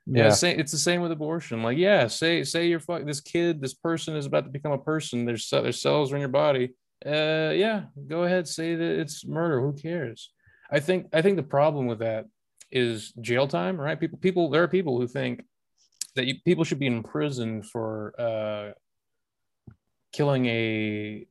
Yeah, 0.06 0.26
yeah. 0.26 0.30
say, 0.32 0.56
it's 0.56 0.72
the 0.72 0.78
same 0.78 1.02
with 1.02 1.12
abortion. 1.12 1.64
Like 1.64 1.78
yeah 1.78 2.08
say 2.08 2.44
say 2.44 2.68
you're 2.68 2.80
fuck 2.80 3.06
this 3.06 3.22
kid 3.22 3.60
this 3.60 3.74
person 3.74 4.16
is 4.16 4.28
about 4.28 4.46
to 4.46 4.52
become 4.52 4.72
a 4.72 4.78
person. 4.78 5.26
There's 5.26 5.50
there's 5.50 5.82
cells 5.82 6.14
in 6.14 6.20
your 6.20 6.30
body. 6.30 6.76
Uh 7.04 7.52
yeah 7.56 7.86
go 8.08 8.24
ahead 8.24 8.48
say 8.48 8.76
that 8.76 9.00
it's 9.00 9.26
murder. 9.26 9.60
Who 9.60 9.74
cares 9.74 10.30
I 10.74 10.80
think 10.80 11.08
I 11.14 11.22
think 11.22 11.38
the 11.38 11.44
problem 11.44 11.86
with 11.86 12.00
that 12.00 12.26
is 12.72 13.14
jail 13.22 13.48
time, 13.48 13.80
right? 13.80 14.00
People 14.00 14.18
people 14.18 14.50
there 14.50 14.64
are 14.64 14.68
people 14.68 15.00
who 15.00 15.08
think 15.08 15.44
that 16.16 16.26
you, 16.26 16.36
people 16.46 16.64
should 16.64 16.80
be 16.80 16.88
in 16.88 17.04
prison 17.04 17.62
for 17.62 18.14
uh, 18.20 18.72
killing 20.12 20.46
a 20.48 21.28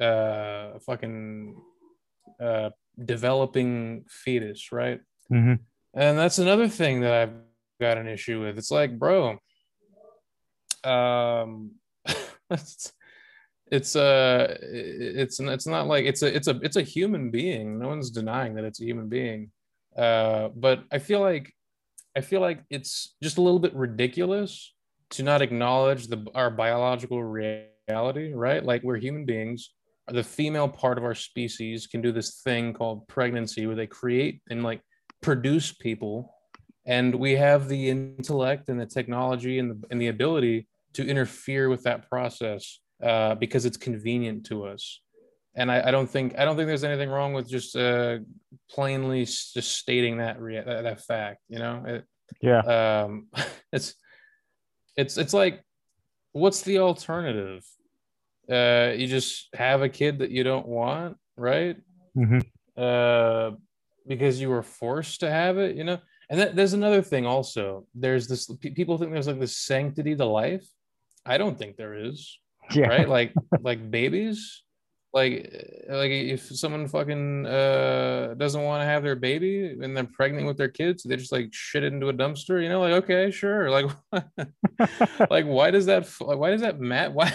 uh, 0.00 0.78
fucking 0.86 1.56
uh, 2.40 2.70
developing 3.04 4.04
fetus, 4.08 4.70
right? 4.70 5.00
Mm-hmm. 5.32 5.54
And 5.94 6.18
that's 6.18 6.38
another 6.38 6.68
thing 6.68 7.00
that 7.00 7.12
I've 7.12 7.34
got 7.80 7.98
an 7.98 8.06
issue 8.06 8.42
with. 8.42 8.58
It's 8.58 8.70
like, 8.70 8.98
bro, 8.98 9.38
um, 10.84 11.72
it's 13.70 13.96
uh 13.96 14.56
it's 14.62 15.40
it's 15.40 15.66
not 15.66 15.86
like 15.86 16.04
it's 16.04 16.22
a 16.22 16.34
it's 16.34 16.48
a 16.48 16.58
it's 16.62 16.76
a 16.76 16.82
human 16.82 17.30
being. 17.30 17.78
No 17.78 17.88
one's 17.88 18.10
denying 18.10 18.54
that 18.54 18.64
it's 18.64 18.80
a 18.80 18.84
human 18.84 19.08
being. 19.08 19.50
Uh 19.96 20.48
but 20.54 20.84
i 20.92 20.98
feel 20.98 21.20
like 21.20 21.50
i 22.14 22.20
feel 22.20 22.42
like 22.42 22.62
it's 22.68 23.16
just 23.22 23.38
a 23.38 23.40
little 23.40 23.58
bit 23.58 23.74
ridiculous 23.74 24.74
to 25.08 25.22
not 25.22 25.40
acknowledge 25.40 26.08
the 26.08 26.26
our 26.34 26.50
biological 26.50 27.24
reality 27.24 27.66
right? 27.88 28.64
Like 28.64 28.82
we're 28.82 28.96
human 28.96 29.24
beings. 29.24 29.70
The 30.08 30.22
female 30.22 30.68
part 30.68 30.98
of 30.98 31.04
our 31.04 31.14
species 31.14 31.86
can 31.86 32.00
do 32.00 32.12
this 32.12 32.40
thing 32.42 32.72
called 32.72 33.06
pregnancy 33.08 33.66
where 33.66 33.76
they 33.76 33.86
create 33.86 34.40
and 34.50 34.62
like 34.62 34.80
produce 35.22 35.72
people. 35.72 36.32
And 36.84 37.14
we 37.14 37.32
have 37.32 37.68
the 37.68 37.90
intellect 37.90 38.68
and 38.68 38.80
the 38.80 38.86
technology 38.86 39.58
and 39.58 39.70
the, 39.70 39.86
and 39.90 40.00
the 40.00 40.08
ability 40.08 40.68
to 40.94 41.06
interfere 41.06 41.68
with 41.68 41.82
that 41.82 42.08
process 42.08 42.80
uh, 43.02 43.34
because 43.34 43.64
it's 43.66 43.76
convenient 43.76 44.46
to 44.46 44.64
us. 44.64 45.00
And 45.54 45.70
I, 45.70 45.88
I, 45.88 45.90
don't 45.90 46.08
think 46.08 46.38
I 46.38 46.44
don't 46.44 46.56
think 46.56 46.66
there's 46.66 46.84
anything 46.84 47.08
wrong 47.08 47.32
with 47.32 47.48
just 47.48 47.76
uh, 47.76 48.18
plainly 48.70 49.24
just 49.24 49.76
stating 49.76 50.18
that, 50.18 50.40
rea- 50.40 50.64
that, 50.64 50.82
that 50.82 51.00
fact. 51.00 51.40
You 51.48 51.58
know, 51.58 51.82
it, 51.86 52.04
yeah. 52.42 52.60
Um, 53.04 53.28
it's 53.72 53.94
it's 54.96 55.16
it's 55.16 55.32
like, 55.32 55.62
what's 56.32 56.62
the 56.62 56.78
alternative? 56.78 57.64
Uh, 58.50 58.92
you 58.96 59.06
just 59.06 59.48
have 59.54 59.82
a 59.82 59.88
kid 59.88 60.18
that 60.18 60.30
you 60.30 60.44
don't 60.44 60.66
want, 60.66 61.16
right? 61.36 61.76
Mm-hmm. 62.16 62.38
Uh, 62.76 63.56
because 64.06 64.40
you 64.40 64.48
were 64.48 64.62
forced 64.62 65.20
to 65.20 65.30
have 65.30 65.58
it, 65.58 65.76
you 65.76 65.84
know. 65.84 65.98
And 66.28 66.40
that, 66.40 66.56
there's 66.56 66.72
another 66.72 67.02
thing 67.02 67.26
also. 67.26 67.86
There's 67.94 68.28
this 68.28 68.50
people 68.60 68.98
think 68.98 69.12
there's 69.12 69.26
like 69.26 69.40
this 69.40 69.56
sanctity 69.56 70.14
to 70.16 70.24
life. 70.24 70.66
I 71.24 71.38
don't 71.38 71.58
think 71.58 71.76
there 71.76 71.94
is 71.94 72.38
yeah. 72.74 72.88
right? 72.88 73.08
Like 73.08 73.32
like 73.60 73.90
babies? 73.90 74.62
Like 75.12 75.50
like 75.88 76.10
if 76.10 76.42
someone 76.42 76.88
fucking 76.88 77.46
uh 77.46 78.34
doesn't 78.36 78.62
want 78.62 78.82
to 78.82 78.86
have 78.86 79.02
their 79.02 79.16
baby 79.16 79.76
and 79.80 79.96
they're 79.96 80.04
pregnant 80.04 80.46
with 80.46 80.58
their 80.58 80.68
kids 80.68 81.04
they 81.04 81.16
just 81.16 81.32
like 81.32 81.48
shit 81.52 81.84
it 81.84 81.92
into 81.92 82.08
a 82.08 82.12
dumpster 82.12 82.62
you 82.62 82.68
know? 82.68 82.80
Like 82.80 83.04
okay 83.04 83.30
sure. 83.30 83.70
Like 83.76 83.86
like 85.30 85.46
why 85.46 85.70
does 85.70 85.86
that 85.86 86.08
like 86.20 86.38
why 86.38 86.50
does 86.50 86.60
that 86.60 86.80
matter 86.80 87.12
why 87.12 87.32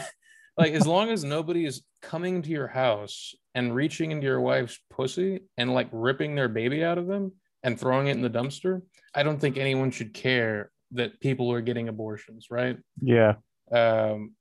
like 0.58 0.74
as 0.74 0.86
long 0.86 1.10
as 1.10 1.24
nobody 1.24 1.66
is 1.66 1.82
coming 2.02 2.42
to 2.42 2.50
your 2.50 2.68
house 2.68 3.34
and 3.56 3.76
reaching 3.76 4.12
into 4.12 4.28
your 4.28 4.42
wife's 4.42 4.80
pussy 4.90 5.42
and 5.58 5.74
like 5.74 5.90
ripping 5.92 6.36
their 6.36 6.50
baby 6.50 6.84
out 6.84 6.98
of 6.98 7.08
them 7.08 7.32
and 7.64 7.80
throwing 7.80 8.08
it 8.08 8.12
in 8.12 8.22
the 8.22 8.30
dumpster 8.30 8.82
i 9.16 9.24
don't 9.24 9.40
think 9.40 9.58
anyone 9.58 9.92
should 9.92 10.14
care 10.14 10.72
that 10.92 11.20
people 11.20 11.52
are 11.52 11.62
getting 11.62 11.88
abortions 11.88 12.48
right? 12.50 12.78
Yeah. 13.02 13.36
Um 13.72 14.34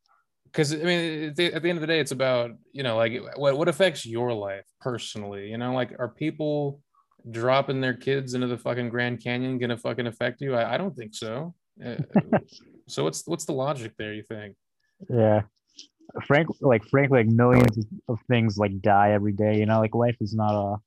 because 0.50 0.72
I 0.72 0.78
mean, 0.78 1.24
at 1.30 1.36
the, 1.36 1.54
at 1.54 1.62
the, 1.62 1.68
end 1.68 1.76
of 1.78 1.80
the 1.80 1.86
day, 1.86 2.00
it's 2.00 2.10
about 2.10 2.50
you 2.72 2.82
know, 2.82 2.96
like 2.96 3.12
what 3.36 3.56
what 3.56 3.68
affects 3.68 4.04
your 4.04 4.32
life 4.32 4.64
personally. 4.80 5.48
You 5.50 5.58
know, 5.58 5.74
like 5.74 5.92
are 5.98 6.08
people 6.08 6.80
dropping 7.30 7.80
their 7.80 7.94
kids 7.94 8.34
into 8.34 8.46
the 8.46 8.58
fucking 8.58 8.88
Grand 8.88 9.22
Canyon 9.22 9.58
gonna 9.58 9.76
fucking 9.76 10.06
affect 10.06 10.40
you? 10.40 10.54
I, 10.54 10.74
I 10.74 10.76
don't 10.76 10.96
think 10.96 11.14
so. 11.14 11.54
Uh, 11.84 11.96
so 12.88 13.04
what's 13.04 13.26
what's 13.26 13.44
the 13.44 13.52
logic 13.52 13.92
there? 13.96 14.12
You 14.12 14.24
think? 14.24 14.56
Yeah, 15.08 15.42
Frank, 16.26 16.48
like 16.60 16.84
Frank, 16.84 17.10
like 17.10 17.26
millions 17.26 17.78
of 18.08 18.18
things 18.28 18.58
like 18.58 18.80
die 18.80 19.12
every 19.12 19.32
day. 19.32 19.58
You 19.58 19.66
know, 19.66 19.80
like 19.80 19.94
life 19.94 20.16
is 20.20 20.34
not 20.34 20.54
a 20.54 20.78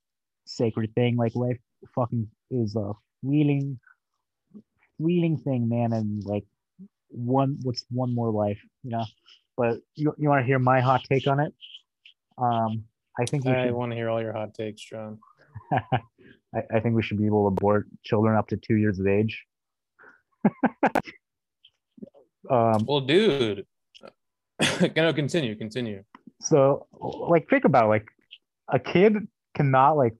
sacred 0.44 0.94
thing. 0.94 1.16
Like 1.16 1.34
life 1.34 1.58
fucking 1.94 2.28
is 2.50 2.76
a 2.76 2.92
fleeting, 3.22 3.80
fleeting 4.98 5.38
thing, 5.38 5.68
man. 5.70 5.94
And 5.94 6.22
like 6.24 6.44
one, 7.08 7.58
what's 7.62 7.86
one 7.90 8.14
more 8.14 8.30
life? 8.30 8.60
You 8.82 8.90
know 8.90 9.04
but 9.56 9.78
you, 9.94 10.14
you 10.18 10.28
want 10.28 10.42
to 10.42 10.46
hear 10.46 10.58
my 10.58 10.80
hot 10.80 11.02
take 11.04 11.26
on 11.26 11.40
it? 11.40 11.54
Um, 12.38 12.84
I 13.18 13.24
think 13.24 13.46
I 13.46 13.66
should... 13.66 13.74
want 13.74 13.92
to 13.92 13.96
hear 13.96 14.10
all 14.10 14.20
your 14.20 14.32
hot 14.32 14.54
takes, 14.54 14.82
John. 14.82 15.18
I, 15.72 16.62
I 16.74 16.80
think 16.80 16.94
we 16.94 17.02
should 17.02 17.18
be 17.18 17.26
able 17.26 17.48
to 17.48 17.54
abort 17.54 17.86
children 18.04 18.36
up 18.36 18.48
to 18.48 18.56
two 18.56 18.76
years 18.76 18.98
of 18.98 19.06
age. 19.06 19.44
um, 22.50 22.84
well, 22.86 23.00
dude, 23.00 23.66
no, 24.96 25.12
continue, 25.12 25.54
continue. 25.56 26.02
So, 26.40 26.86
like, 26.92 27.48
think 27.48 27.64
about 27.64 27.86
it. 27.86 27.88
like 27.88 28.06
a 28.68 28.78
kid 28.78 29.28
cannot 29.54 29.96
like 29.96 30.14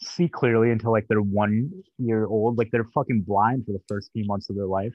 see 0.00 0.28
clearly 0.28 0.70
until 0.70 0.92
like 0.92 1.06
they're 1.08 1.20
one 1.20 1.70
year 1.98 2.26
old. 2.26 2.58
Like 2.58 2.70
they're 2.70 2.84
fucking 2.94 3.22
blind 3.22 3.66
for 3.66 3.72
the 3.72 3.82
first 3.88 4.10
few 4.12 4.24
months 4.26 4.50
of 4.50 4.56
their 4.56 4.66
life. 4.66 4.94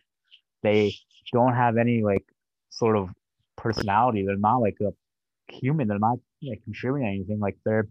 They 0.64 0.94
don't 1.34 1.54
have 1.54 1.78
any 1.78 2.04
like 2.04 2.26
sort 2.70 2.98
of 2.98 3.10
personality. 3.62 4.26
They're 4.26 4.38
not 4.38 4.58
like 4.58 4.78
a 4.82 4.92
human. 5.54 5.88
They're 5.88 6.00
not 6.00 6.18
like 6.42 6.64
contributing 6.64 7.08
anything. 7.08 7.40
Like 7.40 7.58
they're 7.66 7.88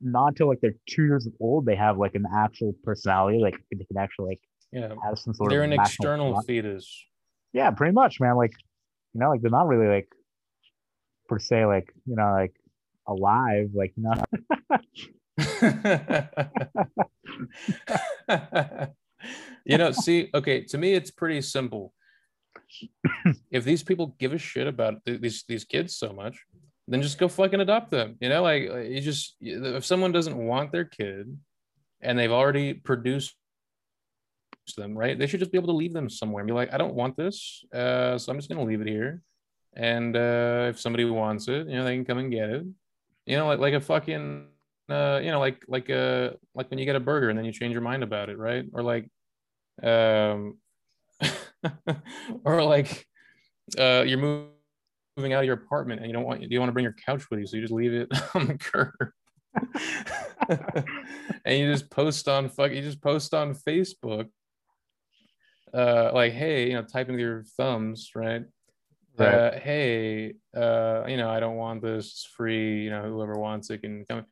not 0.00 0.28
until 0.28 0.48
like 0.48 0.60
they're 0.60 0.76
two 0.88 1.04
years 1.04 1.28
old 1.40 1.66
they 1.66 1.76
have 1.76 1.98
like 1.98 2.14
an 2.14 2.24
actual 2.34 2.74
personality. 2.84 3.38
Like 3.38 3.56
they 3.72 3.84
can 3.84 3.98
actually 3.98 4.30
like 4.30 4.40
yeah 4.72 4.94
have 5.04 5.18
some 5.18 5.34
sort 5.34 5.50
they're 5.50 5.62
of. 5.62 5.70
They're 5.70 5.78
an 5.78 5.84
external 5.84 6.32
plot. 6.32 6.46
fetus. 6.46 7.04
Yeah, 7.52 7.70
pretty 7.70 7.92
much, 7.92 8.20
man. 8.20 8.36
Like 8.36 8.52
you 9.14 9.20
know, 9.20 9.30
like 9.30 9.42
they're 9.42 9.50
not 9.50 9.66
really 9.66 9.88
like 9.88 10.08
per 11.28 11.38
se 11.38 11.66
like 11.66 11.92
you 12.06 12.16
know 12.16 12.32
like 12.32 12.54
alive. 13.06 13.70
Like 13.74 13.92
you 13.96 14.04
know. 14.04 14.14
you 19.64 19.78
know, 19.78 19.90
see, 19.90 20.28
okay, 20.34 20.64
to 20.64 20.78
me, 20.78 20.94
it's 20.94 21.10
pretty 21.10 21.40
simple 21.40 21.94
if 23.50 23.64
these 23.64 23.82
people 23.82 24.14
give 24.18 24.32
a 24.32 24.38
shit 24.38 24.66
about 24.66 25.04
th- 25.04 25.20
these 25.20 25.44
these 25.48 25.64
kids 25.64 25.96
so 25.96 26.12
much, 26.12 26.38
then 26.88 27.02
just 27.02 27.18
go 27.18 27.28
fucking 27.28 27.60
adopt 27.60 27.90
them. 27.90 28.16
You 28.20 28.28
know, 28.28 28.42
like 28.42 28.62
you 28.62 29.00
just 29.00 29.36
if 29.40 29.84
someone 29.84 30.12
doesn't 30.12 30.36
want 30.36 30.72
their 30.72 30.84
kid 30.84 31.36
and 32.00 32.18
they've 32.18 32.32
already 32.32 32.74
produced 32.74 33.34
them, 34.76 34.96
right? 34.96 35.18
They 35.18 35.26
should 35.26 35.40
just 35.40 35.52
be 35.52 35.58
able 35.58 35.68
to 35.68 35.76
leave 35.76 35.92
them 35.92 36.08
somewhere 36.08 36.40
and 36.40 36.46
be 36.46 36.54
like, 36.54 36.72
I 36.72 36.78
don't 36.78 36.94
want 36.94 37.16
this, 37.16 37.64
uh, 37.74 38.18
so 38.18 38.30
I'm 38.30 38.38
just 38.38 38.48
gonna 38.48 38.64
leave 38.64 38.80
it 38.80 38.88
here. 38.88 39.22
And 39.74 40.16
uh, 40.16 40.66
if 40.70 40.80
somebody 40.80 41.04
wants 41.04 41.48
it, 41.48 41.68
you 41.68 41.76
know, 41.76 41.84
they 41.84 41.94
can 41.94 42.04
come 42.04 42.18
and 42.18 42.30
get 42.30 42.50
it. 42.50 42.64
You 43.26 43.36
know, 43.36 43.46
like 43.46 43.60
like 43.60 43.74
a 43.74 43.80
fucking 43.80 44.46
uh, 44.88 45.20
you 45.22 45.30
know, 45.30 45.38
like 45.38 45.64
like 45.68 45.88
uh 45.88 46.30
like 46.54 46.68
when 46.70 46.78
you 46.78 46.84
get 46.84 46.96
a 46.96 47.00
burger 47.00 47.30
and 47.30 47.38
then 47.38 47.44
you 47.44 47.52
change 47.52 47.72
your 47.72 47.82
mind 47.82 48.02
about 48.02 48.28
it, 48.28 48.38
right? 48.38 48.64
Or 48.72 48.82
like 48.82 49.08
um 49.82 50.58
or 52.44 52.62
like 52.64 53.06
uh 53.78 54.02
you're 54.06 54.18
moving 54.18 55.32
out 55.32 55.40
of 55.40 55.44
your 55.44 55.54
apartment 55.54 56.00
and 56.00 56.08
you 56.08 56.12
don't 56.12 56.24
want 56.24 56.42
you 56.42 56.58
want 56.58 56.68
to 56.68 56.72
bring 56.72 56.82
your 56.84 56.96
couch 57.04 57.28
with 57.30 57.40
you, 57.40 57.46
so 57.46 57.56
you 57.56 57.62
just 57.62 57.72
leave 57.72 57.92
it 57.92 58.08
on 58.34 58.46
the 58.46 58.58
curb. 58.58 58.92
and 61.44 61.58
you 61.58 61.70
just 61.70 61.90
post 61.90 62.28
on 62.28 62.48
fuck 62.48 62.70
you 62.70 62.80
just 62.82 63.00
post 63.00 63.34
on 63.34 63.54
Facebook 63.54 64.28
uh 65.74 66.10
like 66.14 66.32
hey 66.32 66.68
you 66.68 66.74
know 66.74 66.82
typing 66.82 67.14
with 67.14 67.20
your 67.20 67.44
thumbs 67.56 68.10
right 68.14 68.44
Right. 69.18 69.34
uh 69.34 69.58
hey 69.58 70.34
uh 70.56 71.04
you 71.06 71.16
know 71.16 71.28
i 71.28 71.40
don't 71.40 71.56
want 71.56 71.82
this 71.82 72.26
free 72.36 72.84
you 72.84 72.90
know 72.90 73.02
whoever 73.02 73.36
wants 73.38 73.68
it 73.70 73.78
can 73.78 74.04
come 74.06 74.24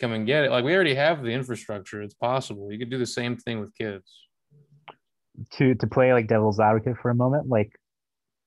come 0.00 0.12
and 0.12 0.26
get 0.26 0.44
it 0.44 0.50
like 0.50 0.64
we 0.64 0.74
already 0.74 0.94
have 0.94 1.22
the 1.22 1.30
infrastructure 1.30 2.00
it's 2.00 2.14
possible 2.14 2.72
you 2.72 2.78
could 2.78 2.88
do 2.88 2.98
the 2.98 3.04
same 3.04 3.36
thing 3.36 3.60
with 3.60 3.74
kids 3.76 4.28
to 5.52 5.74
to 5.74 5.86
play 5.86 6.12
like 6.12 6.26
devil's 6.26 6.60
advocate 6.60 6.96
for 7.00 7.10
a 7.10 7.14
moment, 7.14 7.48
like 7.48 7.78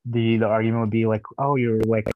the 0.06 0.38
the 0.38 0.46
argument 0.48 0.82
would 0.82 0.90
be 0.90 1.06
like, 1.06 1.24
oh, 1.38 1.56
you're 1.56 1.82
like, 1.82 2.10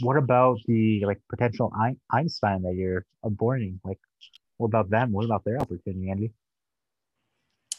what 0.00 0.16
about 0.16 0.58
the 0.66 1.04
like 1.04 1.20
potential 1.28 1.72
Ein- 1.78 2.00
Einstein 2.12 2.62
that 2.62 2.74
you're 2.74 3.04
aborting? 3.24 3.78
Like, 3.84 3.98
what 4.56 4.68
about 4.68 4.90
them? 4.90 5.12
What 5.12 5.24
about 5.24 5.44
their 5.44 5.60
opportunity, 5.60 6.10
Andy? 6.10 6.32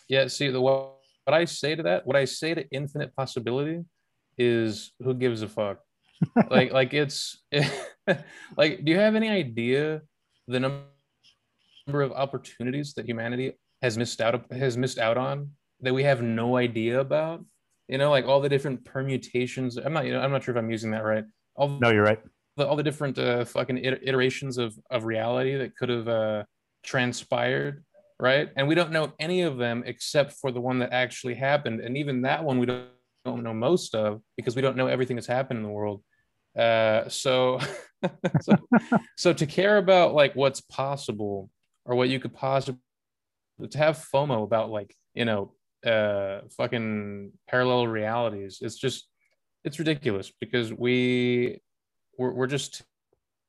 yeah 0.08 0.28
see 0.28 0.50
the 0.50 0.60
what, 0.60 0.96
i 1.28 1.46
say 1.46 1.76
to 1.76 1.84
that 1.84 2.06
what 2.06 2.16
i 2.16 2.26
say 2.26 2.54
to 2.54 2.68
infinite 2.72 3.16
possibility 3.16 3.84
is 4.38 4.92
who 5.04 5.14
gives 5.14 5.42
a 5.42 5.48
fuck 5.48 5.80
like 6.50 6.72
like 6.72 6.94
it's 6.94 7.42
like 8.58 8.84
do 8.84 8.92
you 8.92 9.00
have 9.00 9.16
any 9.16 9.30
idea 9.30 10.02
the 10.48 10.60
number 10.60 12.02
of 12.02 12.12
opportunities 12.12 12.94
that 12.94 13.06
humanity 13.06 13.54
has 13.82 13.98
missed 13.98 14.22
out 14.22 14.52
has 14.52 14.78
missed 14.78 15.00
out 15.00 15.18
on 15.18 15.50
that 15.82 15.94
we 15.94 16.04
have 16.04 16.22
no 16.22 16.58
idea 16.58 17.00
about 17.00 17.44
you 17.88 17.98
know 17.98 18.10
like 18.10 18.26
all 18.26 18.40
the 18.42 18.50
different 18.50 18.84
permutations 18.86 19.78
i'm 19.78 19.94
not 19.94 20.06
you 20.06 20.14
know 20.14 20.22
i'm 20.22 20.32
not 20.32 20.44
sure 20.44 20.56
if 20.56 20.60
i'm 20.60 20.72
using 20.72 20.92
that 20.92 21.04
right 21.04 21.26
all 21.56 21.68
No, 21.68 21.92
you're 21.92 22.04
right. 22.04 22.20
the, 22.58 22.68
all 22.68 22.76
the 22.76 22.84
different 22.84 23.18
uh, 23.18 23.46
fucking 23.46 23.78
iterations 23.78 24.58
of 24.58 24.78
of 24.90 25.06
reality 25.06 25.56
that 25.58 25.76
could 25.76 25.90
have 25.90 26.08
uh, 26.08 26.44
transpired, 26.84 27.84
right? 28.20 28.50
And 28.56 28.68
we 28.68 28.76
don't 28.76 28.92
know 28.92 29.14
any 29.20 29.42
of 29.42 29.58
them 29.58 29.84
except 29.86 30.34
for 30.34 30.52
the 30.52 30.62
one 30.62 30.80
that 30.80 30.92
actually 30.92 31.36
happened, 31.36 31.80
and 31.80 31.98
even 31.98 32.22
that 32.24 32.44
one 32.44 32.60
we 32.60 32.66
don't, 32.66 32.88
don't 33.26 33.44
know 33.44 33.54
most 33.54 33.96
of 33.96 34.22
because 34.36 34.56
we 34.56 34.62
don't 34.62 34.78
know 34.78 34.88
everything 34.88 35.16
that's 35.16 35.28
happened 35.28 35.58
in 35.58 35.64
the 35.64 35.70
world. 35.70 36.04
Uh, 36.58 37.10
so, 37.10 37.60
so, 38.42 38.56
so 39.18 39.34
to 39.34 39.46
care 39.46 39.78
about 39.78 40.14
like 40.14 40.36
what's 40.36 40.62
possible 40.62 41.50
or 41.86 41.96
what 41.96 42.10
you 42.10 42.20
could 42.20 42.34
possibly 42.34 42.80
to 43.70 43.78
have 43.78 44.06
FOMO 44.14 44.44
about 44.44 44.70
like 44.70 44.96
you 45.14 45.26
know 45.26 45.54
uh 45.86 46.42
fucking 46.58 47.32
parallel 47.48 47.88
realities, 47.88 48.60
it's 48.62 48.78
just 48.78 49.08
it's 49.64 49.80
ridiculous 49.80 50.32
because 50.40 50.74
we 50.74 51.62
we're, 52.18 52.34
we're 52.34 52.48
just 52.48 52.84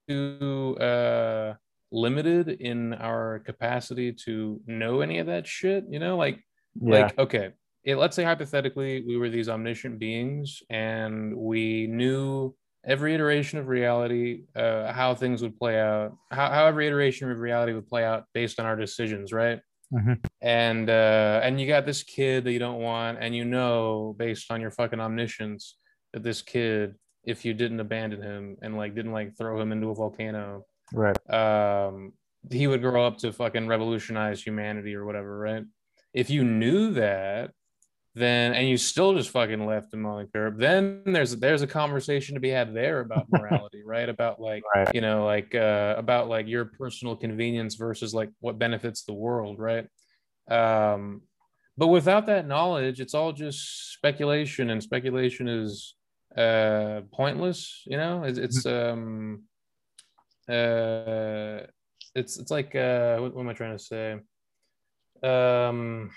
too 0.09 0.77
uh 0.81 1.55
limited 1.93 2.49
in 2.49 2.93
our 2.95 3.39
capacity 3.41 4.13
to 4.13 4.61
know 4.67 5.01
any 5.01 5.19
of 5.19 5.27
that 5.27 5.47
shit 5.47 5.85
you 5.89 5.99
know? 5.99 6.17
Like 6.17 6.41
Yeah. 6.81 7.07
like 7.07 7.19
okay 7.19 7.53
it, 7.85 7.97
let's 7.97 8.17
say 8.17 8.25
hypothetically 8.25 9.05
we 9.07 9.17
were 9.17 9.29
these 9.29 9.49
omniscient 9.49 9.99
beings 9.99 10.63
and 10.71 11.37
we 11.37 11.87
knew 11.87 12.55
every 12.85 13.15
iteration 13.15 13.59
of 13.59 13.69
reality 13.69 14.45
uh, 14.57 14.93
how 14.93 15.15
things 15.15 15.43
would 15.43 15.57
play 15.59 15.79
out 15.79 16.17
how, 16.31 16.51
how 16.51 16.67
every 16.67 16.87
iteration 16.87 17.31
of 17.31 17.39
reality 17.39 17.73
would 17.73 17.87
play 17.87 18.05
out 18.05 18.25
based 18.35 18.59
on 18.59 18.67
our 18.67 18.77
decisions 18.77 19.33
right 19.33 19.61
Mhm. 19.93 20.25
and 20.41 20.89
uh 20.91 21.41
and 21.43 21.61
you 21.61 21.67
got 21.67 21.87
this 21.87 22.03
kid 22.03 22.45
that 22.45 22.53
you 22.53 22.59
don't 22.59 22.81
want 22.81 23.19
and 23.21 23.35
you 23.35 23.45
know 23.45 24.15
based 24.19 24.51
on 24.51 24.61
your 24.61 24.71
fucking 24.71 24.99
omniscience 25.01 25.77
that 26.13 26.23
this 26.23 26.43
kid 26.43 26.95
if 27.25 27.45
you 27.45 27.55
didn't 27.55 27.81
abandon 27.81 28.21
him 28.23 28.57
and 28.63 28.77
like 28.77 28.95
didn't 28.95 29.13
like 29.13 29.37
throw 29.37 29.61
him 29.61 29.73
into 29.73 29.91
a 29.91 29.95
volcano 29.95 30.65
right. 30.93 31.17
um 31.31 32.13
he 32.51 32.67
would 32.67 32.81
grow 32.83 33.07
up 33.07 33.19
to 33.19 33.33
fucking 33.33 33.67
revolutionize 33.67 34.43
humanity 34.43 34.95
or 34.95 35.05
whatever 35.05 35.39
right 35.39 35.65
if 36.13 36.31
you 36.31 36.45
knew 36.45 36.93
that 36.93 37.51
then 38.17 38.53
and 38.55 38.69
you 38.69 38.77
still 38.77 39.13
just 39.15 39.31
fucking 39.31 39.67
left 39.67 39.93
him 39.93 40.07
on 40.07 40.23
the 40.23 40.29
curb. 40.31 40.59
Then 40.59 41.03
there's 41.05 41.37
there's 41.37 41.63
a 41.63 41.67
conversation 41.67 42.35
to 42.35 42.41
be 42.41 42.49
had 42.49 42.73
there 42.73 43.01
about 43.01 43.29
morality 43.29 43.83
right? 43.87 44.09
About 44.09 44.41
like 44.41 44.63
Right. 44.75 44.95
you 44.95 45.01
know 45.01 45.25
like 45.25 45.55
uh 45.55 45.95
about 45.99 46.29
like 46.29 46.47
your 46.47 46.65
personal 46.65 47.17
convenience 47.17 47.75
versus 47.75 48.15
like 48.15 48.31
what 48.41 48.59
benefits 48.59 49.03
the 49.03 49.13
world 49.15 49.59
right? 49.59 49.89
Um 50.49 51.23
but 51.77 51.89
without 51.89 52.27
that 52.27 52.47
knowledge 52.47 53.01
it's 53.01 53.15
all 53.15 53.33
just 53.33 53.93
speculation 53.95 54.71
and 54.71 54.81
speculation 54.81 55.49
is 55.49 55.95
uh 56.37 57.01
pointless 57.13 57.83
you 57.87 57.97
know? 57.97 58.23
It's, 58.23 58.39
it's 58.39 58.65
um 58.67 59.43
uh 60.49 61.67
it's 62.15 62.39
it's 62.39 62.51
like 62.51 62.77
uh 62.77 63.17
what, 63.19 63.35
what 63.35 63.43
am 63.43 63.49
i 63.49 63.55
trying 63.55 63.77
to 63.77 63.83
say? 63.83 64.21
Um 65.23 66.11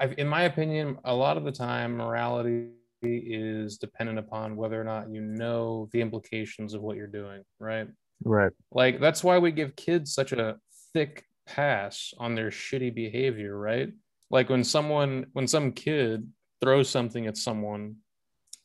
I've, 0.00 0.18
in 0.18 0.26
my 0.26 0.42
opinion 0.42 0.98
a 1.04 1.14
lot 1.14 1.36
of 1.36 1.44
the 1.44 1.52
time 1.52 1.96
morality 1.96 2.70
is 3.02 3.78
dependent 3.78 4.18
upon 4.18 4.56
whether 4.56 4.80
or 4.80 4.84
not 4.84 5.10
you 5.10 5.20
know 5.20 5.88
the 5.92 6.00
implications 6.00 6.74
of 6.74 6.82
what 6.82 6.96
you're 6.96 7.06
doing 7.06 7.42
right? 7.58 7.88
Right. 8.24 8.52
like 8.72 9.00
that's 9.00 9.22
why 9.24 9.38
we 9.38 9.52
give 9.52 9.76
kids 9.76 10.12
such 10.12 10.32
a 10.32 10.56
thick 10.92 11.24
pass 11.46 12.12
on 12.18 12.34
their 12.34 12.50
shitty 12.50 12.94
behavior 12.94 13.58
right? 13.58 13.92
Like 14.30 14.48
when 14.48 14.64
someone 14.64 15.26
when 15.32 15.46
some 15.46 15.72
kid 15.72 16.28
throws 16.60 16.88
something 16.88 17.26
at 17.26 17.36
someone 17.36 17.96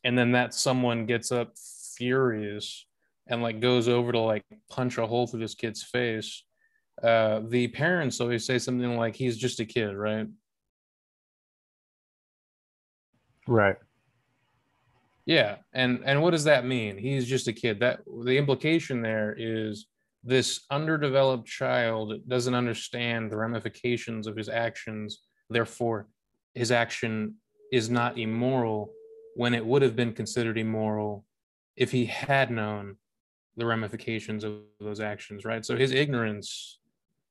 and 0.04 0.16
then 0.16 0.32
that 0.32 0.54
someone 0.54 1.06
gets 1.06 1.32
up 1.32 1.54
furious 1.96 2.86
and 3.26 3.42
like 3.42 3.60
goes 3.60 3.88
over 3.88 4.12
to 4.12 4.20
like 4.20 4.44
punch 4.70 4.98
a 4.98 5.06
hole 5.06 5.26
through 5.26 5.40
this 5.40 5.54
kid's 5.54 5.82
face 5.82 6.44
uh 7.02 7.40
the 7.48 7.68
parents 7.68 8.20
always 8.20 8.44
say 8.46 8.58
something 8.58 8.96
like 8.96 9.16
he's 9.16 9.36
just 9.36 9.60
a 9.60 9.64
kid 9.64 9.94
right 9.94 10.28
Right. 13.46 13.76
Yeah, 15.24 15.56
and 15.72 16.02
and 16.04 16.22
what 16.22 16.30
does 16.30 16.44
that 16.44 16.64
mean? 16.64 16.96
He's 16.98 17.26
just 17.26 17.48
a 17.48 17.52
kid. 17.52 17.80
That 17.80 18.00
the 18.24 18.38
implication 18.38 19.02
there 19.02 19.34
is 19.36 19.86
this 20.22 20.60
underdeveloped 20.70 21.46
child 21.46 22.14
doesn't 22.28 22.54
understand 22.54 23.30
the 23.30 23.36
ramifications 23.36 24.26
of 24.26 24.36
his 24.36 24.48
actions. 24.48 25.20
Therefore, 25.50 26.08
his 26.54 26.70
action 26.70 27.36
is 27.72 27.90
not 27.90 28.18
immoral 28.18 28.90
when 29.34 29.52
it 29.52 29.64
would 29.64 29.82
have 29.82 29.96
been 29.96 30.12
considered 30.12 30.58
immoral 30.58 31.24
if 31.76 31.90
he 31.92 32.06
had 32.06 32.50
known 32.50 32.96
the 33.56 33.66
ramifications 33.66 34.44
of 34.44 34.60
those 34.80 35.00
actions, 35.00 35.44
right? 35.44 35.64
So 35.64 35.76
his 35.76 35.92
ignorance, 35.92 36.78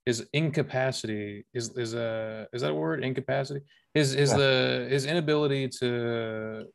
his 0.05 0.27
incapacity 0.33 1.45
is 1.53 1.75
is 1.77 1.93
a 1.95 2.47
is 2.53 2.61
that 2.61 2.71
a 2.71 2.75
word? 2.75 3.03
Incapacity? 3.03 3.61
His 3.93 4.11
his 4.11 4.31
Yeah. 4.31 4.37
the 4.37 4.87
his 4.89 5.05
inability 5.05 5.67
to 5.79 6.65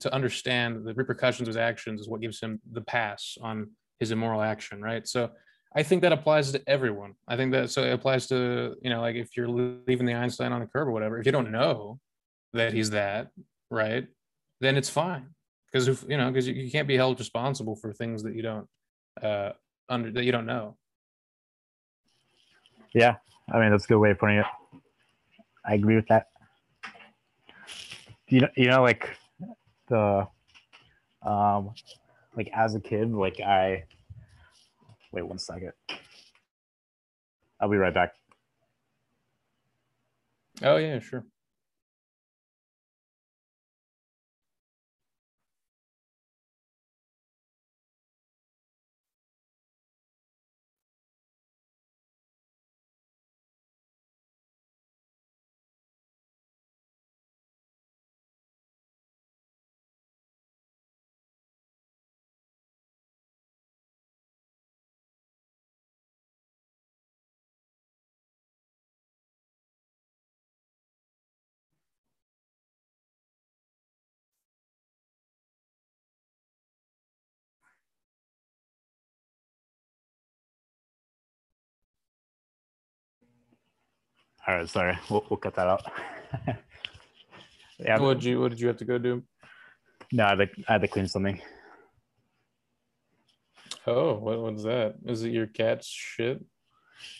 to 0.00 0.12
understand 0.12 0.84
the 0.84 0.94
repercussions 0.94 1.42
of 1.46 1.54
his 1.54 1.56
actions 1.56 2.00
is 2.00 2.08
what 2.08 2.20
gives 2.20 2.40
him 2.40 2.60
the 2.72 2.80
pass 2.80 3.38
on 3.40 3.70
his 4.00 4.10
immoral 4.10 4.42
action, 4.42 4.82
right? 4.82 5.06
So 5.06 5.30
I 5.76 5.82
think 5.82 6.02
that 6.02 6.12
applies 6.12 6.50
to 6.52 6.62
everyone. 6.66 7.14
I 7.28 7.36
think 7.36 7.52
that 7.52 7.70
so 7.70 7.82
it 7.84 7.92
applies 7.92 8.26
to 8.28 8.74
you 8.82 8.90
know 8.90 9.00
like 9.00 9.16
if 9.16 9.36
you're 9.36 9.48
leaving 9.48 10.06
the 10.06 10.14
Einstein 10.14 10.52
on 10.52 10.60
the 10.60 10.66
curb 10.66 10.88
or 10.88 10.92
whatever. 10.92 11.18
If 11.18 11.26
you 11.26 11.32
don't 11.32 11.50
know 11.50 12.00
that 12.54 12.72
he's 12.72 12.90
that, 12.90 13.30
right, 13.70 14.06
then 14.60 14.76
it's 14.76 14.88
fine 14.88 15.26
because 15.70 15.88
if 15.88 16.04
you 16.08 16.16
know 16.16 16.28
because 16.30 16.48
you, 16.48 16.54
you 16.54 16.70
can't 16.70 16.88
be 16.88 16.96
held 16.96 17.18
responsible 17.18 17.76
for 17.76 17.92
things 17.92 18.22
that 18.22 18.34
you 18.34 18.42
don't 18.42 18.68
uh 19.22 19.50
under 19.88 20.10
that 20.12 20.24
you 20.24 20.32
don't 20.32 20.46
know. 20.46 20.76
Yeah. 22.94 23.16
I 23.52 23.60
mean, 23.60 23.70
that's 23.70 23.84
a 23.84 23.88
good 23.88 23.98
way 23.98 24.10
of 24.12 24.18
putting 24.18 24.38
it. 24.38 24.46
I 25.66 25.74
agree 25.74 25.96
with 25.96 26.08
that. 26.08 26.28
You 28.28 28.40
know, 28.40 28.48
you 28.56 28.68
know, 28.68 28.82
like 28.82 29.16
the, 29.88 30.26
um, 31.22 31.72
like 32.36 32.50
as 32.54 32.74
a 32.74 32.80
kid, 32.80 33.12
like 33.12 33.40
I. 33.40 33.84
Wait 35.12 35.22
one 35.22 35.38
second. 35.38 35.72
I'll 37.60 37.68
be 37.68 37.76
right 37.76 37.94
back. 37.94 38.14
Oh 40.62 40.76
yeah, 40.76 40.98
sure. 40.98 41.24
All 84.46 84.56
right, 84.56 84.68
sorry. 84.68 84.98
We'll, 85.08 85.24
we'll 85.30 85.38
cut 85.38 85.54
that 85.54 85.66
out. 85.66 85.82
yeah. 87.78 87.98
What 87.98 88.14
did 88.14 88.24
you 88.24 88.40
What 88.40 88.50
did 88.50 88.60
you 88.60 88.68
have 88.68 88.76
to 88.78 88.84
go 88.84 88.98
do? 88.98 89.22
No, 90.12 90.26
I 90.26 90.28
had, 90.30 90.38
to, 90.38 90.48
I 90.68 90.72
had 90.72 90.82
to 90.82 90.88
clean 90.88 91.08
something. 91.08 91.40
Oh, 93.86 94.14
what 94.14 94.38
was 94.38 94.64
that? 94.64 94.96
Is 95.06 95.22
it 95.24 95.30
your 95.30 95.46
cat's 95.46 95.86
shit? 95.88 96.44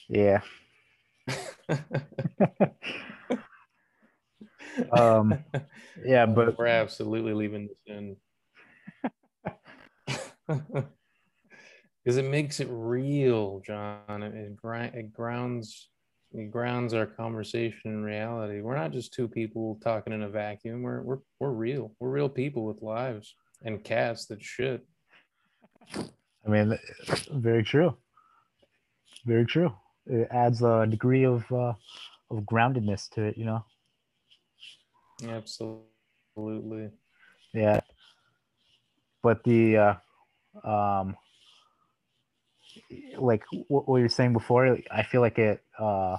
Yeah. 0.08 0.40
um. 4.92 5.42
Yeah, 6.04 6.26
but 6.26 6.58
we're 6.58 6.66
absolutely 6.66 7.32
leaving 7.32 7.68
this 7.68 7.78
in 7.86 8.16
because 12.04 12.16
it 12.18 12.24
makes 12.24 12.60
it 12.60 12.68
real, 12.70 13.62
John. 13.66 14.22
It, 14.22 14.34
it, 14.34 14.58
it 14.94 15.12
grounds 15.12 15.88
it 16.34 16.50
grounds 16.50 16.94
our 16.94 17.06
conversation 17.06 17.92
in 17.92 18.02
reality. 18.02 18.60
We're 18.60 18.76
not 18.76 18.92
just 18.92 19.14
two 19.14 19.28
people 19.28 19.78
talking 19.82 20.12
in 20.12 20.22
a 20.22 20.28
vacuum. 20.28 20.82
We're 20.82 21.02
we're 21.02 21.18
we're 21.38 21.52
real. 21.52 21.94
We're 22.00 22.10
real 22.10 22.28
people 22.28 22.66
with 22.66 22.82
lives 22.82 23.34
and 23.62 23.82
cats 23.82 24.26
that 24.26 24.42
shit. 24.42 24.84
I 25.96 26.48
mean, 26.48 26.76
very 27.30 27.62
true. 27.62 27.96
Very 29.24 29.46
true. 29.46 29.72
It 30.06 30.28
adds 30.30 30.62
a 30.62 30.86
degree 30.86 31.24
of 31.24 31.50
uh, 31.52 31.74
of 32.30 32.38
groundedness 32.44 33.08
to 33.10 33.22
it, 33.22 33.38
you 33.38 33.44
know. 33.44 33.64
Absolutely. 35.22 36.90
Yeah. 37.54 37.80
But 39.22 39.42
the 39.44 39.76
uh, 39.76 40.68
um, 40.68 41.16
like 43.18 43.42
what, 43.68 43.88
what 43.88 43.98
you're 43.98 44.08
saying 44.08 44.32
before, 44.32 44.78
I 44.90 45.02
feel 45.02 45.20
like 45.20 45.38
it 45.38 45.62
uh, 45.78 46.16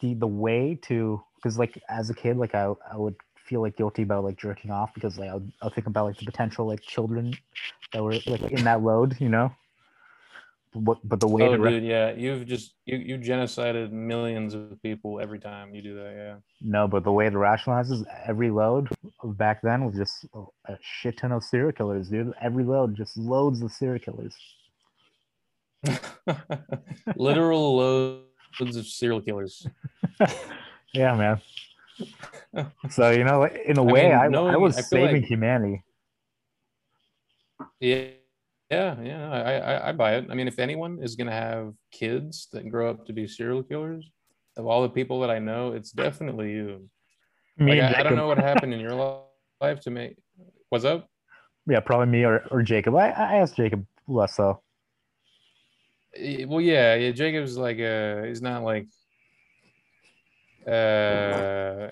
the 0.00 0.14
the 0.14 0.26
way 0.26 0.78
to 0.82 1.22
because 1.36 1.58
like 1.58 1.80
as 1.88 2.10
a 2.10 2.14
kid, 2.14 2.36
like 2.36 2.54
I 2.54 2.72
I 2.90 2.96
would 2.96 3.16
feel 3.36 3.62
like 3.62 3.76
guilty 3.76 4.02
about 4.02 4.24
like 4.24 4.36
jerking 4.36 4.70
off 4.70 4.92
because 4.94 5.18
like 5.18 5.30
I'll, 5.30 5.42
I'll 5.62 5.70
think 5.70 5.86
about 5.86 6.06
like 6.06 6.18
the 6.18 6.24
potential 6.24 6.66
like 6.66 6.80
children 6.82 7.34
that 7.92 8.02
were 8.02 8.16
like 8.26 8.42
in 8.50 8.64
that 8.64 8.82
load, 8.82 9.20
you 9.20 9.28
know. 9.28 9.52
But 10.78 10.98
but 11.04 11.20
the 11.20 11.28
way 11.28 11.42
oh, 11.42 11.56
to 11.56 11.70
dude, 11.70 11.84
yeah, 11.84 12.12
you've 12.12 12.46
just 12.46 12.74
you 12.84 12.98
you 12.98 13.18
genocided 13.18 13.92
millions 13.92 14.52
of 14.52 14.80
people 14.82 15.20
every 15.20 15.38
time 15.38 15.74
you 15.74 15.80
do 15.80 15.94
that, 15.94 16.12
yeah. 16.14 16.34
No, 16.60 16.86
but 16.86 17.02
the 17.02 17.12
way 17.12 17.30
to 17.30 17.38
rationalize 17.38 17.90
is 17.90 18.04
every 18.26 18.50
load 18.50 18.88
back 19.24 19.62
then 19.62 19.84
was 19.86 19.96
just 19.96 20.26
a 20.68 20.76
shit 20.82 21.16
ton 21.16 21.32
of 21.32 21.42
serial 21.42 21.72
killers, 21.72 22.08
dude. 22.08 22.32
Every 22.42 22.64
load 22.64 22.94
just 22.94 23.16
loads 23.16 23.62
of 23.62 23.72
serial 23.72 24.00
killers. 24.00 24.36
Literal 27.16 27.76
loads 27.76 28.76
of 28.76 28.86
serial 28.86 29.22
killers. 29.22 29.66
yeah, 30.92 31.14
man. 31.14 31.40
So 32.90 33.10
you 33.10 33.24
know, 33.24 33.44
in 33.44 33.76
a 33.76 33.82
way, 33.82 34.12
I, 34.12 34.28
mean, 34.28 34.34
I, 34.34 34.54
I 34.54 34.56
was 34.56 34.78
I 34.78 34.80
saving 34.80 35.16
like, 35.16 35.24
humanity. 35.24 35.82
Yeah, 37.80 38.08
yeah, 38.70 38.96
yeah. 39.02 39.30
I, 39.30 39.52
I, 39.52 39.88
I 39.88 39.92
buy 39.92 40.16
it. 40.16 40.26
I 40.30 40.34
mean, 40.34 40.48
if 40.48 40.58
anyone 40.58 40.98
is 41.02 41.16
gonna 41.16 41.32
have 41.32 41.72
kids 41.92 42.48
that 42.52 42.68
grow 42.68 42.90
up 42.90 43.06
to 43.06 43.12
be 43.12 43.26
serial 43.26 43.62
killers, 43.62 44.10
of 44.56 44.66
all 44.66 44.82
the 44.82 44.88
people 44.88 45.20
that 45.20 45.30
I 45.30 45.38
know, 45.38 45.72
it's 45.72 45.92
definitely 45.92 46.52
you. 46.52 46.88
Me 47.58 47.80
like, 47.80 47.96
I, 47.96 48.00
I, 48.00 48.02
don't 48.02 48.16
know 48.16 48.26
what 48.26 48.38
happened 48.38 48.74
in 48.74 48.80
your 48.80 49.22
life 49.60 49.80
to 49.80 49.90
make. 49.90 50.16
What's 50.68 50.84
up? 50.84 51.08
Yeah, 51.66 51.80
probably 51.80 52.06
me 52.06 52.24
or, 52.24 52.44
or 52.50 52.62
Jacob. 52.62 52.94
I, 52.94 53.10
I 53.10 53.36
asked 53.36 53.56
Jacob 53.56 53.86
less 54.08 54.34
so. 54.34 54.60
Well, 56.46 56.60
yeah, 56.60 56.94
yeah. 56.94 57.10
Jacob's 57.10 57.58
like 57.58 57.78
uh, 57.78 58.22
he's 58.22 58.40
not 58.40 58.62
like 58.62 58.88
uh 60.66 61.88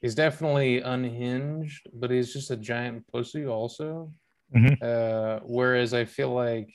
he's 0.00 0.14
definitely 0.14 0.80
unhinged, 0.80 1.88
but 1.92 2.10
he's 2.10 2.32
just 2.32 2.50
a 2.50 2.56
giant 2.56 3.06
pussy 3.08 3.46
also. 3.46 4.12
Mm-hmm. 4.54 4.74
Uh, 4.80 5.40
whereas 5.44 5.94
I 5.94 6.04
feel 6.04 6.32
like, 6.32 6.72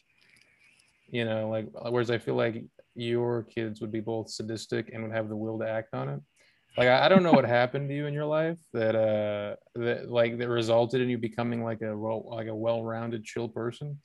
you 1.09 1.25
know, 1.25 1.49
like 1.49 1.67
whereas 1.89 2.11
I 2.11 2.17
feel 2.17 2.35
like 2.35 2.63
your 2.95 3.43
kids 3.43 3.81
would 3.81 3.91
be 3.91 4.01
both 4.01 4.29
sadistic 4.29 4.89
and 4.93 5.03
would 5.03 5.13
have 5.13 5.29
the 5.29 5.35
will 5.35 5.59
to 5.59 5.67
act 5.67 5.93
on 5.93 6.09
it. 6.09 6.19
Like 6.77 6.87
I, 6.87 7.05
I 7.05 7.09
don't 7.09 7.23
know 7.23 7.33
what 7.33 7.45
happened 7.61 7.89
to 7.89 7.95
you 7.95 8.05
in 8.05 8.13
your 8.13 8.25
life 8.25 8.59
that 8.73 8.95
uh 8.95 9.55
that 9.75 10.09
like 10.09 10.37
that 10.37 10.49
resulted 10.49 11.01
in 11.01 11.09
you 11.09 11.17
becoming 11.17 11.63
like 11.63 11.81
a 11.81 11.97
well 11.97 12.23
like 12.29 12.47
a 12.47 12.55
well-rounded 12.55 13.23
chill 13.23 13.49
person 13.49 13.99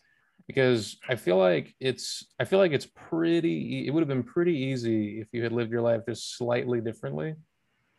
because 0.47 0.97
I 1.09 1.17
feel 1.17 1.39
like 1.39 1.75
it's 1.81 2.25
I 2.41 2.45
feel 2.45 2.59
like 2.59 2.73
it's 2.73 2.87
pretty 2.87 3.87
it 3.87 3.91
would 3.91 4.01
have 4.01 4.09
been 4.09 4.23
pretty 4.23 4.57
easy 4.57 5.21
if 5.21 5.29
you 5.33 5.43
had 5.43 5.53
lived 5.53 5.71
your 5.71 5.83
life 5.83 6.03
just 6.09 6.37
slightly 6.37 6.81
differently 6.81 7.35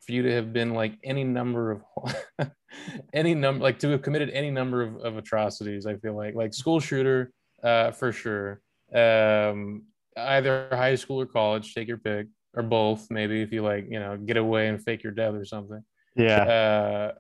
for 0.08 0.14
you 0.14 0.24
to 0.24 0.32
have 0.32 0.54
been 0.54 0.74
like 0.74 0.94
any 1.04 1.26
number 1.26 1.72
of 1.72 1.84
any 3.14 3.36
number 3.36 3.62
like 3.62 3.78
to 3.80 3.90
have 3.90 4.02
committed 4.02 4.30
any 4.30 4.50
number 4.50 4.82
of, 4.82 4.96
of 4.98 5.18
atrocities 5.18 5.86
i 5.86 5.96
feel 5.98 6.16
like 6.16 6.34
like 6.34 6.54
school 6.54 6.80
shooter 6.80 7.32
uh 7.64 7.92
for 7.92 8.12
sure. 8.12 8.62
Um 8.94 9.84
either 10.16 10.68
high 10.72 10.96
school 10.96 11.22
or 11.22 11.26
college 11.26 11.74
take 11.74 11.88
your 11.88 11.98
pick 11.98 12.28
or 12.56 12.64
both 12.64 13.08
maybe 13.12 13.42
if 13.42 13.52
you 13.52 13.62
like 13.62 13.86
you 13.90 14.00
know 14.00 14.18
get 14.18 14.38
away 14.38 14.68
and 14.68 14.84
fake 14.84 15.04
your 15.04 15.14
death 15.14 15.34
or 15.34 15.46
something. 15.46 15.84
Yeah. 16.16 16.44
Uh 16.44 17.12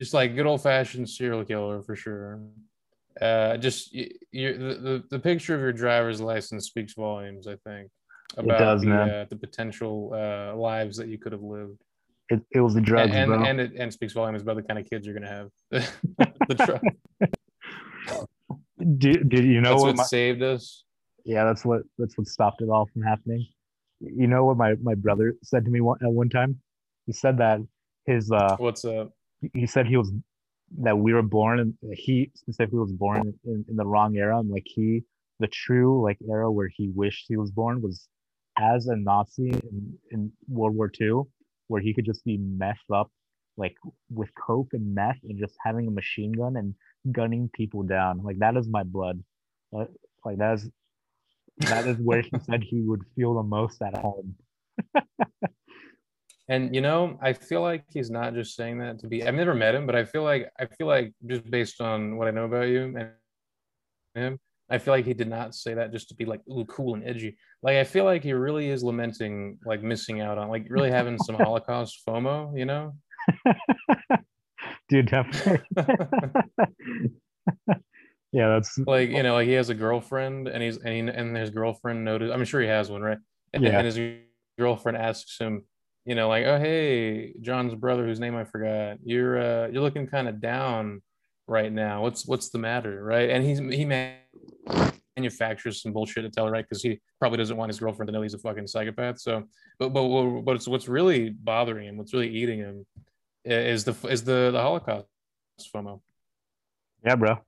just 0.00 0.14
like 0.14 0.34
good 0.34 0.46
old-fashioned 0.46 1.08
serial 1.08 1.44
killer 1.44 1.82
for 1.82 1.96
sure. 1.96 2.40
Uh 3.20 3.56
just 3.56 3.92
you, 3.92 4.12
the, 4.32 4.74
the 4.74 5.04
the 5.10 5.18
picture 5.18 5.54
of 5.54 5.60
your 5.60 5.72
driver's 5.72 6.20
license 6.20 6.66
speaks 6.66 6.94
volumes 6.94 7.46
i 7.46 7.56
think 7.66 7.90
about 8.38 8.58
does, 8.58 8.82
the, 8.82 8.94
uh, 8.94 9.24
the 9.28 9.36
potential 9.36 10.12
uh, 10.14 10.56
lives 10.56 10.96
that 10.96 11.08
you 11.08 11.18
could 11.18 11.32
have 11.32 11.42
lived 11.42 11.78
it, 12.32 12.40
it 12.52 12.60
was 12.60 12.74
the 12.74 12.80
drugs, 12.80 13.12
and 13.14 13.28
bro. 13.28 13.44
and 13.44 13.60
it 13.60 13.72
and 13.76 13.92
speaks 13.92 14.12
volumes 14.12 14.42
about 14.42 14.56
the 14.56 14.62
kind 14.62 14.78
of 14.78 14.88
kids 14.88 15.06
you're 15.06 15.14
gonna 15.14 15.28
have. 15.28 15.50
the. 15.70 16.80
Did, 18.98 19.28
did 19.28 19.44
you 19.44 19.60
know 19.60 19.70
that's 19.70 19.82
what, 19.82 19.88
what 19.88 19.96
my, 19.98 20.04
saved 20.04 20.42
us? 20.42 20.84
Yeah, 21.24 21.44
that's 21.44 21.64
what 21.64 21.82
that's 21.98 22.16
what 22.16 22.26
stopped 22.26 22.62
it 22.62 22.68
all 22.68 22.88
from 22.92 23.02
happening. 23.02 23.46
You 24.00 24.26
know 24.26 24.44
what 24.44 24.56
my 24.56 24.74
my 24.82 24.94
brother 24.94 25.34
said 25.42 25.64
to 25.66 25.70
me 25.70 25.80
one, 25.80 25.98
at 26.02 26.10
one 26.10 26.30
time? 26.30 26.58
He 27.06 27.12
said 27.12 27.38
that 27.38 27.60
his 28.06 28.30
uh 28.30 28.56
what's 28.58 28.84
up? 28.84 29.12
He 29.52 29.66
said 29.66 29.86
he 29.86 29.96
was 29.96 30.10
that 30.78 30.96
we 30.96 31.12
were 31.12 31.22
born 31.22 31.60
and 31.60 31.74
he 31.92 32.30
specifically 32.34 32.78
was 32.78 32.92
born 32.92 33.34
in, 33.44 33.64
in 33.68 33.76
the 33.76 33.84
wrong 33.84 34.16
era 34.16 34.38
and 34.38 34.48
like 34.48 34.64
he 34.64 35.02
the 35.38 35.46
true 35.48 36.02
like 36.02 36.16
era 36.30 36.50
where 36.50 36.68
he 36.68 36.88
wished 36.94 37.26
he 37.28 37.36
was 37.36 37.50
born 37.50 37.82
was 37.82 38.08
as 38.58 38.86
a 38.86 38.96
Nazi 38.96 39.50
in, 39.50 39.98
in 40.10 40.32
World 40.48 40.74
War 40.74 40.90
II 40.98 41.24
where 41.72 41.82
he 41.82 41.94
could 41.94 42.04
just 42.04 42.24
be 42.24 42.36
messed 42.36 42.90
up 42.92 43.10
like 43.56 43.74
with 44.10 44.30
coke 44.34 44.68
and 44.72 44.94
meth 44.94 45.18
and 45.24 45.38
just 45.38 45.54
having 45.64 45.86
a 45.86 45.90
machine 45.90 46.32
gun 46.32 46.56
and 46.56 46.74
gunning 47.10 47.50
people 47.52 47.82
down. 47.82 48.22
Like 48.22 48.38
that 48.38 48.56
is 48.56 48.68
my 48.68 48.82
blood. 48.82 49.22
Uh, 49.74 49.86
like 50.24 50.38
that 50.38 50.54
is 50.54 50.70
that 51.60 51.86
is 51.86 51.96
where 51.98 52.20
he 52.20 52.30
said 52.46 52.62
he 52.62 52.80
would 52.80 53.02
feel 53.16 53.34
the 53.34 53.42
most 53.42 53.80
at 53.82 53.96
home. 53.96 54.36
And 56.48 56.74
you 56.74 56.82
know 56.82 57.18
i 57.22 57.32
feel 57.32 57.62
like 57.62 57.84
he's 57.88 58.10
not 58.10 58.34
just 58.34 58.56
saying 58.56 58.78
that 58.80 58.98
to 58.98 59.06
be 59.06 59.24
i've 59.24 59.34
never 59.42 59.54
met 59.54 59.74
him 59.76 59.86
but 59.86 59.94
i 59.94 60.04
feel 60.04 60.24
like 60.24 60.50
i 60.58 60.66
feel 60.66 60.88
like 60.88 61.14
just 61.24 61.48
based 61.50 61.80
on 61.80 62.16
what 62.16 62.26
i 62.28 62.30
know 62.30 62.44
about 62.44 62.68
you 62.68 62.82
and 62.98 63.10
him 64.14 64.38
I 64.72 64.78
feel 64.78 64.94
like 64.94 65.04
he 65.04 65.12
did 65.12 65.28
not 65.28 65.54
say 65.54 65.74
that 65.74 65.92
just 65.92 66.08
to 66.08 66.14
be 66.14 66.24
like 66.24 66.40
ooh 66.48 66.64
cool 66.64 66.94
and 66.94 67.06
edgy. 67.06 67.36
Like 67.62 67.76
I 67.76 67.84
feel 67.84 68.04
like 68.04 68.24
he 68.24 68.32
really 68.32 68.70
is 68.70 68.82
lamenting 68.82 69.58
like 69.66 69.82
missing 69.82 70.22
out 70.22 70.38
on 70.38 70.48
like 70.48 70.64
really 70.70 70.90
having 70.90 71.18
some 71.18 71.34
Holocaust 71.34 72.00
FOMO, 72.08 72.58
you 72.58 72.64
know? 72.64 72.94
Dude, 74.88 75.10
definitely. 75.10 75.60
yeah, 78.32 78.48
that's 78.48 78.78
like 78.78 79.10
you 79.10 79.22
know, 79.22 79.34
like 79.34 79.46
he 79.46 79.52
has 79.52 79.68
a 79.68 79.74
girlfriend 79.74 80.48
and 80.48 80.62
he's 80.62 80.78
and, 80.78 80.88
he, 80.88 81.00
and 81.00 81.36
his 81.36 81.50
girlfriend 81.50 82.02
noticed. 82.02 82.32
I'm 82.32 82.46
sure 82.46 82.62
he 82.62 82.68
has 82.68 82.90
one, 82.90 83.02
right? 83.02 83.18
And, 83.52 83.62
yeah. 83.62 83.78
and 83.78 83.84
his 83.86 84.00
girlfriend 84.58 84.96
asks 84.96 85.38
him, 85.38 85.66
you 86.06 86.14
know, 86.14 86.30
like, 86.30 86.46
oh 86.46 86.58
hey, 86.58 87.34
John's 87.42 87.74
brother, 87.74 88.06
whose 88.06 88.20
name 88.20 88.36
I 88.36 88.44
forgot, 88.44 88.96
you're 89.04 89.38
uh 89.38 89.68
you're 89.68 89.82
looking 89.82 90.06
kind 90.06 90.28
of 90.28 90.40
down 90.40 91.02
right 91.46 91.70
now. 91.70 92.00
What's 92.00 92.26
what's 92.26 92.48
the 92.48 92.58
matter, 92.58 93.04
right? 93.04 93.28
And 93.28 93.44
he's 93.44 93.58
he 93.58 93.84
man 93.84 94.16
manufactures 95.16 95.82
some 95.82 95.92
bullshit 95.92 96.24
to 96.24 96.30
tell 96.30 96.48
right? 96.48 96.64
Because 96.64 96.82
he 96.82 97.00
probably 97.18 97.38
doesn't 97.38 97.56
want 97.56 97.70
his 97.70 97.78
girlfriend 97.78 98.08
to 98.08 98.12
know 98.12 98.22
he's 98.22 98.34
a 98.34 98.38
fucking 98.38 98.66
psychopath. 98.66 99.20
So, 99.20 99.44
but 99.78 99.90
but 99.90 100.56
it's 100.56 100.68
what's 100.68 100.88
really 100.88 101.30
bothering 101.30 101.88
him, 101.88 101.96
what's 101.96 102.12
really 102.12 102.30
eating 102.30 102.58
him, 102.58 102.86
is 103.44 103.84
the 103.84 103.96
is 104.08 104.24
the 104.24 104.50
the 104.50 104.60
Holocaust 104.60 105.06
FOMO. 105.74 106.00
Yeah, 107.04 107.16
bro, 107.16 107.38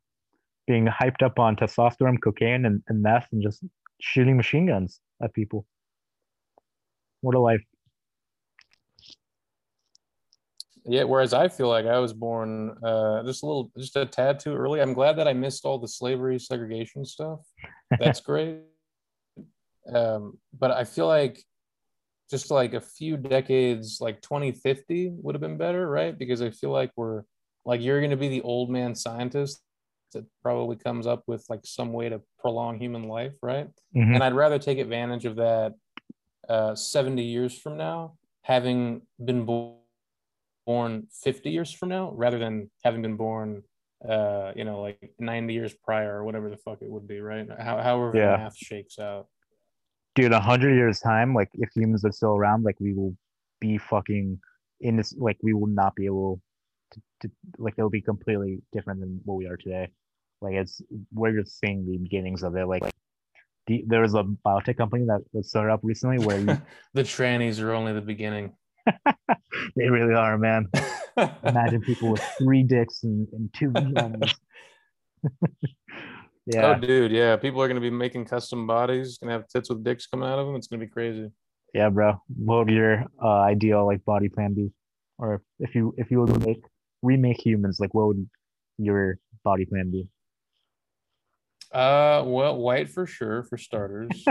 being 0.66 0.86
hyped 0.86 1.22
up 1.22 1.38
on 1.38 1.56
testosterone, 1.56 2.20
cocaine, 2.22 2.64
and, 2.64 2.82
and 2.88 3.02
meth, 3.02 3.28
and 3.32 3.42
just 3.42 3.62
shooting 4.00 4.36
machine 4.36 4.66
guns 4.66 5.00
at 5.22 5.32
people. 5.32 5.66
What 7.20 7.34
a 7.34 7.40
life! 7.40 7.62
Yeah 10.84 11.02
whereas 11.02 11.32
i 11.32 11.48
feel 11.48 11.68
like 11.68 11.86
i 11.86 11.98
was 11.98 12.12
born 12.12 12.76
uh, 12.84 13.22
just 13.24 13.42
a 13.42 13.46
little 13.46 13.70
just 13.78 13.96
a 13.96 14.04
tad 14.06 14.38
too 14.38 14.54
early 14.54 14.80
i'm 14.80 14.92
glad 14.92 15.16
that 15.16 15.28
i 15.28 15.32
missed 15.32 15.64
all 15.64 15.78
the 15.78 15.88
slavery 15.88 16.38
segregation 16.38 17.04
stuff 17.04 17.40
that's 17.98 18.20
great 18.28 18.60
um, 19.92 20.38
but 20.58 20.70
i 20.70 20.84
feel 20.84 21.06
like 21.06 21.42
just 22.30 22.50
like 22.50 22.74
a 22.74 22.80
few 22.80 23.16
decades, 23.16 23.98
like 24.00 24.20
2050 24.22 25.10
would 25.22 25.34
have 25.34 25.40
been 25.42 25.56
better, 25.56 25.88
right? 25.88 26.16
Because 26.16 26.42
I 26.42 26.50
feel 26.50 26.70
like 26.70 26.90
we're 26.96 27.22
like 27.64 27.80
you're 27.80 28.00
going 28.00 28.10
to 28.10 28.16
be 28.16 28.28
the 28.28 28.42
old 28.42 28.70
man 28.70 28.94
scientist 28.94 29.62
that 30.12 30.24
probably 30.42 30.76
comes 30.76 31.06
up 31.06 31.22
with 31.26 31.44
like 31.48 31.60
some 31.64 31.92
way 31.92 32.08
to 32.08 32.20
prolong 32.38 32.78
human 32.78 33.08
life, 33.08 33.34
right? 33.42 33.68
Mhm. 33.96 34.14
And 34.14 34.22
I'd 34.22 34.34
rather 34.34 34.58
take 34.58 34.78
advantage 34.78 35.26
of 35.26 35.36
that 35.36 35.74
uh, 36.48 36.74
70 36.74 37.22
years 37.22 37.56
from 37.58 37.76
now, 37.76 38.16
having 38.42 39.02
been 39.22 39.44
bo- 39.44 39.78
born 40.66 41.06
50 41.22 41.50
years 41.50 41.72
from 41.72 41.90
now, 41.90 42.12
rather 42.14 42.38
than 42.38 42.70
having 42.82 43.02
been 43.02 43.16
born, 43.16 43.62
uh, 44.08 44.52
you 44.56 44.64
know, 44.64 44.80
like 44.80 45.14
90 45.18 45.52
years 45.52 45.74
prior 45.84 46.16
or 46.16 46.24
whatever 46.24 46.50
the 46.50 46.56
fuck 46.56 46.78
it 46.82 46.90
would 46.90 47.06
be, 47.06 47.20
right? 47.20 47.46
How, 47.58 47.78
however 47.80 48.12
Yeah. 48.16 48.32
the 48.32 48.38
math 48.38 48.56
shakes 48.56 48.98
out. 48.98 49.28
dude, 50.14 50.32
a 50.32 50.40
hundred 50.40 50.74
years 50.74 51.00
time, 51.00 51.34
like 51.34 51.50
if 51.54 51.68
humans 51.74 52.04
are 52.04 52.12
still 52.12 52.36
around, 52.36 52.64
like 52.64 52.78
we 52.80 52.92
will 52.94 53.16
be 53.60 53.78
fucking 53.78 54.38
in 54.80 54.96
this, 54.96 55.12
like 55.18 55.36
we 55.42 55.52
will 55.54 55.66
not 55.66 55.94
be 55.96 56.06
able 56.06 56.40
to, 56.92 57.00
to 57.20 57.30
like 57.58 57.74
it'll 57.76 57.90
be 57.90 58.00
completely 58.00 58.62
different 58.72 59.00
than 59.00 59.20
what 59.24 59.34
we 59.34 59.46
are 59.46 59.56
today. 59.56 59.88
Like 60.40 60.54
it's 60.54 60.80
we're 61.12 61.36
just 61.40 61.58
seeing 61.58 61.84
the 61.84 61.96
beginnings 61.98 62.42
of 62.44 62.54
it. 62.56 62.66
Like 62.66 62.84
the, 63.66 63.82
there 63.86 64.02
was 64.02 64.14
a 64.14 64.22
biotech 64.22 64.76
company 64.76 65.04
that, 65.06 65.22
was 65.32 65.48
started 65.48 65.72
up 65.72 65.80
recently 65.82 66.24
where 66.24 66.38
you, 66.38 66.46
the 66.94 67.02
trannies 67.02 67.60
are 67.60 67.72
only 67.72 67.92
the 67.92 68.00
beginning. 68.00 68.52
they 69.76 69.88
really 69.88 70.14
are, 70.14 70.38
man. 70.38 70.68
Imagine 71.44 71.80
people 71.82 72.10
with 72.10 72.22
three 72.38 72.62
dicks 72.62 73.02
and, 73.04 73.26
and 73.32 73.52
two 73.54 73.72
yeah, 76.46 76.74
Oh, 76.76 76.80
dude, 76.80 77.12
yeah. 77.12 77.36
People 77.36 77.62
are 77.62 77.68
gonna 77.68 77.80
be 77.80 77.90
making 77.90 78.24
custom 78.26 78.66
bodies, 78.66 79.18
gonna 79.18 79.32
have 79.32 79.48
tits 79.48 79.70
with 79.70 79.84
dicks 79.84 80.06
coming 80.06 80.28
out 80.28 80.38
of 80.38 80.46
them. 80.46 80.56
It's 80.56 80.66
gonna 80.66 80.80
be 80.80 80.90
crazy. 80.90 81.30
yeah, 81.72 81.88
bro. 81.88 82.14
What 82.36 82.66
would 82.66 82.74
your 82.74 83.04
uh, 83.22 83.40
ideal 83.40 83.86
like 83.86 84.04
body 84.04 84.28
plan 84.28 84.54
be? 84.54 84.70
Or 85.18 85.42
if 85.60 85.74
you 85.74 85.94
if 85.96 86.10
you 86.10 86.20
would 86.20 86.44
make 86.44 86.62
remake 87.02 87.40
humans, 87.44 87.78
like 87.80 87.94
what 87.94 88.08
would 88.08 88.28
your 88.78 89.18
body 89.44 89.64
plan 89.64 89.90
be? 89.90 90.08
Uh, 91.72 92.22
well, 92.26 92.56
white 92.56 92.88
for 92.90 93.06
sure 93.06 93.42
for 93.44 93.56
starters. 93.56 94.24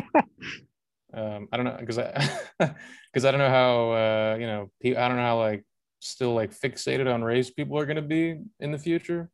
Um, 1.14 1.47
I 1.51 1.57
don't 1.57 1.66
know 1.66 1.78
because 1.80 1.99
I 1.99 2.30
because 3.11 3.26
I 3.26 3.32
don't 3.32 3.39
know 3.39 3.49
how 3.49 3.91
uh 3.91 4.38
you 4.39 4.47
know 4.47 4.70
I 4.84 5.07
don't 5.07 5.18
know 5.18 5.24
how 5.24 5.39
like 5.39 5.64
still 5.99 6.34
like 6.34 6.51
fixated 6.51 7.11
on 7.11 7.24
race 7.24 7.49
people 7.49 7.78
are 7.78 7.86
gonna 7.86 8.01
be 8.01 8.39
in 8.59 8.72
the 8.72 8.80
future, 8.80 9.30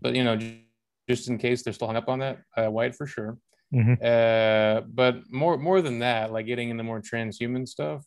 but 0.00 0.14
you 0.14 0.24
know 0.24 0.38
just 1.08 1.28
in 1.28 1.38
case 1.38 1.62
they're 1.62 1.72
still 1.72 1.88
hung 1.88 1.96
up 1.96 2.08
on 2.08 2.20
that, 2.20 2.38
uh, 2.56 2.68
white 2.68 2.94
for 2.94 3.06
sure. 3.06 3.36
Mhm. 3.72 3.98
Uh, 4.02 4.82
but 4.86 5.30
more 5.30 5.58
more 5.58 5.82
than 5.82 5.98
that, 5.98 6.32
like 6.32 6.46
getting 6.46 6.70
into 6.70 6.84
more 6.84 7.00
transhuman 7.00 7.66
stuff. 7.66 8.04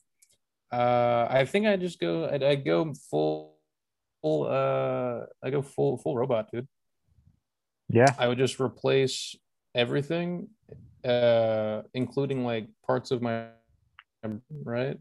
Uh, 0.72 1.28
I 1.30 1.46
think 1.46 1.68
I 1.68 1.76
just 1.78 2.00
go 2.00 2.26
I, 2.26 2.50
I 2.52 2.56
go 2.56 2.94
full 3.10 3.58
full 4.22 4.48
uh 4.48 5.26
I 5.44 5.50
go 5.50 5.62
full 5.62 5.98
full 5.98 6.16
robot, 6.16 6.50
dude. 6.52 6.68
Yeah, 7.90 8.14
I 8.18 8.28
would 8.28 8.38
just 8.38 8.60
replace 8.60 9.36
everything, 9.76 10.50
uh, 11.08 11.84
including 11.94 12.46
like 12.46 12.68
parts 12.86 13.12
of 13.12 13.22
my 13.22 13.48
right 14.64 14.98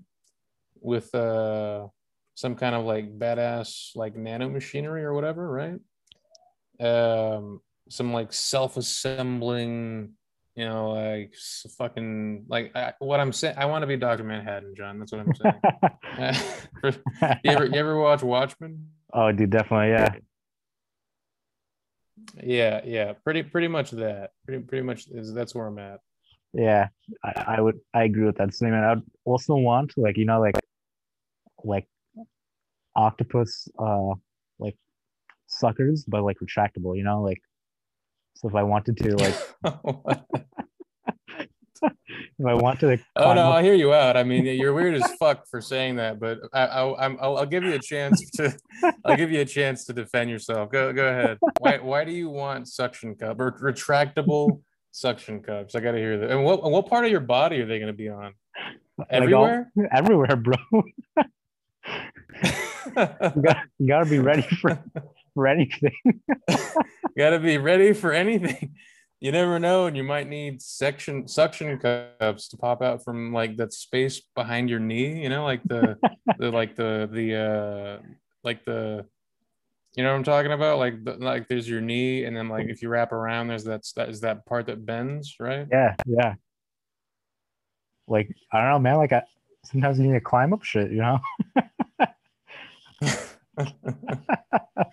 with 0.81 1.13
uh 1.15 1.87
some 2.35 2.55
kind 2.55 2.75
of 2.75 2.85
like 2.85 3.19
badass 3.19 3.97
like 3.97 4.15
nano 4.15 4.49
machinery 4.49 5.05
or 5.05 5.15
whatever, 5.15 5.51
right? 5.51 5.81
Um, 6.79 7.63
some 7.89 8.13
like 8.13 8.33
self-assembling, 8.33 10.13
you 10.55 10.65
know, 10.65 10.91
like 10.91 11.35
fucking 11.79 12.45
like 12.47 12.77
I, 12.77 12.93
what 12.99 13.21
I'm 13.21 13.33
saying. 13.33 13.55
I 13.57 13.65
want 13.65 13.83
to 13.83 13.87
be 13.87 13.97
Doctor 13.97 14.23
Manhattan, 14.23 14.75
John. 14.77 14.99
That's 14.99 15.13
what 15.13 15.23
I'm 15.23 15.35
saying. 15.35 17.01
you 17.43 17.51
ever 17.51 17.65
you 17.65 17.75
ever 17.75 17.99
watch 17.99 18.23
Watchmen? 18.23 18.87
oh, 19.15 19.33
dude, 19.33 19.51
definitely, 19.51 19.89
yeah. 19.89 20.15
Yeah, 22.43 22.81
yeah, 22.85 23.13
pretty 23.13 23.43
pretty 23.43 23.69
much 23.69 23.91
that. 23.93 24.31
Pretty 24.47 24.63
pretty 24.63 24.85
much 24.85 25.07
is 25.09 25.33
that's 25.33 25.55
where 25.55 25.67
I'm 25.67 25.79
at. 25.79 26.01
Yeah, 26.53 26.89
I, 27.23 27.45
I 27.59 27.61
would 27.61 27.79
I 27.93 28.05
agree 28.05 28.25
with 28.25 28.37
that 28.37 28.55
statement. 28.55 28.85
I'd 28.85 29.03
also 29.25 29.55
want 29.57 29.93
like 29.97 30.17
you 30.17 30.25
know 30.25 30.41
like 30.41 30.59
like 31.65 31.87
octopus 32.95 33.69
uh 33.79 34.15
like 34.59 34.77
suckers, 35.47 36.05
but 36.07 36.23
like 36.23 36.39
retractable. 36.39 36.97
You 36.97 37.05
know 37.05 37.23
like 37.23 37.43
so 38.37 38.49
if 38.49 38.55
I 38.55 38.63
wanted 38.63 38.97
to 38.99 39.17
like 39.17 39.37
if 42.39 42.47
I 42.47 42.55
want 42.55 42.81
to 42.81 42.87
like 42.89 43.03
oh 43.17 43.33
no, 43.35 43.49
up- 43.49 43.55
I 43.55 43.63
hear 43.63 43.75
you 43.75 43.95
out. 43.95 44.17
I 44.17 44.23
mean, 44.25 44.45
you're 44.45 44.73
weird 44.75 44.95
as 44.95 45.11
fuck 45.19 45.47
for 45.49 45.61
saying 45.61 45.97
that, 45.97 46.21
but 46.21 46.39
I, 46.53 46.67
I, 46.67 47.05
I'm, 47.07 47.17
I'll, 47.21 47.39
I'll 47.39 47.47
give 47.47 47.65
you 47.65 47.73
a 47.75 47.79
chance 47.79 48.31
to, 48.33 48.55
I'll 49.05 49.17
give 49.17 49.31
you 49.31 49.41
a 49.41 49.45
chance 49.45 49.85
to 49.87 49.93
defend 49.93 50.29
yourself. 50.31 50.71
Go, 50.71 50.93
go 50.93 51.07
ahead. 51.09 51.39
Why, 51.61 51.79
why 51.79 52.05
do 52.05 52.13
you 52.13 52.29
want 52.29 52.69
suction 52.69 53.15
cup 53.15 53.41
or 53.41 53.53
retractable 53.53 54.61
suction 54.93 55.43
cups? 55.43 55.75
I 55.75 55.81
got 55.81 55.93
to 55.93 55.99
hear 55.99 56.19
that. 56.19 56.31
And 56.31 56.45
what, 56.45 56.63
what 56.63 56.87
part 56.89 57.05
of 57.07 57.11
your 57.11 57.21
body 57.21 57.61
are 57.63 57.67
they 57.67 57.79
going 57.79 57.93
to 57.93 57.97
be 57.97 58.09
on? 58.09 58.35
like, 58.99 59.09
all- 59.11 59.17
Everywhere. 59.47 59.71
everywhere, 59.93 60.37
bro. 60.37 60.57
you, 62.43 63.43
gotta, 63.43 63.63
you 63.79 63.87
gotta 63.89 64.07
be 64.11 64.19
ready 64.19 64.43
for 64.43 64.83
for 65.35 65.47
anything. 65.47 65.93
got 67.17 67.31
to 67.31 67.39
be 67.39 67.59
ready 67.59 67.93
for 67.93 68.13
anything. 68.13 68.75
You 69.21 69.33
never 69.33 69.59
know, 69.59 69.87
and 69.87 69.97
you 69.97 70.05
might 70.05 70.29
need 70.29 70.61
section 70.61 71.27
suction 71.27 71.79
cups 71.79 72.49
to 72.49 72.59
pop 72.59 72.83
out 72.83 73.03
from 73.03 73.33
like 73.33 73.57
that 73.57 73.73
space 73.73 74.21
behind 74.35 74.69
your 74.69 74.79
knee. 74.79 75.23
You 75.23 75.31
know, 75.31 75.45
like 75.45 75.63
the 75.65 75.97
the 76.39 76.51
like 76.51 76.77
the 76.77 77.09
the 77.11 77.35
uh 77.35 77.99
like 78.45 78.67
the 78.67 79.07
you 79.97 80.03
know 80.03 80.11
what 80.11 80.19
I'm 80.19 80.25
talking 80.25 80.53
about? 80.53 80.79
Like 80.79 81.03
the, 81.03 81.13
like 81.13 81.49
there's 81.49 81.69
your 81.69 81.81
knee, 81.81 82.25
and 82.25 82.37
then 82.37 82.51
like 82.51 82.69
if 82.69 82.83
you 82.83 82.91
wrap 82.91 83.13
around, 83.13 83.49
there's 83.49 83.65
that 83.65 83.87
that 83.97 84.11
is 84.11 84.21
that 84.21 84.45
part 84.45 84.67
that 84.67 84.85
bends, 84.85 85.37
right? 85.41 85.67
Yeah, 85.71 85.95
yeah. 86.05 86.35
Like 88.07 88.37
I 88.53 88.61
don't 88.61 88.71
know, 88.71 88.79
man. 88.79 88.99
Like 88.99 89.13
I 89.13 89.23
sometimes 89.65 89.99
you 89.99 90.05
need 90.05 90.13
to 90.13 90.21
climb 90.21 90.53
up 90.53 90.63
shit, 90.63 90.91
you 90.91 90.99
know. 90.99 91.21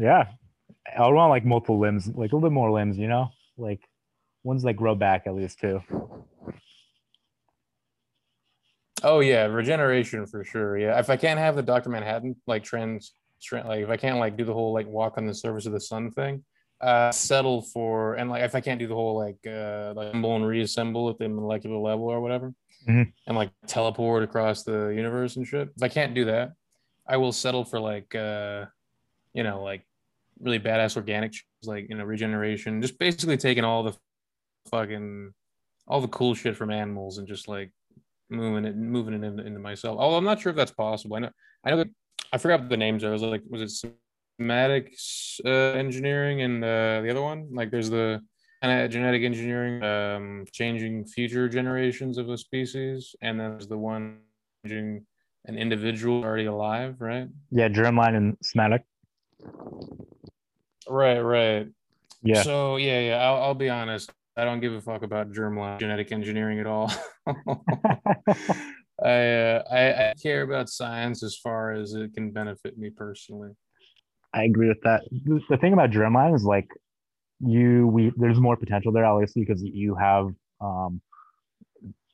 Yeah, 0.00 0.28
I 0.96 1.06
would 1.06 1.14
want 1.14 1.30
like 1.30 1.44
multiple 1.44 1.78
limbs, 1.78 2.06
like 2.08 2.32
a 2.32 2.36
little 2.36 2.40
bit 2.48 2.52
more 2.52 2.70
limbs, 2.70 2.98
you 2.98 3.08
know, 3.08 3.30
like 3.56 3.80
ones 4.42 4.62
that 4.62 4.74
grow 4.74 4.94
back 4.94 5.26
at 5.26 5.34
least 5.34 5.60
too. 5.60 5.82
Oh 9.02 9.20
yeah, 9.20 9.44
regeneration 9.46 10.26
for 10.26 10.44
sure. 10.44 10.76
Yeah, 10.78 10.98
if 10.98 11.08
I 11.08 11.16
can't 11.16 11.38
have 11.38 11.56
the 11.56 11.62
Doctor 11.62 11.88
Manhattan 11.88 12.36
like 12.46 12.64
trans, 12.64 13.12
trend, 13.42 13.66
like 13.68 13.80
if 13.82 13.88
I 13.88 13.96
can't 13.96 14.18
like 14.18 14.36
do 14.36 14.44
the 14.44 14.52
whole 14.52 14.72
like 14.74 14.86
walk 14.86 15.16
on 15.16 15.26
the 15.26 15.34
surface 15.34 15.66
of 15.66 15.72
the 15.72 15.80
sun 15.80 16.10
thing, 16.10 16.44
uh, 16.80 17.10
settle 17.12 17.62
for 17.62 18.14
and 18.14 18.28
like 18.28 18.42
if 18.42 18.54
I 18.54 18.60
can't 18.60 18.78
do 18.78 18.86
the 18.86 18.94
whole 18.94 19.16
like 19.16 19.38
uh 19.46 19.94
like 19.96 20.08
assemble 20.08 20.36
and 20.36 20.46
reassemble 20.46 21.08
at 21.08 21.18
the 21.18 21.28
molecular 21.28 21.78
level 21.78 22.06
or 22.06 22.20
whatever, 22.20 22.52
Mhm. 22.88 23.12
and 23.26 23.36
like 23.36 23.50
teleport 23.66 24.22
across 24.22 24.64
the 24.64 24.88
universe 24.88 25.36
and 25.36 25.46
shit. 25.46 25.70
If 25.76 25.82
I 25.82 25.88
can't 25.88 26.14
do 26.14 26.26
that, 26.26 26.52
I 27.06 27.16
will 27.16 27.32
settle 27.32 27.64
for 27.64 27.80
like 27.80 28.14
uh, 28.14 28.66
you 29.32 29.44
know, 29.44 29.62
like 29.62 29.82
really 30.40 30.58
badass 30.58 30.96
organic, 30.96 31.34
like 31.64 31.86
you 31.88 31.96
know, 31.96 32.04
regeneration. 32.04 32.80
Just 32.82 32.98
basically 32.98 33.36
taking 33.36 33.64
all 33.64 33.82
the 33.82 33.96
fucking 34.70 35.32
all 35.86 36.00
the 36.00 36.08
cool 36.08 36.34
shit 36.34 36.56
from 36.56 36.70
animals 36.70 37.18
and 37.18 37.26
just 37.26 37.48
like 37.48 37.70
moving 38.30 38.64
it 38.64 38.76
moving 38.76 39.14
it 39.14 39.24
into, 39.24 39.44
into 39.44 39.58
myself. 39.58 39.98
Although 39.98 40.16
I'm 40.16 40.24
not 40.24 40.40
sure 40.40 40.50
if 40.50 40.56
that's 40.56 40.72
possible. 40.72 41.16
I 41.16 41.20
know 41.20 41.30
I 41.64 41.70
know 41.70 41.84
I 42.32 42.38
forgot 42.38 42.68
the 42.68 42.76
names. 42.76 43.04
I 43.04 43.10
was 43.10 43.22
like, 43.22 43.42
was 43.48 43.62
it 43.62 43.92
somatic 44.38 44.94
uh, 45.44 45.48
engineering 45.48 46.42
and 46.42 46.62
uh, 46.62 47.00
the 47.02 47.10
other 47.10 47.22
one? 47.22 47.48
Like 47.52 47.70
there's 47.70 47.90
the 47.90 48.20
kind 48.62 48.82
of 48.82 48.90
genetic 48.90 49.22
engineering, 49.22 49.82
um, 49.82 50.44
changing 50.52 51.06
future 51.06 51.48
generations 51.48 52.18
of 52.18 52.28
a 52.28 52.38
species, 52.38 53.14
and 53.22 53.40
then 53.40 53.50
there's 53.50 53.68
the 53.68 53.78
one 53.78 54.18
changing 54.64 55.06
an 55.46 55.56
individual 55.56 56.22
already 56.22 56.44
alive, 56.44 56.96
right? 57.00 57.28
Yeah, 57.50 57.68
germline 57.68 58.16
and 58.16 58.36
somatic. 58.42 58.82
Right, 60.88 61.20
right. 61.20 61.66
Yeah, 62.22 62.42
So 62.42 62.76
yeah, 62.76 63.00
yeah. 63.00 63.16
I'll, 63.16 63.42
I'll 63.42 63.54
be 63.54 63.68
honest. 63.68 64.12
I 64.36 64.44
don't 64.44 64.60
give 64.60 64.72
a 64.72 64.80
fuck 64.80 65.02
about 65.02 65.32
germline 65.32 65.80
genetic 65.80 66.12
engineering 66.12 66.60
at 66.60 66.66
all. 66.66 66.92
I, 69.02 69.26
uh, 69.26 69.62
I 69.70 70.10
I 70.10 70.14
care 70.22 70.42
about 70.42 70.68
science 70.68 71.22
as 71.22 71.36
far 71.36 71.72
as 71.72 71.94
it 71.94 72.14
can 72.14 72.30
benefit 72.30 72.78
me 72.78 72.90
personally. 72.90 73.50
I 74.32 74.44
agree 74.44 74.68
with 74.68 74.80
that. 74.82 75.02
The 75.10 75.40
the 75.48 75.56
thing 75.56 75.72
about 75.72 75.90
germline 75.90 76.34
is 76.34 76.44
like 76.44 76.68
you 77.40 77.86
we 77.86 78.12
there's 78.16 78.38
more 78.38 78.56
potential 78.56 78.92
there 78.92 79.04
obviously 79.04 79.42
because 79.42 79.62
you 79.62 79.94
have 79.94 80.28
um 80.60 81.00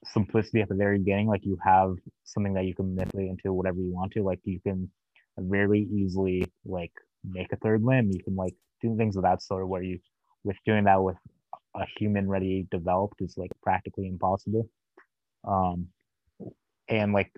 simplicity 0.05 0.61
at 0.61 0.69
the 0.69 0.75
very 0.75 0.99
beginning 0.99 1.27
like 1.27 1.45
you 1.45 1.59
have 1.62 1.97
something 2.25 2.55
that 2.55 2.64
you 2.64 2.75
can 2.75 2.95
manipulate 2.95 3.29
into 3.29 3.53
whatever 3.53 3.79
you 3.79 3.93
want 3.93 4.12
to 4.12 4.23
like 4.23 4.39
you 4.45 4.61
can 4.61 4.89
very 5.37 5.83
easily 5.93 6.47
like 6.64 6.93
make 7.31 7.53
a 7.53 7.57
third 7.57 7.83
limb 7.83 8.11
you 8.12 8.22
can 8.22 8.37
like 8.37 8.55
do 8.81 8.97
things 8.97 9.16
of 9.16 9.22
that 9.22 9.43
sort 9.43 9.68
where 9.68 9.83
you 9.83 9.99
with 10.45 10.57
doing 10.64 10.85
that 10.85 11.03
with 11.03 11.16
a 11.74 11.85
human 11.99 12.29
ready 12.29 12.66
developed 12.70 13.20
is 13.20 13.37
like 13.37 13.51
practically 13.62 14.09
impossible. 14.09 14.68
Um, 15.47 15.89
and 16.89 17.12
like 17.12 17.31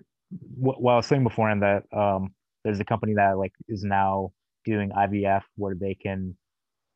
what, 0.55 0.81
what 0.81 0.93
I 0.93 0.95
was 0.97 1.07
saying 1.07 1.23
before, 1.23 1.49
and 1.49 1.61
that 1.61 1.83
um, 1.91 2.33
there's 2.63 2.79
a 2.79 2.85
company 2.85 3.13
that 3.15 3.37
like 3.37 3.53
is 3.67 3.83
now 3.83 4.31
doing 4.65 4.91
IVF 4.91 5.43
where 5.55 5.75
they 5.75 5.95
can 5.95 6.37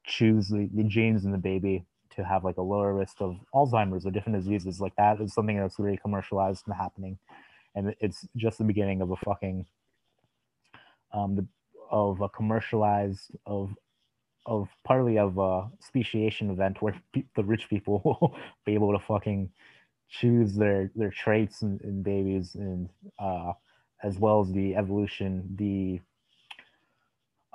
choose 0.06 0.48
the, 0.48 0.70
the 0.74 0.84
genes 0.84 1.26
in 1.26 1.32
the 1.32 1.38
baby 1.38 1.86
to 2.16 2.24
have 2.24 2.44
like 2.44 2.58
a 2.58 2.62
lower 2.62 2.94
risk 2.94 3.16
of 3.20 3.36
Alzheimer's 3.56 4.06
or 4.06 4.12
different 4.12 4.38
diseases. 4.38 4.80
Like 4.80 4.96
that 4.98 5.20
is 5.20 5.34
something 5.34 5.58
that's 5.58 5.80
really 5.80 5.98
commercialized 5.98 6.64
and 6.68 6.76
happening, 6.76 7.18
and 7.76 7.94
it's 8.00 8.28
just 8.38 8.60
the 8.60 8.64
beginning 8.64 9.02
of 9.02 9.12
a 9.12 9.16
fucking 9.18 9.66
um 11.14 11.36
the, 11.36 11.48
of 11.92 12.22
a 12.22 12.30
commercialized 12.30 13.32
of 13.46 13.76
of 14.46 14.68
partly 14.84 15.18
of 15.18 15.38
a 15.38 15.70
speciation 15.80 16.50
event 16.50 16.82
where 16.82 16.96
pe- 17.14 17.24
the 17.36 17.44
rich 17.44 17.70
people 17.70 18.02
will 18.06 18.36
be 18.66 18.74
able 18.74 18.92
to 18.92 19.00
fucking 19.00 19.50
choose 20.10 20.54
their 20.56 20.92
their 20.96 21.12
traits 21.12 21.62
in 21.62 22.04
babies 22.04 22.56
and 22.56 22.90
uh 23.20 23.54
as 24.04 24.20
well 24.20 24.42
as 24.42 24.52
the 24.52 24.76
evolution 24.76 25.48
the 25.56 26.00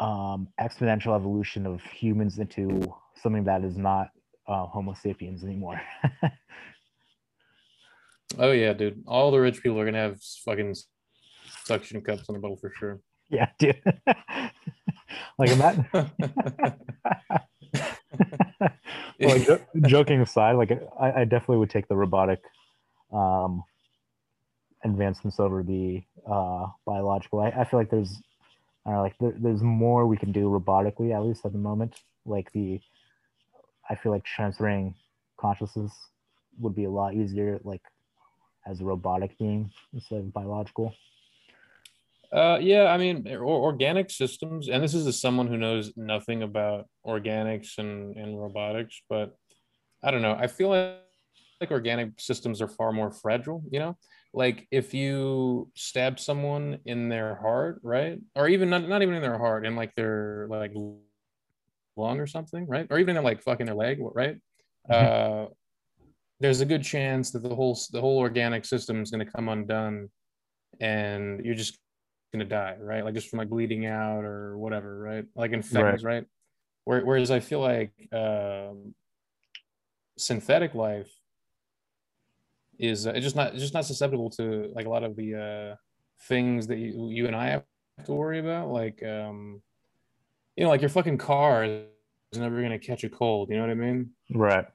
um 0.03 0.49
exponential 0.61 1.15
evolution 1.15 1.67
of 1.67 1.83
humans 1.83 2.39
into 2.39 2.81
something 3.15 3.45
that 3.45 3.65
is 3.65 3.77
not 3.77 4.09
uh, 4.47 4.65
homo 4.67 4.95
sapiens 4.95 5.45
anymore 5.45 5.81
Oh 8.39 8.53
yeah, 8.53 8.73
dude. 8.73 9.03
All 9.07 9.31
the 9.31 9.39
rich 9.41 9.63
people 9.63 9.81
are 9.81 9.85
gonna 9.85 9.99
have 9.99 10.21
fucking 10.45 10.75
suction 11.65 12.01
cups 12.03 12.29
on 12.29 12.35
the 12.35 12.41
boat 12.41 12.61
for 12.61 12.73
sure. 12.77 13.01
Yeah 13.31 13.49
dude 13.59 13.81
like 15.39 15.51
imagine 15.51 15.87
jo- 19.21 19.61
joking 19.87 20.21
aside, 20.21 20.53
like 20.53 20.71
I, 20.99 21.21
I 21.21 21.25
definitely 21.25 21.59
would 21.59 21.71
take 21.71 21.89
the 21.89 21.97
robotic 21.97 22.41
um, 23.13 23.65
advancements 24.85 25.41
over 25.41 25.63
the 25.63 26.03
uh, 26.31 26.67
biological. 26.87 27.41
I, 27.41 27.49
I 27.49 27.65
feel 27.65 27.81
like 27.81 27.91
there's, 27.91 28.21
I 28.87 28.91
don't 28.91 28.97
know, 28.97 29.03
like 29.03 29.19
there, 29.19 29.35
there's 29.37 29.63
more 29.63 30.07
we 30.07 30.17
can 30.17 30.33
do 30.33 30.49
robotically 30.49 31.15
at 31.15 31.23
least 31.23 31.45
at 31.45 31.53
the 31.53 31.59
moment. 31.59 32.01
Like 32.25 32.53
the, 32.53 32.81
I 33.89 33.95
feel 33.95 34.13
like 34.13 34.25
transferring 34.25 34.95
consciousness 35.39 35.93
would 36.59 36.75
be 36.75 36.85
a 36.85 36.91
lot 36.91 37.15
easier, 37.15 37.61
like 37.65 37.83
as 38.67 38.81
a 38.81 38.85
robotic 38.85 39.39
being 39.39 39.71
instead 39.95 40.19
of 40.19 40.33
biological. 40.33 40.95
Uh, 42.33 42.59
yeah, 42.61 42.85
I 42.85 42.99
mean, 42.99 43.27
or, 43.29 43.43
organic 43.43 44.11
systems, 44.11 44.69
and 44.69 44.83
this 44.83 44.95
is 44.95 45.07
as 45.07 45.21
someone 45.21 45.47
who 45.47 45.57
knows 45.57 45.93
nothing 45.97 46.43
about 46.43 46.87
organics 47.07 47.79
and, 47.79 48.17
and 48.17 48.39
robotics, 48.39 49.01
but 49.09 49.35
I 50.03 50.11
don't 50.11 50.23
know. 50.23 50.37
I 50.39 50.47
feel 50.47 50.69
like, 50.69 50.99
like 51.61 51.71
organic 51.71 52.21
systems 52.21 52.61
are 52.61 52.69
far 52.69 52.93
more 52.93 53.11
fragile, 53.11 53.63
you 53.71 53.79
know? 53.81 53.97
Like 54.35 54.69
if 54.71 54.93
you 54.93 55.71
stab 55.75 56.21
someone 56.21 56.79
in 56.85 57.09
their 57.09 57.37
heart, 57.37 57.81
right? 57.83 58.19
Or 58.37 58.47
even 58.47 58.69
not, 58.69 58.87
not 58.87 59.03
even 59.03 59.15
in 59.15 59.23
their 59.23 59.39
heart, 59.39 59.65
in 59.65 59.75
like 59.75 59.95
their 59.95 60.47
like 60.51 60.73
lung 61.97 62.21
or 62.21 62.27
something, 62.27 62.67
right? 62.67 62.87
Or 62.91 62.99
even 62.99 63.17
in 63.17 63.25
like 63.25 63.43
fucking 63.43 63.67
their 63.67 63.75
leg, 63.75 63.99
right? 64.01 64.37
Uh, 64.89 65.47
there's 66.41 66.61
a 66.61 66.67
good 66.67 66.83
chance 66.83 67.31
that 67.33 67.43
the 67.43 67.55
whole 67.55 67.79
the 67.91 68.01
whole 68.01 68.19
organic 68.19 68.65
system 68.65 69.03
is 69.03 69.11
going 69.11 69.25
to 69.25 69.33
come 69.33 69.49
undone 69.49 70.09
and 70.81 71.45
you're 71.45 71.55
just 71.55 71.79
to 72.37 72.45
die 72.45 72.77
right? 72.79 73.05
Like 73.05 73.15
just 73.15 73.29
from 73.29 73.39
like 73.39 73.49
bleeding 73.49 73.87
out 73.87 74.25
or 74.25 74.59
whatever 74.59 74.99
right? 74.99 75.25
Like 75.35 75.53
infections 75.53 76.05
right, 76.05 76.25
Where, 76.85 77.05
whereas 77.05 77.31
i 77.31 77.41
feel 77.41 77.61
like 77.61 77.93
um, 78.13 78.95
synthetic 80.17 80.75
life 80.75 81.11
is 82.79 83.07
uh, 83.07 83.11
it's 83.11 83.25
just 83.25 83.37
not 83.37 83.53
it's 83.53 83.63
just 83.63 83.75
not 83.75 83.85
susceptible 83.85 84.31
to 84.31 84.71
like 84.75 84.87
a 84.87 84.91
lot 84.91 85.03
of 85.05 85.17
the 85.17 85.35
uh, 85.35 85.77
things 86.23 86.67
that 86.67 86.79
you, 86.79 87.09
you 87.11 87.27
and 87.27 87.35
i 87.35 87.49
have 87.49 87.65
to 88.05 88.13
worry 88.13 88.39
about. 88.39 88.69
Like 88.69 89.03
um 89.03 89.63
you 90.57 90.65
know 90.65 90.71
like 90.71 90.81
your 90.81 90.91
fucking 90.91 91.19
car 91.19 91.65
is 91.65 91.85
never 92.37 92.59
going 92.59 92.71
to 92.71 92.79
catch 92.79 93.05
a 93.05 93.09
cold 93.09 93.49
you 93.51 93.57
know 93.57 93.63
what 93.63 93.71
i 93.71 93.75
mean? 93.75 94.11
Right. 94.33 94.67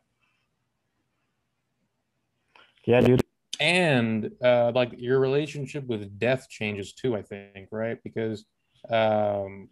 Yeah, 2.85 2.99
dude. 2.99 3.22
And 3.59 4.31
uh, 4.43 4.71
like 4.73 4.93
your 4.97 5.19
relationship 5.19 5.85
with 5.87 6.17
death 6.19 6.47
changes 6.49 6.93
too 6.93 7.15
i 7.15 7.21
think 7.21 7.67
right 7.71 7.97
because 8.03 8.45
um, 8.89 9.69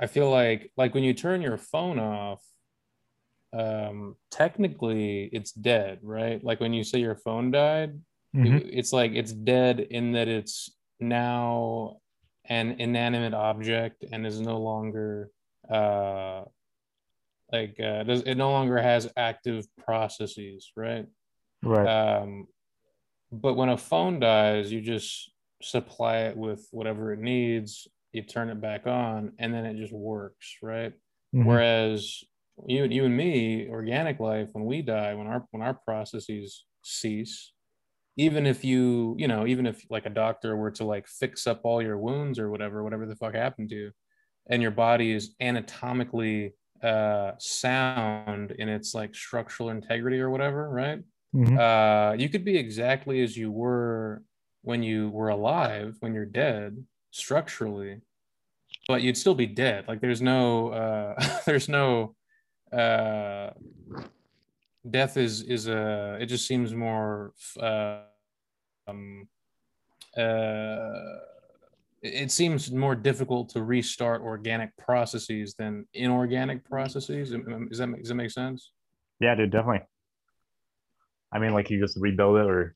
i 0.00 0.06
feel 0.06 0.30
like 0.30 0.70
like 0.76 0.94
when 0.94 1.02
you 1.04 1.14
turn 1.14 1.40
your 1.42 1.56
phone 1.56 1.98
off 1.98 2.42
um, 3.52 4.16
technically 4.30 5.24
it's 5.32 5.52
dead 5.52 5.98
right 6.02 6.42
like 6.42 6.60
when 6.60 6.72
you 6.72 6.84
say 6.84 6.98
your 7.00 7.16
phone 7.16 7.50
died 7.50 8.00
Mhm. 8.34 8.60
it- 8.60 8.70
it's 8.78 8.92
like 8.92 9.12
it's 9.12 9.32
dead 9.32 9.80
in 9.80 10.12
that 10.12 10.28
it's 10.28 10.70
now 11.00 11.98
an 12.46 12.72
inanimate 12.80 13.34
object 13.34 14.04
and 14.10 14.26
is 14.26 14.40
no 14.40 14.58
longer 14.58 15.30
uh 15.70 16.42
like 17.52 17.78
uh 17.78 18.02
does 18.02 18.22
it 18.22 18.34
no 18.36 18.50
longer 18.50 18.78
has 18.80 19.10
active 19.16 19.64
processes 19.76 20.72
right 20.76 21.06
Right. 21.62 21.86
um, 21.86 22.48
but 23.32 23.54
when 23.54 23.68
a 23.70 23.76
phone 23.78 24.20
dies, 24.20 24.72
you 24.72 24.80
just 24.80 25.30
supply 25.62 26.18
it 26.20 26.36
with 26.36 26.68
whatever 26.72 27.12
it 27.12 27.20
needs, 27.20 27.88
you 28.12 28.22
turn 28.22 28.50
it 28.50 28.60
back 28.60 28.86
on, 28.86 29.32
and 29.38 29.54
then 29.54 29.64
it 29.66 29.76
just 29.76 29.92
works, 29.92 30.58
right? 30.62 30.92
Mhm. 31.34 31.44
Whereas 31.46 32.22
you, 32.66 32.84
you 32.84 33.04
and 33.06 33.16
me, 33.16 33.68
organic 33.68 34.20
life, 34.20 34.50
when 34.52 34.64
we 34.66 34.82
die, 34.82 35.14
when 35.14 35.26
our 35.26 35.46
when 35.50 35.62
our 35.62 35.74
processes 35.74 36.66
cease, 36.84 37.52
even 38.16 38.46
if 38.46 38.64
you, 38.64 39.14
you 39.18 39.28
know, 39.28 39.46
even 39.46 39.66
if 39.66 39.84
like 39.90 40.06
a 40.06 40.10
doctor 40.10 40.56
were 40.56 40.70
to 40.72 40.84
like 40.84 41.08
fix 41.08 41.46
up 41.46 41.62
all 41.64 41.82
your 41.82 41.98
wounds 41.98 42.38
or 42.38 42.50
whatever, 42.50 42.82
whatever 42.84 43.06
the 43.06 43.16
fuck 43.16 43.34
happened 43.34 43.70
to 43.70 43.76
you, 43.76 43.92
and 44.50 44.62
your 44.62 44.70
body 44.72 45.12
is 45.12 45.34
anatomically 45.40 46.54
uh 46.82 47.32
sound 47.38 48.50
in 48.52 48.68
its 48.68 48.94
like 48.94 49.14
structural 49.14 49.70
integrity 49.70 50.18
or 50.20 50.30
whatever, 50.30 50.68
right? 50.68 51.00
Mhm. 51.34 51.58
uh, 51.58 52.12
you 52.14 52.28
could 52.28 52.44
be 52.44 52.56
exactly 52.58 53.22
as 53.22 53.36
you 53.36 53.50
were 53.50 54.22
when 54.62 54.82
you 54.82 55.08
were 55.10 55.30
alive, 55.30 55.96
when 56.00 56.14
you're 56.14 56.26
dead, 56.26 56.84
structurally, 57.10 58.00
but 58.88 59.02
you'd 59.02 59.16
still 59.16 59.34
be 59.34 59.46
dead. 59.46 59.88
Like 59.88 60.00
there's 60.00 60.22
no, 60.22 60.68
uh, 60.68 61.14
there's 61.46 61.68
no, 61.68 62.14
uh, 62.72 63.50
death 64.88 65.16
is 65.16 65.42
is 65.42 65.68
a. 65.68 66.18
It 66.20 66.26
just 66.26 66.46
seems 66.46 66.74
more, 66.74 67.32
uh, 67.60 68.00
um, 68.86 69.28
uh, 70.16 71.18
it 72.02 72.30
seems 72.32 72.70
more 72.72 72.94
difficult 72.96 73.48
to 73.50 73.62
restart 73.62 74.22
organic 74.22 74.76
processes 74.76 75.54
than 75.54 75.86
inorganic 75.94 76.64
processes. 76.64 77.30
Does 77.30 77.78
that 77.78 77.94
does 77.98 78.08
that 78.08 78.14
make 78.14 78.30
sense? 78.30 78.72
Yeah, 79.20 79.34
dude, 79.36 79.52
definitely. 79.52 79.86
I 81.32 81.38
mean, 81.38 81.52
like 81.52 81.70
you 81.70 81.80
just 81.80 81.96
rebuild 81.98 82.36
it 82.38 82.46
or 82.46 82.74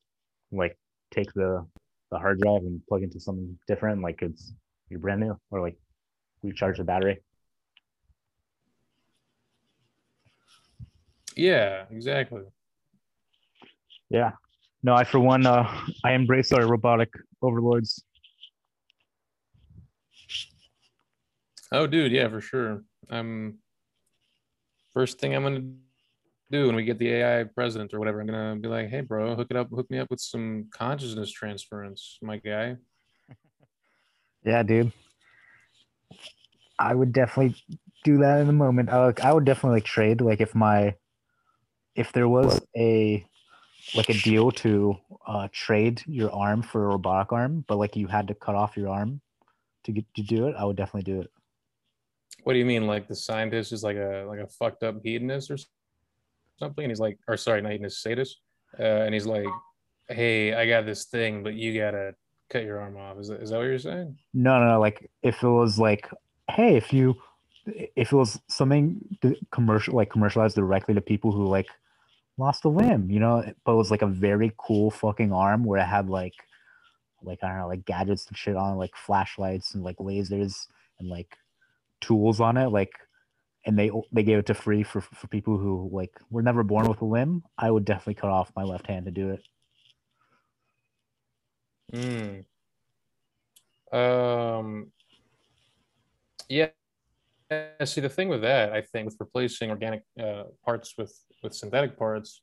like 0.50 0.78
take 1.10 1.32
the 1.34 1.66
the 2.10 2.18
hard 2.18 2.40
drive 2.40 2.62
and 2.62 2.80
plug 2.88 3.02
into 3.02 3.20
something 3.20 3.58
different, 3.66 4.02
like 4.02 4.22
it's 4.22 4.52
you're 4.88 5.00
brand 5.00 5.20
new, 5.20 5.38
or 5.50 5.60
like 5.60 5.76
recharge 6.42 6.78
the 6.78 6.84
battery. 6.84 7.20
Yeah, 11.36 11.84
exactly. 11.90 12.42
Yeah. 14.08 14.32
No, 14.82 14.94
I 14.94 15.04
for 15.04 15.18
one, 15.18 15.46
uh, 15.46 15.68
I 16.04 16.12
embrace 16.12 16.52
our 16.52 16.66
robotic 16.66 17.12
overlords. 17.42 18.02
Oh, 21.72 21.86
dude, 21.86 22.12
yeah, 22.12 22.28
for 22.28 22.40
sure. 22.40 22.84
Um, 23.10 23.58
first 24.94 25.18
thing 25.18 25.34
I'm 25.34 25.42
gonna 25.42 25.64
do 26.50 26.66
when 26.66 26.76
we 26.76 26.84
get 26.84 26.98
the 26.98 27.10
AI 27.10 27.44
president 27.44 27.92
or 27.92 27.98
whatever, 27.98 28.20
I'm 28.20 28.26
gonna 28.26 28.56
be 28.56 28.68
like, 28.68 28.88
"Hey, 28.88 29.00
bro, 29.00 29.34
hook 29.34 29.48
it 29.50 29.56
up, 29.56 29.68
hook 29.70 29.90
me 29.90 29.98
up 29.98 30.10
with 30.10 30.20
some 30.20 30.68
consciousness 30.70 31.30
transference, 31.30 32.18
my 32.22 32.38
guy." 32.38 32.76
Yeah, 34.44 34.62
dude. 34.62 34.92
I 36.78 36.94
would 36.94 37.12
definitely 37.12 37.56
do 38.04 38.18
that 38.18 38.40
in 38.40 38.48
a 38.48 38.52
moment. 38.52 38.90
I, 38.90 39.06
like, 39.06 39.20
I 39.20 39.32
would 39.32 39.44
definitely 39.44 39.78
like 39.78 39.84
trade. 39.84 40.20
Like 40.20 40.40
if 40.40 40.54
my, 40.54 40.94
if 41.96 42.12
there 42.12 42.28
was 42.28 42.60
a, 42.76 43.26
like 43.96 44.08
a 44.08 44.14
deal 44.14 44.52
to 44.52 44.96
uh, 45.26 45.48
trade 45.50 46.00
your 46.06 46.30
arm 46.30 46.62
for 46.62 46.84
a 46.84 46.88
robotic 46.90 47.32
arm, 47.32 47.64
but 47.66 47.76
like 47.78 47.96
you 47.96 48.06
had 48.06 48.28
to 48.28 48.34
cut 48.34 48.54
off 48.54 48.76
your 48.76 48.88
arm 48.88 49.20
to 49.82 49.90
get 49.90 50.04
to 50.14 50.22
do 50.22 50.46
it, 50.46 50.54
I 50.56 50.64
would 50.64 50.76
definitely 50.76 51.12
do 51.12 51.22
it. 51.22 51.30
What 52.44 52.52
do 52.52 52.60
you 52.60 52.66
mean? 52.66 52.86
Like 52.86 53.08
the 53.08 53.16
scientist 53.16 53.72
is 53.72 53.82
like 53.82 53.96
a 53.96 54.24
like 54.28 54.38
a 54.38 54.46
fucked 54.46 54.84
up 54.84 55.00
hedonist 55.02 55.50
or 55.50 55.56
something, 56.58 56.84
and 56.84 56.90
he's 56.90 57.00
like, 57.00 57.18
or 57.28 57.36
sorry, 57.36 57.62
not 57.62 57.72
hedonist, 57.72 58.02
sadist, 58.02 58.40
uh, 58.78 58.82
and 58.82 59.14
he's 59.14 59.26
like, 59.26 59.46
"Hey, 60.08 60.54
I 60.54 60.66
got 60.68 60.86
this 60.86 61.04
thing, 61.04 61.42
but 61.42 61.54
you 61.54 61.78
gotta 61.78 62.14
cut 62.50 62.64
your 62.64 62.80
arm 62.80 62.96
off." 62.96 63.18
Is 63.18 63.28
that, 63.28 63.42
is 63.42 63.50
that 63.50 63.58
what 63.58 63.64
you're 63.64 63.78
saying? 63.78 64.16
No, 64.34 64.58
no, 64.58 64.66
no. 64.68 64.80
Like 64.80 65.10
if 65.22 65.42
it 65.42 65.48
was 65.48 65.78
like, 65.78 66.08
hey, 66.50 66.76
if 66.76 66.92
you 66.92 67.16
if 67.66 68.12
it 68.12 68.16
was 68.16 68.40
something 68.48 69.00
commercial 69.50 69.94
like 69.94 70.10
commercialized 70.10 70.56
directly 70.56 70.94
to 70.94 71.00
people 71.00 71.32
who 71.32 71.46
like 71.46 71.68
lost 72.38 72.64
a 72.64 72.68
limb, 72.68 73.10
you 73.10 73.20
know, 73.20 73.42
but 73.64 73.72
it 73.72 73.76
was 73.76 73.90
like 73.90 74.02
a 74.02 74.06
very 74.06 74.52
cool 74.58 74.90
fucking 74.90 75.32
arm 75.32 75.64
where 75.64 75.80
it 75.80 75.86
had 75.86 76.08
like 76.08 76.34
like 77.22 77.42
I 77.42 77.48
don't 77.48 77.58
know, 77.58 77.68
like 77.68 77.84
gadgets 77.84 78.26
and 78.26 78.36
shit 78.36 78.56
on, 78.56 78.76
like 78.76 78.94
flashlights 78.94 79.74
and 79.74 79.82
like 79.82 79.96
lasers 79.96 80.66
and 80.98 81.08
like 81.08 81.36
tools 82.00 82.40
on 82.40 82.56
it, 82.56 82.68
like 82.68 82.92
and 83.66 83.78
they 83.78 83.90
they 84.12 84.22
gave 84.22 84.38
it 84.38 84.46
to 84.46 84.54
free 84.54 84.82
for 84.82 85.00
for 85.00 85.26
people 85.26 85.58
who 85.58 85.90
like 85.92 86.12
were 86.30 86.42
never 86.42 86.62
born 86.62 86.88
with 86.88 87.02
a 87.02 87.04
limb. 87.04 87.42
I 87.58 87.70
would 87.70 87.84
definitely 87.84 88.14
cut 88.14 88.30
off 88.30 88.52
my 88.56 88.62
left 88.62 88.86
hand 88.86 89.06
to 89.06 89.10
do 89.10 89.30
it. 89.30 89.42
Mm. 91.92 92.44
Um. 93.92 94.92
Yeah. 96.48 96.68
See, 97.84 98.00
the 98.00 98.08
thing 98.08 98.28
with 98.28 98.42
that, 98.42 98.72
I 98.72 98.80
think, 98.80 99.06
with 99.06 99.16
replacing 99.20 99.70
organic 99.70 100.02
uh, 100.20 100.44
parts 100.64 100.94
with 100.96 101.16
with 101.42 101.54
synthetic 101.54 101.98
parts, 101.98 102.42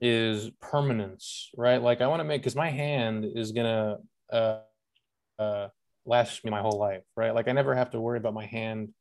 is 0.00 0.50
permanence, 0.60 1.50
right? 1.56 1.82
Like 1.82 2.00
I 2.00 2.06
want 2.06 2.20
to 2.20 2.24
make 2.24 2.42
because 2.42 2.56
my 2.56 2.70
hand 2.70 3.24
is 3.24 3.52
gonna 3.52 3.98
uh, 4.32 4.58
uh, 5.38 5.68
last 6.06 6.44
me 6.44 6.50
my 6.50 6.60
whole 6.60 6.78
life, 6.78 7.02
right? 7.16 7.34
Like 7.34 7.48
I 7.48 7.52
never 7.52 7.74
have 7.74 7.90
to 7.90 8.00
worry 8.00 8.18
about 8.18 8.34
my 8.34 8.46
hand 8.46 8.92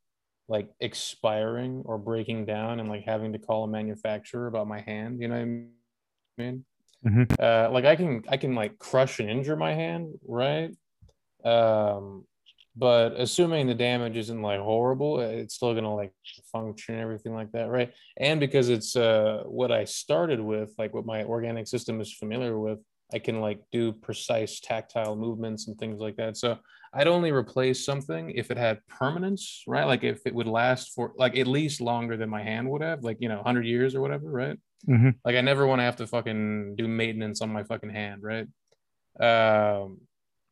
like 0.48 0.70
expiring 0.80 1.84
or 1.86 1.98
breaking 1.98 2.46
down 2.46 2.80
and 2.80 2.90
like 2.90 3.04
having 3.04 3.34
to 3.34 3.40
call 3.40 3.64
a 3.64 3.68
manufacturer 3.68 4.48
about 4.48 4.68
my 4.68 4.82
hand. 4.82 5.22
You 5.22 5.28
know 5.30 5.36
what 5.36 5.42
I 5.42 6.42
mean? 6.42 6.66
Mm-hmm. 7.06 7.24
Uh, 7.40 7.70
like 7.72 7.86
I 7.86 7.96
can 7.96 8.24
I 8.30 8.38
can 8.38 8.56
like 8.56 8.78
crush 8.80 9.20
and 9.20 9.30
injure 9.30 9.56
my 9.56 9.74
hand, 9.74 10.20
right? 10.26 10.76
Um, 11.44 12.26
but 12.76 13.14
assuming 13.20 13.68
the 13.68 13.76
damage 13.76 14.18
isn't 14.18 14.42
like 14.42 14.60
horrible 14.60 15.20
it's 15.20 15.56
still 15.56 15.74
gonna 15.76 15.94
like 15.94 16.12
function 16.52 16.96
and 16.96 17.04
everything 17.04 17.34
like 17.34 17.52
that 17.52 17.70
right 17.70 17.94
and 18.18 18.40
because 18.40 18.70
it's 18.70 18.96
uh 18.96 19.44
what 19.46 19.72
i 19.72 19.84
started 19.84 20.40
with 20.40 20.74
like 20.78 20.94
what 20.94 21.06
my 21.06 21.24
organic 21.24 21.68
system 21.68 22.02
is 22.02 22.12
familiar 22.12 22.58
with 22.58 22.80
i 23.14 23.20
can 23.20 23.42
like 23.42 23.60
do 23.72 23.92
precise 23.92 24.60
tactile 24.60 25.16
movements 25.16 25.68
and 25.68 25.78
things 25.78 26.00
like 26.00 26.16
that 26.16 26.36
so 26.36 26.58
i'd 26.96 27.08
only 27.08 27.32
replace 27.32 27.86
something 27.86 28.32
if 28.32 28.52
it 28.52 28.58
had 28.58 28.80
permanence 28.88 29.64
right? 29.68 29.86
Like 29.86 30.04
if 30.04 30.22
it 30.26 30.36
would 30.36 30.48
last 30.48 30.94
for 30.94 31.14
like 31.18 31.38
at 31.38 31.48
least 31.48 31.82
longer 31.82 32.18
than 32.18 32.30
my 32.30 32.44
hand 32.44 32.70
would 32.70 32.82
have 32.82 33.04
like 33.04 33.18
you 33.20 33.30
know 33.30 33.38
100 33.38 33.66
years 33.66 33.96
or 33.96 34.02
whatever 34.02 34.30
right? 34.30 34.58
Mm-hmm. 34.88 35.12
like 35.24 35.38
i 35.38 35.42
never 35.42 35.66
want 35.66 35.80
to 35.80 35.84
have 35.84 35.96
to 35.96 36.08
fucking 36.08 36.76
do 36.76 36.90
maintenance 36.90 37.42
on 37.42 37.50
my 37.52 37.64
fucking 37.64 37.90
hand 37.90 38.22
right? 38.22 38.48
Um 39.20 40.02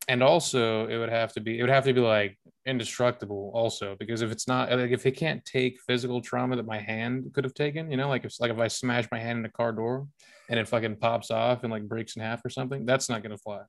and 0.07 0.23
also 0.23 0.87
it 0.87 0.97
would 0.97 1.09
have 1.09 1.33
to 1.33 1.41
be 1.41 1.59
it 1.59 1.61
would 1.61 1.69
have 1.69 1.85
to 1.85 1.93
be 1.93 2.01
like 2.01 2.37
indestructible 2.65 3.51
also 3.53 3.95
because 3.99 4.21
if 4.21 4.31
it's 4.31 4.47
not 4.47 4.71
like 4.71 4.91
if 4.91 5.05
it 5.05 5.11
can't 5.11 5.43
take 5.45 5.79
physical 5.81 6.21
trauma 6.21 6.55
that 6.55 6.65
my 6.65 6.77
hand 6.77 7.31
could 7.33 7.43
have 7.43 7.53
taken 7.53 7.89
you 7.89 7.97
know 7.97 8.07
like 8.07 8.23
if 8.23 8.39
like 8.39 8.51
if 8.51 8.59
i 8.59 8.67
smash 8.67 9.07
my 9.11 9.19
hand 9.19 9.39
in 9.39 9.45
a 9.45 9.49
car 9.49 9.71
door 9.71 10.07
and 10.49 10.59
it 10.59 10.67
fucking 10.67 10.95
pops 10.95 11.31
off 11.31 11.63
and 11.63 11.71
like 11.71 11.87
breaks 11.87 12.15
in 12.15 12.21
half 12.21 12.43
or 12.45 12.49
something 12.49 12.85
that's 12.85 13.09
not 13.09 13.23
going 13.23 13.31
to 13.31 13.37
fly 13.37 13.61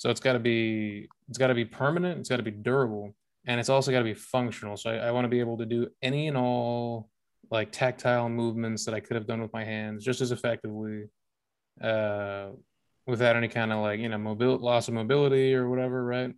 so 0.00 0.08
it's 0.08 0.20
got 0.20 0.32
to 0.32 0.38
be 0.38 1.06
it's 1.28 1.38
got 1.38 1.48
to 1.48 1.54
be 1.54 1.64
permanent 1.64 2.18
it's 2.18 2.28
got 2.28 2.38
to 2.38 2.42
be 2.42 2.50
durable 2.50 3.14
and 3.46 3.60
it's 3.60 3.68
also 3.68 3.90
got 3.90 3.98
to 3.98 4.04
be 4.04 4.14
functional 4.14 4.76
so 4.76 4.90
i, 4.90 4.96
I 4.96 5.10
want 5.10 5.24
to 5.24 5.28
be 5.28 5.40
able 5.40 5.58
to 5.58 5.66
do 5.66 5.88
any 6.00 6.28
and 6.28 6.36
all 6.36 7.10
like 7.50 7.70
tactile 7.70 8.28
movements 8.28 8.84
that 8.84 8.94
i 8.94 9.00
could 9.00 9.16
have 9.16 9.26
done 9.26 9.42
with 9.42 9.52
my 9.52 9.64
hands 9.64 10.04
just 10.04 10.20
as 10.20 10.32
effectively 10.32 11.04
uh 11.82 12.50
without 13.06 13.36
any 13.36 13.48
kind 13.48 13.72
of 13.72 13.80
like 13.80 14.00
you 14.00 14.08
know 14.08 14.16
mobile 14.16 14.56
loss 14.56 14.88
of 14.88 14.94
mobility 14.94 15.54
or 15.54 15.68
whatever, 15.68 16.02
right? 16.04 16.34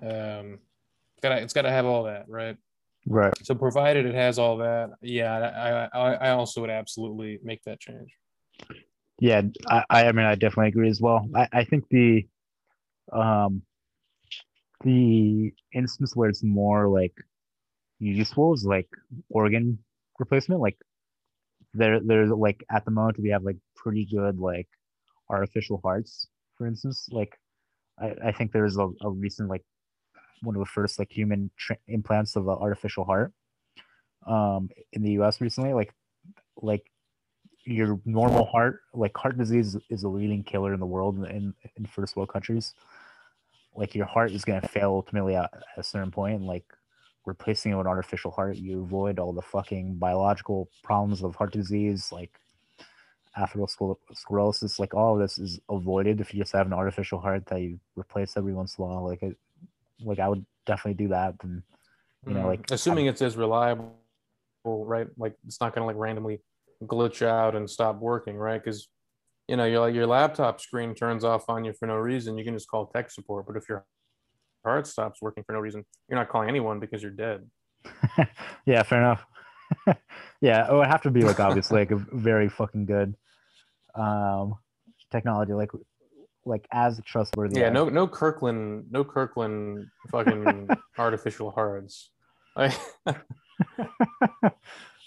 Um, 0.00 0.58
gotta 1.22 1.36
it's 1.42 1.54
got 1.54 1.62
to 1.62 1.70
have 1.70 1.86
all 1.86 2.04
that, 2.04 2.28
right? 2.28 2.56
Right. 3.06 3.32
So 3.42 3.54
provided 3.56 4.06
it 4.06 4.14
has 4.14 4.38
all 4.38 4.58
that, 4.58 4.90
yeah, 5.00 5.88
I 5.92 5.98
I, 5.98 6.12
I 6.14 6.30
also 6.30 6.60
would 6.60 6.70
absolutely 6.70 7.40
make 7.42 7.62
that 7.64 7.80
change. 7.80 8.14
Yeah, 9.18 9.42
I 9.68 9.84
I 9.88 10.12
mean 10.12 10.26
I 10.26 10.34
definitely 10.34 10.68
agree 10.68 10.90
as 10.90 11.00
well. 11.00 11.26
I 11.34 11.48
I 11.52 11.64
think 11.64 11.88
the 11.88 12.26
um 13.12 13.62
the 14.84 15.52
instance 15.74 16.16
where 16.16 16.28
it's 16.28 16.42
more 16.42 16.88
like 16.88 17.14
useful 18.00 18.52
is 18.54 18.64
like 18.64 18.88
organ 19.30 19.78
replacement 20.18 20.60
like 20.60 20.76
there 21.74 22.00
there's 22.00 22.30
like 22.30 22.64
at 22.70 22.84
the 22.84 22.90
moment 22.90 23.18
we 23.18 23.30
have 23.30 23.44
like 23.44 23.56
pretty 23.76 24.06
good 24.06 24.38
like 24.38 24.68
artificial 25.30 25.80
hearts, 25.82 26.28
for 26.56 26.66
instance. 26.66 27.08
Like, 27.10 27.38
I, 28.00 28.14
I 28.26 28.32
think 28.32 28.52
there 28.52 28.66
is 28.66 28.76
a, 28.78 28.88
a 29.02 29.10
recent 29.10 29.48
like 29.48 29.64
one 30.42 30.56
of 30.56 30.60
the 30.60 30.66
first 30.66 30.98
like 30.98 31.10
human 31.10 31.50
implants 31.88 32.36
of 32.36 32.48
an 32.48 32.56
artificial 32.60 33.04
heart 33.04 33.32
um 34.26 34.68
in 34.92 35.02
the 35.02 35.12
US 35.12 35.40
recently 35.40 35.72
like 35.72 35.92
like 36.62 36.84
your 37.64 38.00
normal 38.04 38.44
heart 38.46 38.80
like 38.94 39.16
heart 39.16 39.38
disease 39.38 39.76
is 39.90 40.02
a 40.04 40.08
leading 40.08 40.44
killer 40.44 40.74
in 40.74 40.80
the 40.80 40.86
world 40.86 41.24
in 41.26 41.54
in 41.76 41.86
first 41.86 42.16
world 42.16 42.28
countries 42.28 42.74
like 43.74 43.94
your 43.94 44.06
heart 44.06 44.32
is 44.32 44.44
going 44.44 44.60
to 44.60 44.68
fail 44.68 44.90
ultimately 44.90 45.34
at, 45.36 45.50
a 45.76 45.82
certain 45.82 46.10
point 46.10 46.36
and 46.36 46.46
like 46.46 46.64
replacing 47.24 47.72
it 47.72 47.76
with 47.76 47.86
an 47.86 47.90
artificial 47.90 48.30
heart 48.30 48.56
you 48.56 48.82
avoid 48.82 49.18
all 49.18 49.32
the 49.32 49.42
fucking 49.42 49.94
biological 49.94 50.68
problems 50.82 51.22
of 51.22 51.36
heart 51.36 51.52
disease 51.52 52.10
like 52.10 52.38
atherosclerosis, 53.38 54.78
like 54.78 54.94
all 54.94 55.14
of 55.14 55.20
this 55.20 55.38
is 55.38 55.60
avoided 55.70 56.20
if 56.20 56.32
you 56.34 56.40
just 56.40 56.52
have 56.52 56.66
an 56.66 56.72
artificial 56.72 57.18
heart 57.18 57.46
that 57.46 57.60
you 57.60 57.78
replace 57.96 58.36
every 58.36 58.52
once 58.52 58.76
in 58.76 58.84
a 58.84 58.86
while. 58.86 59.04
Like, 59.04 59.22
it, 59.22 59.36
like 60.04 60.18
I 60.18 60.28
would 60.28 60.44
definitely 60.66 61.02
do 61.02 61.08
that. 61.08 61.34
And 61.42 61.62
you 62.26 62.34
know, 62.34 62.46
like 62.46 62.66
mm, 62.66 62.72
assuming 62.72 63.06
I, 63.06 63.10
it's 63.10 63.22
as 63.22 63.36
reliable, 63.36 63.94
right? 64.64 65.08
Like 65.16 65.34
it's 65.46 65.60
not 65.60 65.74
gonna 65.74 65.86
like 65.86 65.96
randomly 65.96 66.40
glitch 66.84 67.26
out 67.26 67.54
and 67.54 67.68
stop 67.68 68.00
working, 68.00 68.36
right? 68.36 68.62
Because 68.62 68.88
you 69.48 69.56
know, 69.56 69.64
your 69.64 69.80
like 69.80 69.94
your 69.94 70.06
laptop 70.06 70.60
screen 70.60 70.94
turns 70.94 71.24
off 71.24 71.48
on 71.48 71.64
you 71.64 71.72
for 71.72 71.86
no 71.86 71.96
reason. 71.96 72.38
You 72.38 72.44
can 72.44 72.54
just 72.54 72.68
call 72.68 72.86
tech 72.86 73.10
support. 73.10 73.46
But 73.46 73.56
if 73.56 73.68
your 73.68 73.84
heart 74.64 74.86
stops 74.86 75.20
working 75.20 75.44
for 75.44 75.52
no 75.52 75.58
reason, 75.58 75.84
you're 76.08 76.18
not 76.18 76.28
calling 76.28 76.48
anyone 76.48 76.80
because 76.80 77.02
you're 77.02 77.10
dead. 77.10 77.48
yeah, 78.66 78.82
fair 78.82 78.98
enough. 78.98 79.26
yeah, 80.40 80.68
it 80.68 80.72
would 80.72 80.86
have 80.86 81.02
to 81.02 81.10
be 81.10 81.22
like 81.22 81.40
obviously 81.40 81.80
like 81.80 81.90
a 81.90 81.96
very 82.12 82.48
fucking 82.48 82.86
good 82.86 83.14
um 83.94 84.54
technology, 85.10 85.52
like 85.52 85.70
like 86.44 86.66
as 86.72 87.00
trustworthy. 87.04 87.60
Yeah, 87.60 87.66
as. 87.66 87.74
no 87.74 87.88
no 87.88 88.06
Kirkland 88.06 88.86
no 88.90 89.04
Kirkland 89.04 89.86
fucking 90.10 90.68
artificial 90.98 91.50
hearts. 91.50 92.10
Like, 92.56 92.74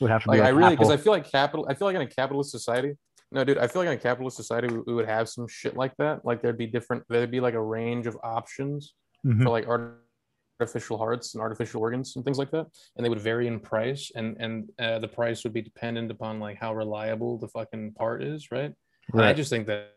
would 0.01 0.11
have 0.11 0.23
to 0.23 0.29
be 0.29 0.37
like 0.37 0.41
I 0.41 0.49
really 0.49 0.71
because 0.71 0.89
I 0.89 0.97
feel 0.97 1.13
like 1.13 1.29
capital 1.29 1.67
I 1.69 1.73
feel 1.73 1.87
like 1.87 1.95
in 1.95 2.01
a 2.01 2.07
capitalist 2.07 2.51
society. 2.51 2.97
No, 3.35 3.43
dude, 3.43 3.57
I 3.57 3.67
feel 3.67 3.81
like 3.81 3.87
in 3.87 3.93
a 3.97 3.97
capitalist 3.97 4.37
society 4.37 4.67
we, 4.73 4.79
we 4.87 4.93
would 4.93 5.05
have 5.07 5.27
some 5.27 5.45
shit 5.47 5.75
like 5.75 5.93
that. 5.97 6.23
Like 6.23 6.41
there'd 6.41 6.57
be 6.57 6.67
different 6.67 7.03
there'd 7.09 7.29
be 7.29 7.41
like 7.41 7.53
a 7.53 7.61
range 7.61 8.07
of 8.07 8.17
options 8.23 8.93
Mhm. 9.25 9.43
for 9.43 9.49
like 9.49 9.67
art 9.67 10.01
artificial 10.61 10.97
hearts 10.97 11.33
and 11.33 11.41
artificial 11.41 11.81
organs 11.81 12.15
and 12.15 12.23
things 12.23 12.37
like 12.37 12.49
that 12.51 12.65
and 12.95 13.03
they 13.03 13.09
would 13.09 13.19
vary 13.19 13.45
in 13.47 13.59
price 13.59 14.09
and 14.15 14.37
and 14.39 14.69
uh, 14.79 14.99
the 14.99 15.07
price 15.07 15.43
would 15.43 15.51
be 15.51 15.61
dependent 15.61 16.09
upon 16.11 16.39
like 16.39 16.57
how 16.57 16.73
reliable 16.73 17.37
the 17.39 17.47
fucking 17.49 17.91
part 17.93 18.23
is 18.23 18.51
right, 18.51 18.71
And 19.13 19.21
i 19.21 19.33
just 19.33 19.49
think 19.49 19.67
that 19.67 19.95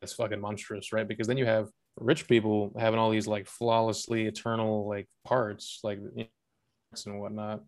that's 0.00 0.12
fucking 0.12 0.40
monstrous 0.40 0.92
right 0.92 1.08
because 1.08 1.26
then 1.26 1.36
you 1.36 1.46
have 1.46 1.66
rich 1.96 2.28
people 2.28 2.72
having 2.78 3.00
all 3.00 3.10
these 3.10 3.26
like 3.26 3.46
flawlessly 3.48 4.26
eternal 4.26 4.86
like 4.88 5.08
parts 5.24 5.80
like 5.82 5.98
you 6.14 6.24
know, 6.24 7.02
and 7.06 7.20
whatnot 7.20 7.64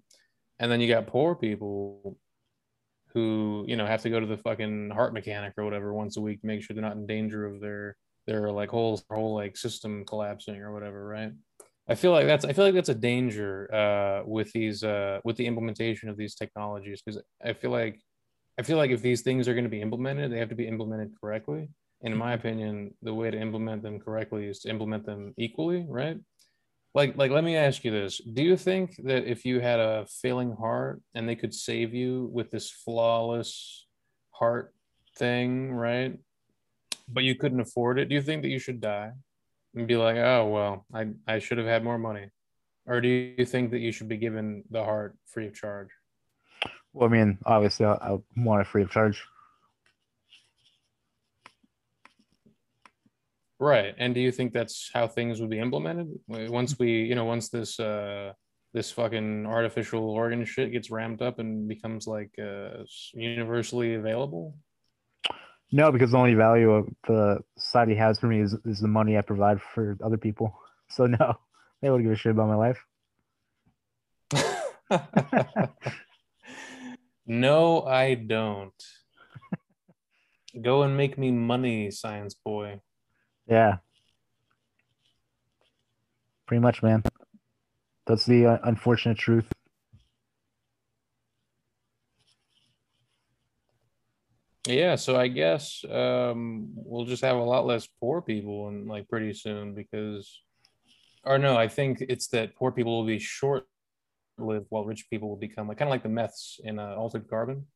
and 0.60 0.70
then 0.70 0.80
you 0.80 0.86
got 0.86 1.08
poor 1.08 1.34
people 1.34 2.16
who 3.12 3.64
you 3.66 3.76
know 3.76 3.86
have 3.86 4.02
to 4.02 4.10
go 4.10 4.20
to 4.20 4.26
the 4.26 4.36
fucking 4.36 4.90
heart 4.90 5.12
mechanic 5.12 5.54
or 5.56 5.64
whatever 5.64 5.92
once 5.92 6.16
a 6.16 6.20
week 6.20 6.40
to 6.40 6.46
make 6.46 6.62
sure 6.62 6.74
they're 6.74 6.82
not 6.82 6.96
in 6.96 7.06
danger 7.06 7.46
of 7.46 7.60
their 7.60 7.96
their 8.26 8.50
like 8.50 8.70
whole 8.70 9.00
whole 9.10 9.34
like 9.34 9.56
system 9.56 10.04
collapsing 10.04 10.60
or 10.60 10.72
whatever 10.72 11.06
right 11.06 11.32
I 11.88 11.96
feel 11.96 12.12
like 12.12 12.26
that's 12.26 12.44
I 12.44 12.52
feel 12.52 12.64
like 12.64 12.74
that's 12.74 12.88
a 12.88 12.94
danger 12.94 13.68
uh, 13.74 14.22
with 14.24 14.52
these 14.52 14.84
uh, 14.84 15.18
with 15.24 15.36
the 15.36 15.46
implementation 15.46 16.08
of 16.08 16.16
these 16.16 16.36
technologies 16.36 17.02
because 17.04 17.20
I 17.44 17.52
feel 17.52 17.72
like 17.72 18.00
I 18.60 18.62
feel 18.62 18.76
like 18.76 18.92
if 18.92 19.02
these 19.02 19.22
things 19.22 19.48
are 19.48 19.54
going 19.54 19.64
to 19.64 19.70
be 19.70 19.80
implemented, 19.80 20.30
they 20.30 20.38
have 20.38 20.50
to 20.50 20.54
be 20.54 20.68
implemented 20.68 21.14
correctly. 21.20 21.68
And 22.02 22.12
in 22.12 22.18
my 22.18 22.34
opinion, 22.34 22.94
the 23.02 23.12
way 23.12 23.30
to 23.30 23.40
implement 23.40 23.82
them 23.82 23.98
correctly 23.98 24.46
is 24.46 24.60
to 24.60 24.70
implement 24.70 25.04
them 25.04 25.34
equally, 25.36 25.84
right? 25.88 26.16
Like 26.94 27.16
like 27.16 27.30
let 27.30 27.44
me 27.44 27.56
ask 27.56 27.84
you 27.84 27.90
this: 27.90 28.18
Do 28.18 28.42
you 28.42 28.56
think 28.56 28.96
that 29.04 29.24
if 29.24 29.44
you 29.44 29.60
had 29.60 29.80
a 29.80 30.06
failing 30.22 30.56
heart 30.56 31.00
and 31.14 31.28
they 31.28 31.36
could 31.36 31.54
save 31.54 31.94
you 31.94 32.28
with 32.32 32.50
this 32.50 32.70
flawless 32.70 33.86
heart 34.30 34.74
thing, 35.16 35.72
right? 35.72 36.18
But 37.08 37.24
you 37.24 37.34
couldn't 37.34 37.60
afford 37.60 37.98
it, 37.98 38.08
do 38.08 38.14
you 38.14 38.22
think 38.22 38.42
that 38.42 38.48
you 38.48 38.58
should 38.58 38.80
die? 38.80 39.12
and 39.74 39.86
be 39.86 39.96
like, 39.96 40.16
oh 40.16 40.46
well, 40.46 40.86
I 40.92 41.08
I 41.26 41.38
should 41.38 41.58
have 41.58 41.66
had 41.66 41.84
more 41.84 41.98
money, 41.98 42.30
or 42.86 43.00
do 43.00 43.08
you 43.08 43.44
think 43.44 43.70
that 43.70 43.78
you 43.78 43.92
should 43.92 44.08
be 44.08 44.16
given 44.16 44.64
the 44.70 44.84
heart 44.84 45.16
free 45.26 45.46
of 45.46 45.54
charge? 45.54 45.88
Well, 46.92 47.08
I 47.08 47.12
mean, 47.12 47.38
obviously, 47.46 47.86
I, 47.86 47.92
I 47.94 48.18
want 48.36 48.62
it 48.62 48.66
free 48.66 48.82
of 48.82 48.90
charge. 48.90 49.22
Right, 53.60 53.94
and 53.98 54.14
do 54.14 54.22
you 54.22 54.32
think 54.32 54.54
that's 54.54 54.90
how 54.94 55.06
things 55.06 55.38
would 55.38 55.50
be 55.50 55.58
implemented 55.58 56.08
once 56.26 56.78
we, 56.78 57.02
you 57.02 57.14
know, 57.14 57.26
once 57.26 57.50
this 57.50 57.78
uh, 57.78 58.32
this 58.72 58.90
fucking 58.90 59.44
artificial 59.44 60.08
organ 60.08 60.46
shit 60.46 60.72
gets 60.72 60.90
ramped 60.90 61.20
up 61.20 61.38
and 61.40 61.68
becomes 61.68 62.06
like 62.06 62.30
uh, 62.42 62.84
universally 63.12 63.96
available? 63.96 64.54
No, 65.72 65.92
because 65.92 66.12
the 66.12 66.16
only 66.16 66.32
value 66.32 66.70
of 66.70 66.88
the 67.06 67.40
society 67.58 67.94
has 67.96 68.18
for 68.18 68.28
me 68.28 68.40
is, 68.40 68.56
is 68.64 68.80
the 68.80 68.88
money 68.88 69.18
I 69.18 69.20
provide 69.20 69.60
for 69.60 69.98
other 70.02 70.16
people. 70.16 70.58
So 70.88 71.06
no, 71.06 71.34
they 71.82 71.90
wouldn't 71.90 72.08
give 72.08 72.14
a 72.14 72.16
shit 72.16 72.32
about 72.32 72.48
my 72.48 72.56
life. 72.56 72.84
no, 77.26 77.82
I 77.82 78.14
don't. 78.14 78.72
Go 80.60 80.82
and 80.82 80.96
make 80.96 81.18
me 81.18 81.30
money, 81.30 81.90
science 81.90 82.34
boy. 82.34 82.80
Yeah. 83.46 83.78
Pretty 86.46 86.60
much, 86.60 86.82
man. 86.82 87.02
That's 88.06 88.26
the 88.26 88.46
uh, 88.46 88.58
unfortunate 88.64 89.18
truth. 89.18 89.46
Yeah, 94.66 94.96
so 94.96 95.16
I 95.16 95.28
guess 95.28 95.84
um, 95.90 96.70
we'll 96.74 97.06
just 97.06 97.22
have 97.22 97.36
a 97.36 97.42
lot 97.42 97.66
less 97.66 97.88
poor 98.00 98.20
people 98.20 98.68
and 98.68 98.88
like 98.88 99.08
pretty 99.08 99.32
soon 99.32 99.74
because, 99.74 100.42
or 101.24 101.38
no, 101.38 101.56
I 101.56 101.68
think 101.68 102.00
it's 102.00 102.28
that 102.28 102.54
poor 102.56 102.70
people 102.70 102.98
will 102.98 103.06
be 103.06 103.18
short 103.18 103.66
lived 104.38 104.66
while 104.70 104.84
rich 104.84 105.06
people 105.08 105.28
will 105.28 105.36
become 105.36 105.68
like 105.68 105.78
kind 105.78 105.88
of 105.88 105.92
like 105.92 106.02
the 106.02 106.08
meths 106.08 106.60
in 106.64 106.78
uh, 106.78 106.94
Altered 106.96 107.28
Carbon. 107.28 107.66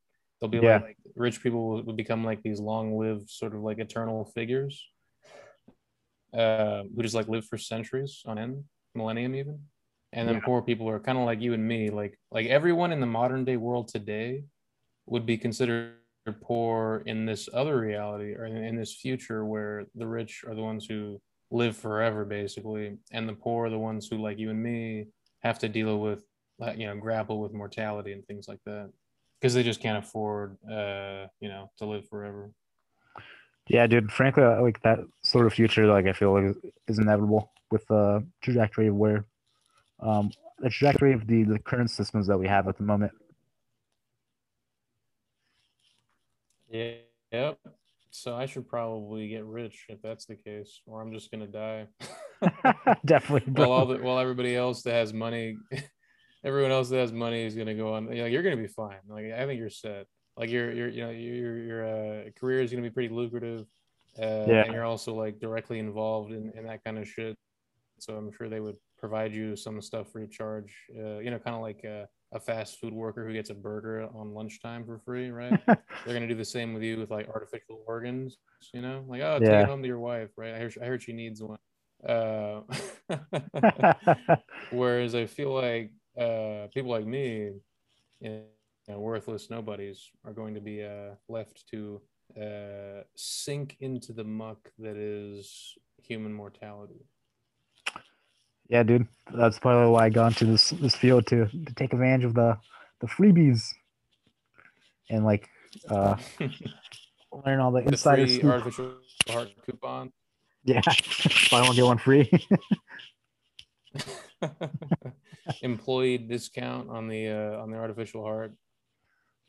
They'll 0.41 0.51
be 0.51 0.59
yeah. 0.59 0.75
like, 0.75 0.83
like, 0.83 0.97
rich 1.15 1.43
people 1.43 1.69
will, 1.69 1.83
will 1.85 1.95
become 1.95 2.25
like 2.25 2.43
these 2.43 2.61
long 2.61 2.99
lived 2.99 3.31
sort 3.31 3.55
of 3.55 3.63
like 3.63 3.79
eternal 3.79 4.25
figures 4.35 4.85
uh, 6.37 6.83
who 6.95 7.03
just 7.03 7.15
like 7.15 7.29
live 7.29 7.45
for 7.47 7.59
centuries 7.59 8.23
on 8.27 8.39
end, 8.39 8.65
millennium 8.95 9.35
even. 9.35 9.59
And 10.13 10.29
then 10.29 10.37
yeah. 10.37 10.43
poor 10.45 10.63
people 10.63 10.89
are 10.89 11.01
kind 11.01 11.19
of 11.19 11.25
like 11.25 11.41
you 11.41 11.55
and 11.55 11.67
me, 11.67 11.91
like 11.91 12.19
like 12.31 12.47
everyone 12.47 12.93
in 12.93 13.01
the 13.01 13.07
modern 13.07 13.45
day 13.45 13.57
world 13.57 13.89
today 13.89 14.45
would 15.07 15.27
be 15.27 15.37
considered 15.37 15.95
poor 16.33 17.03
in 17.07 17.27
this 17.27 17.49
other 17.53 17.79
reality 17.79 18.35
or 18.35 18.47
in 18.47 18.77
this 18.77 18.95
future 18.95 19.45
where 19.45 19.85
the 19.95 20.07
rich 20.07 20.45
are 20.47 20.55
the 20.55 20.63
ones 20.63 20.87
who 20.87 21.21
live 21.51 21.77
forever 21.77 22.25
basically 22.25 22.97
and 23.13 23.29
the 23.29 23.35
poor 23.35 23.67
are 23.67 23.71
the 23.71 23.79
ones 23.79 24.09
who 24.09 24.17
like 24.17 24.39
you 24.39 24.51
and 24.51 24.63
me 24.63 25.07
have 25.43 25.59
to 25.59 25.69
deal 25.69 25.99
with 26.01 26.25
uh, 26.63 26.73
you 26.73 26.87
know 26.87 26.97
grapple 26.97 27.41
with 27.41 27.53
mortality 27.53 28.13
and 28.13 28.25
things 28.27 28.49
like 28.49 28.61
that 28.65 28.91
because 29.41 29.53
they 29.53 29.63
just 29.63 29.81
can't 29.81 30.03
afford 30.03 30.57
uh 30.71 31.27
you 31.41 31.49
know 31.49 31.71
to 31.77 31.85
live 31.85 32.09
forever 32.09 32.51
yeah 33.69 33.87
dude 33.87 34.13
frankly 34.13 34.43
I 34.43 34.61
like 34.61 34.81
that 34.83 35.01
sort 35.23 35.47
of 35.47 35.55
future 35.55 35.87
like 35.87 36.07
i 36.07 36.13
feel 36.13 36.33
like 36.33 36.57
is 36.89 36.99
inevitable 36.99 37.51
with 37.71 37.87
the 37.87 38.25
trajectory 38.43 38.89
of 38.89 38.95
where 38.95 39.25
um 40.01 40.31
the 40.59 40.71
trajectory 40.71 41.13
of 41.13 41.27
the 41.27 41.45
the 41.45 41.59
current 41.59 41.91
systems 41.91 42.27
that 42.27 42.39
we 42.39 42.47
have 42.47 42.69
at 42.69 42.77
the 42.77 42.85
moment 42.85 43.13
Yeah. 46.75 46.95
Yep. 47.31 47.59
So 48.11 48.35
I 48.35 48.47
should 48.47 48.69
probably 48.69 49.29
get 49.29 49.45
rich 49.45 49.87
if 49.89 50.03
that's 50.03 50.27
the 50.27 50.35
case, 50.35 50.81
or 50.87 51.01
I'm 51.01 51.13
just 51.13 51.31
gonna 51.31 51.47
die. 51.47 51.87
Definitely. 53.05 53.53
Bro. 53.53 53.69
While 53.69 53.79
all 53.79 53.87
the, 53.87 53.99
while 53.99 54.19
everybody 54.19 54.57
else 54.57 54.83
that 54.83 54.93
has 54.93 55.13
money, 55.13 55.57
everyone 56.45 56.73
else 56.73 56.89
that 56.91 56.99
has 56.99 57.13
money 57.13 57.45
is 57.45 57.55
gonna 57.55 57.75
go 57.75 57.95
on. 57.95 58.13
You 58.13 58.23
know, 58.23 58.27
you're 58.27 58.43
gonna 58.43 58.57
be 58.57 58.67
fine. 58.67 58.99
Like 59.09 59.27
I 59.27 59.47
think 59.47 59.61
you're 59.61 59.71
set. 59.71 60.07
Like 60.37 60.51
your 60.51 60.73
your 60.73 60.89
you 60.89 61.03
know 61.03 61.11
your 61.11 61.59
your 61.59 61.87
uh, 61.87 62.31
career 62.39 62.61
is 62.61 62.71
gonna 62.71 62.83
be 62.83 62.91
pretty 62.91 63.15
lucrative. 63.15 63.67
Uh, 64.19 64.45
yeah. 64.47 64.65
And 64.65 64.73
you're 64.73 64.85
also 64.85 65.15
like 65.15 65.41
directly 65.41 65.79
involved 65.79 66.33
in, 66.33 66.53
in 66.57 66.67
that 66.67 66.85
kind 66.85 66.99
of 66.99 67.09
shit. 67.09 67.37
So 67.99 68.17
I'm 68.17 68.33
sure 68.33 68.49
they 68.49 68.61
would 68.61 68.77
provide 68.99 69.33
you 69.33 69.57
some 69.57 69.81
stuff 69.81 70.13
free 70.13 70.25
of 70.25 70.31
charge. 70.31 70.75
Uh, 70.97 71.19
you 71.19 71.31
know, 71.31 71.39
kind 71.39 71.57
of 71.57 71.63
like. 71.63 71.85
Uh, 71.85 72.07
a 72.35 72.41
fast 72.41 72.81
food 72.81 72.93
worker 72.93 73.25
who 73.25 73.33
gets 73.33 73.51
a 73.51 73.55
burger 73.55 74.09
on 74.15 74.35
lunchtime 74.35 74.85
for 74.85 74.99
free, 74.99 75.31
right? 75.31 75.59
They're 75.67 76.15
gonna 76.15 76.27
do 76.27 76.35
the 76.35 76.45
same 76.45 76.75
with 76.75 76.83
you 76.83 76.99
with 76.99 77.11
like 77.11 77.29
artificial 77.29 77.83
organs, 77.87 78.39
you 78.73 78.83
know, 78.83 79.05
like 79.07 79.23
oh, 79.23 79.39
take 79.39 79.49
yeah. 79.49 79.63
it 79.63 79.69
home 79.69 79.83
to 79.83 79.89
your 79.89 80.01
wife, 80.01 80.31
right? 80.37 80.53
I 80.53 80.59
heard, 80.59 80.75
I 80.83 80.87
heard 80.87 81.03
she 81.03 81.13
needs 81.13 81.41
one. 81.41 81.59
Uh, 82.07 82.63
whereas 84.73 85.15
I 85.15 85.27
feel 85.27 85.55
like 85.55 85.93
uh, 86.19 86.67
people 86.75 86.91
like 86.91 87.07
me, 87.07 87.53
you 88.21 88.43
know, 88.89 89.01
worthless 89.01 89.51
nobodies, 89.51 90.11
are 90.25 90.33
going 90.33 90.55
to 90.55 90.61
be 90.61 90.85
uh, 90.85 91.15
left 91.29 91.65
to 91.71 92.01
uh, 92.41 93.03
sink 93.15 93.77
into 93.81 94.13
the 94.13 94.25
muck 94.25 94.71
that 94.79 94.97
is 94.97 95.75
human 96.03 96.33
mortality. 96.33 97.07
Yeah, 98.69 98.83
dude, 98.83 99.07
that's 99.35 99.59
probably 99.59 99.91
why 99.91 100.07
I 100.07 100.09
got 100.11 100.29
into 100.29 100.47
this 100.47 100.71
this 100.71 100.95
field 100.95 101.27
to 101.27 101.47
to 101.47 101.75
take 101.75 101.93
advantage 101.93 102.25
of 102.25 102.35
the 102.35 102.59
the 103.01 103.07
freebies 103.07 103.75
and 105.11 105.25
like 105.25 105.49
uh 105.91 106.17
learn 107.45 107.61
all 107.61 107.73
the, 107.73 107.83
the 107.83 107.89
insider 107.89 108.23
artificial 108.49 108.95
heart 109.29 109.51
coupon. 109.67 110.13
Yeah, 110.65 110.81
buy 111.51 111.61
one 111.61 111.77
get 111.77 111.85
one 111.85 111.99
free. 111.99 112.31
Employee 115.63 116.19
discount 116.19 116.89
on 116.89 117.07
the 117.09 117.29
uh, 117.29 117.63
on 117.63 117.71
the 117.71 117.77
artificial 117.77 118.25
heart. 118.25 118.55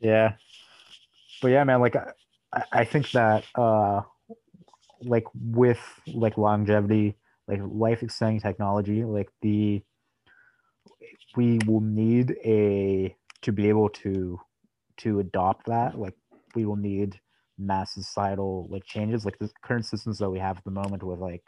Yeah, 0.00 0.36
but 1.42 1.48
yeah, 1.48 1.64
man, 1.64 1.80
like 1.80 1.96
I, 1.96 2.62
I 2.72 2.84
think 2.84 3.10
that 3.12 3.44
uh, 3.54 4.02
like 5.02 5.24
with 5.34 5.80
like 6.14 6.36
longevity 6.38 7.16
like 7.48 7.60
life 7.64 8.02
extending 8.02 8.40
technology 8.40 9.04
like 9.04 9.30
the 9.42 9.82
we 11.36 11.58
will 11.66 11.80
need 11.80 12.36
a 12.44 13.14
to 13.42 13.52
be 13.52 13.68
able 13.68 13.88
to 13.88 14.38
to 14.98 15.20
adopt 15.20 15.66
that 15.66 15.98
like 15.98 16.14
we 16.54 16.64
will 16.66 16.76
need 16.76 17.20
mass 17.58 17.94
societal 17.94 18.68
like 18.70 18.84
changes. 18.84 19.24
Like 19.24 19.38
the 19.38 19.50
current 19.62 19.86
systems 19.86 20.18
that 20.18 20.30
we 20.30 20.38
have 20.38 20.58
at 20.58 20.64
the 20.64 20.70
moment 20.70 21.02
with 21.02 21.18
like 21.20 21.44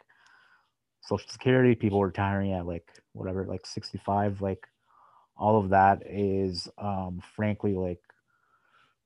social 1.01 1.29
security 1.29 1.75
people 1.75 2.03
retiring 2.03 2.53
at 2.53 2.65
like 2.65 2.87
whatever 3.13 3.45
like 3.45 3.65
65 3.65 4.41
like 4.41 4.67
all 5.37 5.59
of 5.59 5.69
that 5.69 6.03
is 6.07 6.67
um 6.77 7.21
frankly 7.35 7.73
like 7.75 8.01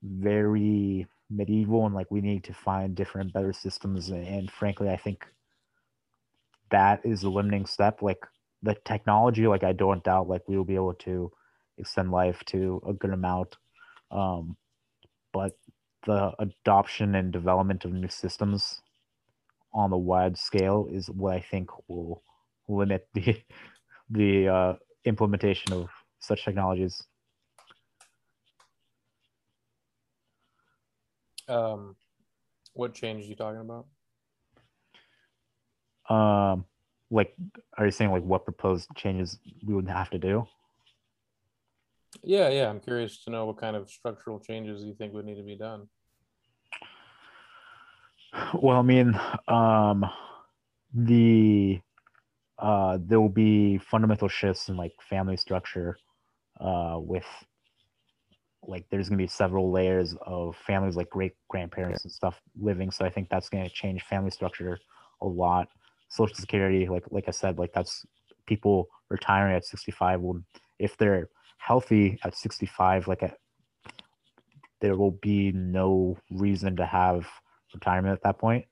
very 0.04 1.08
medieval 1.30 1.86
and 1.86 1.96
like 1.96 2.12
we 2.12 2.22
need 2.22 2.44
to 2.44 2.54
find 2.54 2.96
different 2.96 3.34
better 3.34 3.54
systems 3.54 4.10
and 4.10 4.52
frankly 4.52 4.90
i 4.90 4.98
think 4.98 5.26
that 6.74 7.06
is 7.06 7.22
the 7.22 7.30
limiting 7.30 7.66
step. 7.66 8.02
Like 8.02 8.20
the 8.64 8.76
technology, 8.84 9.48
like 9.48 9.64
I 9.64 9.74
don't 9.74 10.04
doubt, 10.04 10.28
like 10.28 10.42
we 10.48 10.58
will 10.58 10.66
be 10.66 10.76
able 10.76 10.96
to 10.96 11.32
extend 11.78 12.12
life 12.12 12.44
to 12.48 12.82
a 12.88 12.94
good 12.94 13.12
amount. 13.12 13.56
Um, 14.12 14.58
but 15.32 15.58
the 16.06 16.34
adoption 16.40 17.16
and 17.16 17.32
development 17.32 17.86
of 17.86 17.94
new 17.94 18.10
systems 18.10 18.82
on 19.74 19.92
the 19.92 19.98
wide 19.98 20.38
scale 20.38 20.88
is 20.92 21.10
what 21.10 21.36
I 21.36 21.40
think 21.40 21.70
will 21.88 22.24
limit 22.68 23.08
the 23.14 23.40
the 24.10 24.48
uh, 24.48 24.74
implementation 25.06 25.74
of 25.74 25.90
such 26.20 26.44
technologies. 26.44 27.04
Um, 31.48 31.96
what 32.74 32.94
change 32.94 33.26
are 33.26 33.28
you 33.28 33.36
talking 33.36 33.62
about? 33.62 33.86
Um, 36.10 36.66
like, 37.12 37.36
are 37.78 37.86
you 37.86 37.92
saying 37.92 38.12
like 38.12 38.24
what 38.24 38.46
proposed 38.46 38.90
changes 38.96 39.40
we 39.66 39.74
would 39.74 39.88
have 39.88 40.10
to 40.12 40.18
do? 40.18 40.48
Yeah, 42.24 42.50
yeah. 42.50 42.70
I'm 42.70 42.80
curious 42.80 43.24
to 43.24 43.32
know 43.32 43.46
what 43.46 43.58
kind 43.58 43.76
of 43.76 43.90
structural 43.90 44.40
changes 44.40 44.84
you 44.84 44.94
think 44.94 45.14
would 45.14 45.26
need 45.26 45.38
to 45.38 45.44
be 45.44 45.58
done. 45.58 45.88
Well, 48.54 48.80
I 48.80 48.82
mean, 48.82 49.20
um, 49.48 50.06
the 50.94 51.80
uh, 52.58 52.98
there 53.02 53.20
will 53.20 53.30
be 53.30 53.78
fundamental 53.78 54.28
shifts 54.28 54.70
in 54.70 54.78
like 54.78 54.94
family 55.10 55.38
structure, 55.38 55.98
uh, 56.60 56.98
with 57.00 57.26
like 58.68 58.86
there's 58.90 59.10
gonna 59.10 59.18
be 59.18 59.28
several 59.28 59.72
layers 59.72 60.16
of 60.26 60.56
families 60.56 60.96
like 60.96 61.10
great 61.10 61.34
grandparents 61.50 62.04
and 62.04 62.12
stuff 62.12 62.42
living. 62.60 62.92
So 62.92 63.06
I 63.06 63.10
think 63.10 63.30
that's 63.30 63.50
gonna 63.50 63.70
change 63.70 64.04
family 64.04 64.32
structure 64.32 64.80
a 65.22 65.28
lot. 65.28 65.68
Social 66.10 66.36
Security, 66.36 66.88
like 66.88 67.06
like 67.12 67.26
I 67.28 67.32
said, 67.32 67.58
like 67.58 67.74
that's 67.74 68.06
people 68.46 68.88
retiring 69.10 69.56
at 69.56 69.66
65 69.66 70.22
will 70.22 70.42
if 70.80 70.98
they're 70.98 71.30
healthy 71.58 72.20
at 72.24 72.36
65 72.36 73.08
like 73.08 73.22
a, 73.22 73.34
there 74.82 74.98
will 74.98 75.18
be 75.22 75.52
no 75.54 76.18
reason 76.32 76.76
to 76.76 76.86
have 76.86 77.26
retirement 77.74 78.14
at 78.14 78.24
that 78.24 78.38
point 78.38 78.66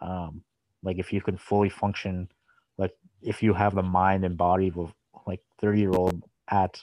um 0.00 0.42
like 0.82 0.98
if 0.98 1.12
you 1.12 1.20
can 1.20 1.36
fully 1.36 1.68
function 1.68 2.28
like 2.78 2.92
if 3.22 3.42
you 3.42 3.52
have 3.52 3.74
the 3.74 3.82
mind 3.82 4.24
and 4.24 4.36
body 4.36 4.72
of 4.76 4.94
like 5.26 5.40
30 5.60 5.80
year 5.80 5.92
old 5.92 6.22
at 6.50 6.82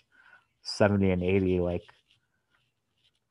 70 0.64 1.12
and 1.12 1.24
80 1.24 1.60
like 1.62 1.84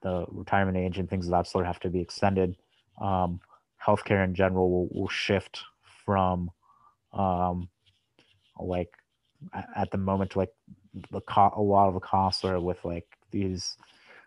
the 0.07 0.27
retirement 0.31 0.77
age 0.77 0.99
and 0.99 1.09
things 1.09 1.27
of 1.27 1.33
that 1.33 1.47
sort 1.47 1.67
have 1.67 1.81
to 1.81 1.91
be 1.91 2.01
extended 2.01 2.57
um 3.01 3.41
healthcare 3.85 4.25
in 4.25 4.35
general 4.35 4.71
will, 4.71 4.89
will 4.93 5.09
shift 5.09 5.55
from 6.05 6.51
um 7.13 7.69
like 8.61 8.93
at 9.75 9.91
the 9.91 9.99
moment 9.99 10.37
like 10.37 10.53
the 11.11 11.21
co- 11.23 11.53
a 11.57 11.61
lot 11.61 11.89
of 11.89 11.95
the 11.95 12.01
costs 12.01 12.45
are 12.45 12.61
with 12.61 12.83
like 12.85 13.07
these 13.31 13.77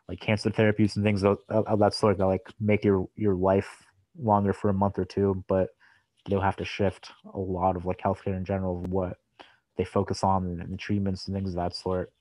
like 0.07 0.19
cancer 0.19 0.49
therapies 0.49 0.95
and 0.95 1.05
things 1.05 1.23
of, 1.23 1.37
of 1.49 1.79
that 1.79 1.93
sort 1.93 2.17
that 2.17 2.25
like 2.25 2.47
make 2.59 2.83
your 2.83 3.07
your 3.15 3.35
life 3.35 3.85
longer 4.21 4.53
for 4.53 4.69
a 4.69 4.73
month 4.73 4.97
or 4.99 5.05
two, 5.05 5.43
but 5.47 5.69
they'll 6.27 6.41
have 6.41 6.57
to 6.57 6.65
shift 6.65 7.11
a 7.33 7.39
lot 7.39 7.75
of 7.75 7.85
like 7.85 7.99
healthcare 7.99 8.35
in 8.35 8.45
general 8.45 8.83
what 8.89 9.17
they 9.77 9.85
focus 9.85 10.23
on 10.23 10.45
and, 10.45 10.73
the 10.73 10.77
treatments 10.77 11.27
and 11.27 11.35
things 11.35 11.51
of 11.51 11.55
that 11.55 11.75
sort. 11.75 12.11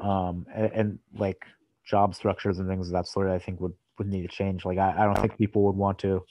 Um, 0.00 0.46
and, 0.54 0.72
and, 0.72 0.98
like 1.14 1.44
job 1.84 2.14
structures 2.14 2.58
and 2.58 2.68
things 2.68 2.88
of 2.88 2.92
that 2.94 3.06
sort, 3.06 3.28
I 3.28 3.38
think 3.38 3.60
would 3.60 3.74
would 3.98 4.08
need 4.08 4.22
to 4.22 4.28
change. 4.28 4.64
Like 4.64 4.78
I, 4.78 4.94
I 4.98 5.04
don't 5.04 5.18
think 5.18 5.38
people 5.38 5.64
would 5.64 5.76
want 5.76 5.98
to 6.00 6.24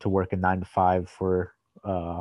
to 0.00 0.08
work 0.08 0.32
a 0.32 0.36
nine 0.36 0.60
to 0.60 0.66
five 0.66 1.08
for 1.08 1.54
uh 1.84 2.20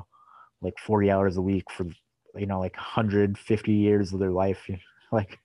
like 0.61 0.77
40 0.77 1.09
hours 1.09 1.37
a 1.37 1.41
week 1.41 1.71
for 1.71 1.87
you 2.35 2.45
know 2.45 2.59
like 2.59 2.75
150 2.75 3.71
years 3.71 4.13
of 4.13 4.19
their 4.19 4.31
life. 4.31 4.69
Like 5.11 5.39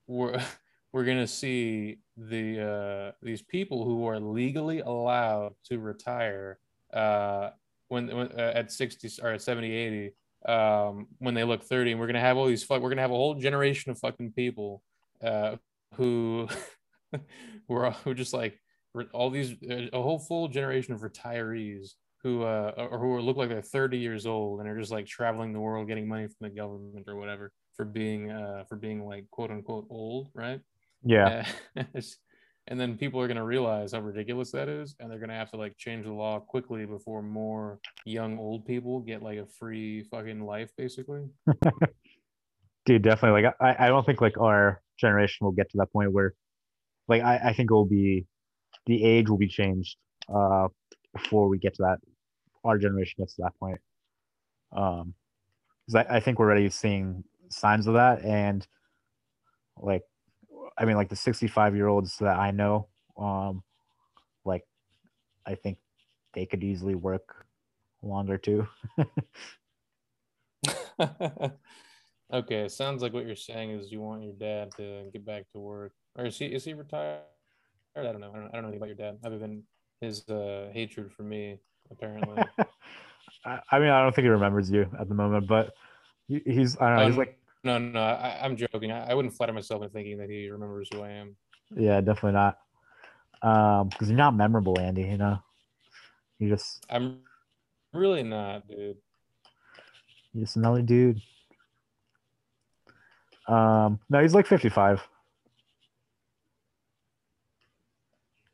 we're, 0.07 0.39
we're 0.93 1.05
going 1.05 1.17
to 1.17 1.27
see 1.27 1.99
the 2.17 2.61
uh, 2.61 3.11
these 3.21 3.41
people 3.41 3.85
who 3.85 4.07
are 4.07 4.19
legally 4.19 4.79
allowed 4.79 5.53
to 5.65 5.79
retire 5.79 6.59
uh, 6.93 7.49
when, 7.87 8.07
when 8.15 8.27
uh, 8.31 8.51
at 8.55 8.71
60 8.71 9.21
or 9.21 9.31
at 9.31 9.41
70, 9.41 9.71
80 9.71 10.11
um, 10.47 11.07
when 11.17 11.33
they 11.33 11.43
look 11.43 11.63
30 11.63 11.91
and 11.91 11.99
we're 11.99 12.07
going 12.07 12.13
to 12.15 12.21
have 12.21 12.37
all 12.37 12.47
these 12.47 12.63
fuck, 12.63 12.81
we're 12.81 12.89
going 12.89 12.97
to 12.97 13.03
have 13.03 13.11
a 13.11 13.15
whole 13.15 13.35
generation 13.35 13.91
of 13.91 13.99
fucking 13.99 14.31
people 14.31 14.81
uh, 15.23 15.55
who 15.95 16.47
were 17.67 17.91
who 17.91 18.13
just 18.13 18.33
like 18.33 18.59
all 19.13 19.29
these 19.29 19.55
a 19.69 20.01
whole 20.01 20.19
full 20.19 20.47
generation 20.47 20.93
of 20.93 21.01
retirees 21.01 21.91
who 22.23 22.43
uh 22.43 22.73
or 22.91 22.99
who 22.99 23.19
look 23.19 23.37
like 23.37 23.49
they're 23.49 23.61
30 23.61 23.97
years 23.97 24.25
old 24.25 24.59
and 24.59 24.69
are 24.69 24.77
just 24.77 24.91
like 24.91 25.05
traveling 25.05 25.53
the 25.53 25.59
world 25.59 25.87
getting 25.87 26.07
money 26.07 26.27
from 26.27 26.49
the 26.49 26.49
government 26.49 27.05
or 27.07 27.15
whatever 27.15 27.51
for 27.75 27.85
being 27.85 28.31
uh 28.31 28.63
for 28.67 28.75
being 28.75 29.05
like 29.05 29.29
quote 29.29 29.51
unquote 29.51 29.85
old 29.89 30.29
right? 30.33 30.61
Yeah 31.03 31.45
and 32.69 32.79
then 32.79 32.95
people 32.95 33.19
are 33.19 33.27
going 33.27 33.35
to 33.35 33.43
realize 33.43 33.91
how 33.93 33.99
ridiculous 33.99 34.51
that 34.51 34.69
is 34.69 34.95
and 34.99 35.11
they're 35.11 35.17
going 35.17 35.29
to 35.29 35.35
have 35.35 35.49
to 35.51 35.57
like 35.57 35.75
change 35.77 36.05
the 36.05 36.13
law 36.13 36.39
quickly 36.39 36.85
before 36.85 37.21
more 37.21 37.79
young 38.05 38.37
old 38.37 38.65
people 38.65 38.99
get 38.99 39.21
like 39.21 39.39
a 39.39 39.45
free 39.45 40.03
fucking 40.03 40.45
life 40.45 40.71
basically. 40.77 41.25
Dude 42.85 43.01
definitely 43.01 43.43
like 43.43 43.53
i 43.59 43.85
i 43.85 43.87
don't 43.87 44.05
think 44.05 44.21
like 44.21 44.39
our 44.39 44.81
generation 44.97 45.45
will 45.45 45.51
get 45.51 45.69
to 45.69 45.77
that 45.77 45.91
point 45.91 46.11
where 46.11 46.33
like 47.07 47.21
I, 47.21 47.37
I 47.49 47.53
think 47.53 47.69
it 47.69 47.73
will 47.73 47.85
be 47.85 48.25
the 48.85 49.03
age 49.03 49.29
will 49.29 49.37
be 49.37 49.49
changed 49.49 49.97
uh 50.33 50.69
before 51.13 51.49
we 51.49 51.57
get 51.59 51.75
to 51.75 51.83
that 51.83 51.97
our 52.63 52.77
generation 52.77 53.15
gets 53.19 53.35
to 53.35 53.43
that 53.43 53.59
point. 53.59 53.79
Um 54.75 55.13
because 55.85 56.05
I, 56.07 56.17
I 56.17 56.19
think 56.19 56.39
we're 56.39 56.45
already 56.45 56.69
seeing 56.69 57.23
signs 57.49 57.87
of 57.87 57.95
that 57.95 58.23
and 58.23 58.65
like 59.77 60.03
i 60.79 60.85
mean 60.85 60.95
like 60.95 61.09
the 61.09 61.15
65 61.15 61.75
year 61.75 61.87
olds 61.87 62.17
that 62.17 62.37
i 62.37 62.51
know 62.51 62.87
um 63.17 63.63
like 64.45 64.65
i 65.45 65.55
think 65.55 65.77
they 66.33 66.45
could 66.45 66.63
easily 66.63 66.95
work 66.95 67.45
longer 68.01 68.37
too 68.37 68.67
Okay, 72.31 72.61
it 72.61 72.71
sounds 72.71 73.01
like 73.01 73.11
what 73.11 73.25
you're 73.25 73.35
saying 73.35 73.71
is 73.71 73.91
you 73.91 74.01
want 74.01 74.23
your 74.23 74.33
dad 74.33 74.69
to 74.77 75.09
get 75.11 75.25
back 75.25 75.49
to 75.51 75.59
work, 75.59 75.93
or 76.15 76.25
is 76.25 76.37
he 76.37 76.45
is 76.45 76.63
he 76.63 76.75
retired? 76.75 77.21
I 77.97 78.03
don't 78.03 78.19
know. 78.19 78.31
I 78.31 78.37
don't, 78.37 78.49
I 78.49 78.51
don't 78.51 78.51
know 78.51 78.69
anything 78.69 78.77
about 78.77 78.87
your 78.87 78.95
dad 78.95 79.17
other 79.23 79.39
than 79.39 79.63
his 79.99 80.29
uh, 80.29 80.69
hatred 80.71 81.11
for 81.11 81.23
me. 81.23 81.57
Apparently, 81.89 82.43
I, 83.45 83.79
mean, 83.79 83.89
I 83.89 84.03
don't 84.03 84.13
think 84.13 84.25
he 84.25 84.29
remembers 84.29 84.69
you 84.69 84.87
at 84.99 85.09
the 85.09 85.15
moment, 85.15 85.47
but 85.47 85.73
he, 86.27 86.39
he's 86.45 86.77
I 86.77 86.89
don't 86.89 86.97
know. 86.97 87.01
Um, 87.01 87.11
he's 87.11 87.17
like 87.17 87.38
no, 87.63 87.77
no. 87.77 87.99
I, 87.99 88.45
am 88.45 88.55
joking. 88.55 88.91
I, 88.91 89.11
I, 89.11 89.13
wouldn't 89.13 89.35
flatter 89.35 89.53
myself 89.53 89.83
in 89.83 89.89
thinking 89.89 90.17
that 90.17 90.29
he 90.29 90.49
remembers 90.49 90.89
who 90.93 91.01
I 91.01 91.09
am. 91.11 91.35
Yeah, 91.75 92.01
definitely 92.01 92.33
not. 92.33 92.57
Um, 93.41 93.89
because 93.89 94.09
you're 94.09 94.17
not 94.17 94.35
memorable, 94.35 94.79
Andy. 94.79 95.03
You 95.03 95.17
know, 95.17 95.39
you 96.39 96.49
just. 96.49 96.85
I'm 96.89 97.19
really 97.93 98.23
not, 98.23 98.67
dude. 98.67 98.97
You're 100.33 100.45
just 100.45 100.57
another 100.57 100.81
dude. 100.81 101.21
Um, 103.47 103.99
no, 104.09 104.21
he's 104.21 104.35
like 104.35 104.45
55. 104.45 105.01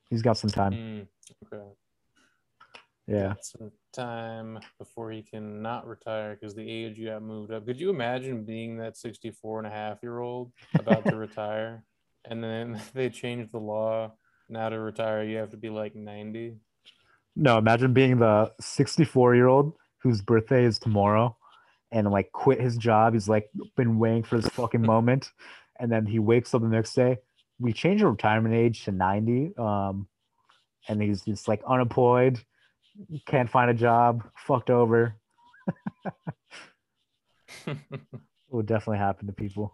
He's 0.09 0.21
got 0.21 0.37
some 0.37 0.49
time. 0.49 0.73
Mm, 0.73 1.07
okay. 1.53 1.65
Yeah. 3.07 3.35
Some 3.41 3.71
time 3.93 4.59
before 4.79 5.11
he 5.11 5.21
can 5.21 5.61
not 5.61 5.87
retire 5.87 6.35
because 6.35 6.55
the 6.55 6.69
age 6.69 6.97
you 6.97 7.09
got 7.09 7.21
moved 7.21 7.51
up. 7.51 7.65
Could 7.65 7.79
you 7.79 7.89
imagine 7.89 8.45
being 8.45 8.77
that 8.77 8.97
64 8.97 9.59
and 9.59 9.67
a 9.67 9.69
half 9.69 9.99
year 10.01 10.19
old 10.19 10.51
about 10.73 11.05
to 11.05 11.15
retire? 11.15 11.83
And 12.27 12.43
then 12.43 12.81
they 12.93 13.09
changed 13.09 13.51
the 13.51 13.59
law. 13.59 14.13
Now 14.49 14.69
to 14.69 14.79
retire, 14.79 15.23
you 15.23 15.37
have 15.37 15.51
to 15.51 15.57
be 15.57 15.69
like 15.69 15.95
90. 15.95 16.55
No, 17.35 17.57
imagine 17.57 17.93
being 17.93 18.19
the 18.19 18.51
64 18.59 19.35
year 19.35 19.47
old 19.47 19.73
whose 19.99 20.21
birthday 20.21 20.63
is 20.63 20.79
tomorrow 20.79 21.35
and 21.91 22.11
like 22.11 22.31
quit 22.31 22.61
his 22.61 22.77
job. 22.77 23.13
He's 23.13 23.29
like 23.29 23.49
been 23.75 23.99
waiting 23.99 24.23
for 24.23 24.39
this 24.39 24.51
fucking 24.51 24.81
moment, 24.85 25.31
and 25.79 25.91
then 25.91 26.05
he 26.05 26.19
wakes 26.19 26.53
up 26.53 26.61
the 26.61 26.67
next 26.67 26.93
day. 26.93 27.17
We 27.59 27.73
changed 27.73 28.03
the 28.03 28.07
retirement 28.07 28.53
age 28.53 28.83
to 28.85 28.91
ninety, 28.91 29.51
um, 29.57 30.07
and 30.87 31.01
he's 31.01 31.21
just 31.21 31.47
like 31.47 31.61
unemployed, 31.67 32.39
can't 33.25 33.49
find 33.49 33.69
a 33.69 33.73
job, 33.73 34.23
fucked 34.35 34.69
over. 34.69 35.15
will 38.49 38.63
definitely 38.63 38.97
happen 38.99 39.27
to 39.27 39.33
people. 39.33 39.73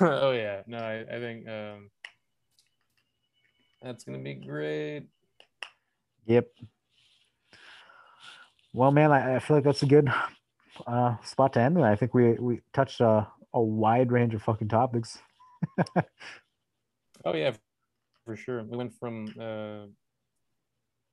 oh 0.00 0.32
yeah, 0.32 0.62
no, 0.66 0.78
I, 0.78 1.00
I 1.00 1.18
think 1.18 1.48
um, 1.48 1.90
that's 3.80 4.04
gonna 4.04 4.18
be 4.18 4.34
great. 4.34 5.04
Yep. 6.26 6.48
Well, 8.74 8.90
man, 8.90 9.12
I, 9.12 9.36
I 9.36 9.38
feel 9.38 9.56
like 9.56 9.64
that's 9.64 9.82
a 9.82 9.86
good 9.86 10.10
uh, 10.86 11.16
spot 11.24 11.54
to 11.54 11.60
end. 11.60 11.78
I 11.78 11.96
think 11.96 12.14
we 12.14 12.34
we 12.34 12.60
touched 12.72 13.00
a, 13.00 13.26
a 13.52 13.60
wide 13.60 14.12
range 14.12 14.34
of 14.34 14.42
fucking 14.42 14.68
topics. 14.68 15.18
oh 17.24 17.34
yeah, 17.34 17.52
for 18.24 18.36
sure. 18.36 18.62
We 18.62 18.76
went 18.76 18.94
from 18.98 19.26
uh, 19.40 19.86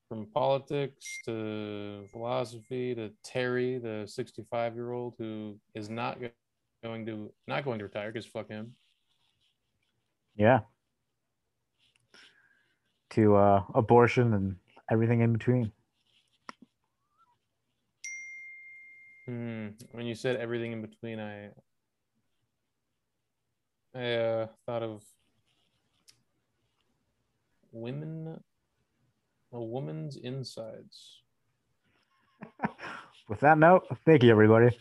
from 0.09 0.25
politics 0.33 1.19
to 1.25 2.03
philosophy 2.11 2.95
to 2.95 3.11
Terry, 3.23 3.77
the 3.77 4.05
sixty-five 4.07 4.73
year 4.73 4.91
old 4.91 5.13
who 5.19 5.55
is 5.75 5.89
not 5.89 6.17
going 6.83 7.05
to 7.05 7.31
not 7.47 7.63
going 7.63 7.77
to 7.77 7.85
retire 7.85 8.11
because 8.11 8.25
fuck 8.25 8.49
him. 8.49 8.73
Yeah. 10.35 10.61
To 13.11 13.35
uh, 13.35 13.63
abortion 13.75 14.33
and 14.33 14.55
everything 14.91 15.21
in 15.21 15.31
between. 15.33 15.71
Hmm. 19.27 19.67
When 19.91 20.07
you 20.07 20.15
said 20.15 20.37
everything 20.37 20.71
in 20.71 20.81
between, 20.81 21.19
I 21.19 21.49
I 23.93 24.13
uh, 24.13 24.47
thought 24.65 24.81
of 24.81 25.03
women 27.71 28.39
a 29.51 29.61
woman's 29.61 30.15
insides. 30.17 31.21
With 33.27 33.39
that 33.41 33.57
note, 33.57 33.85
thank 34.05 34.23
you, 34.23 34.31
everybody. 34.31 34.77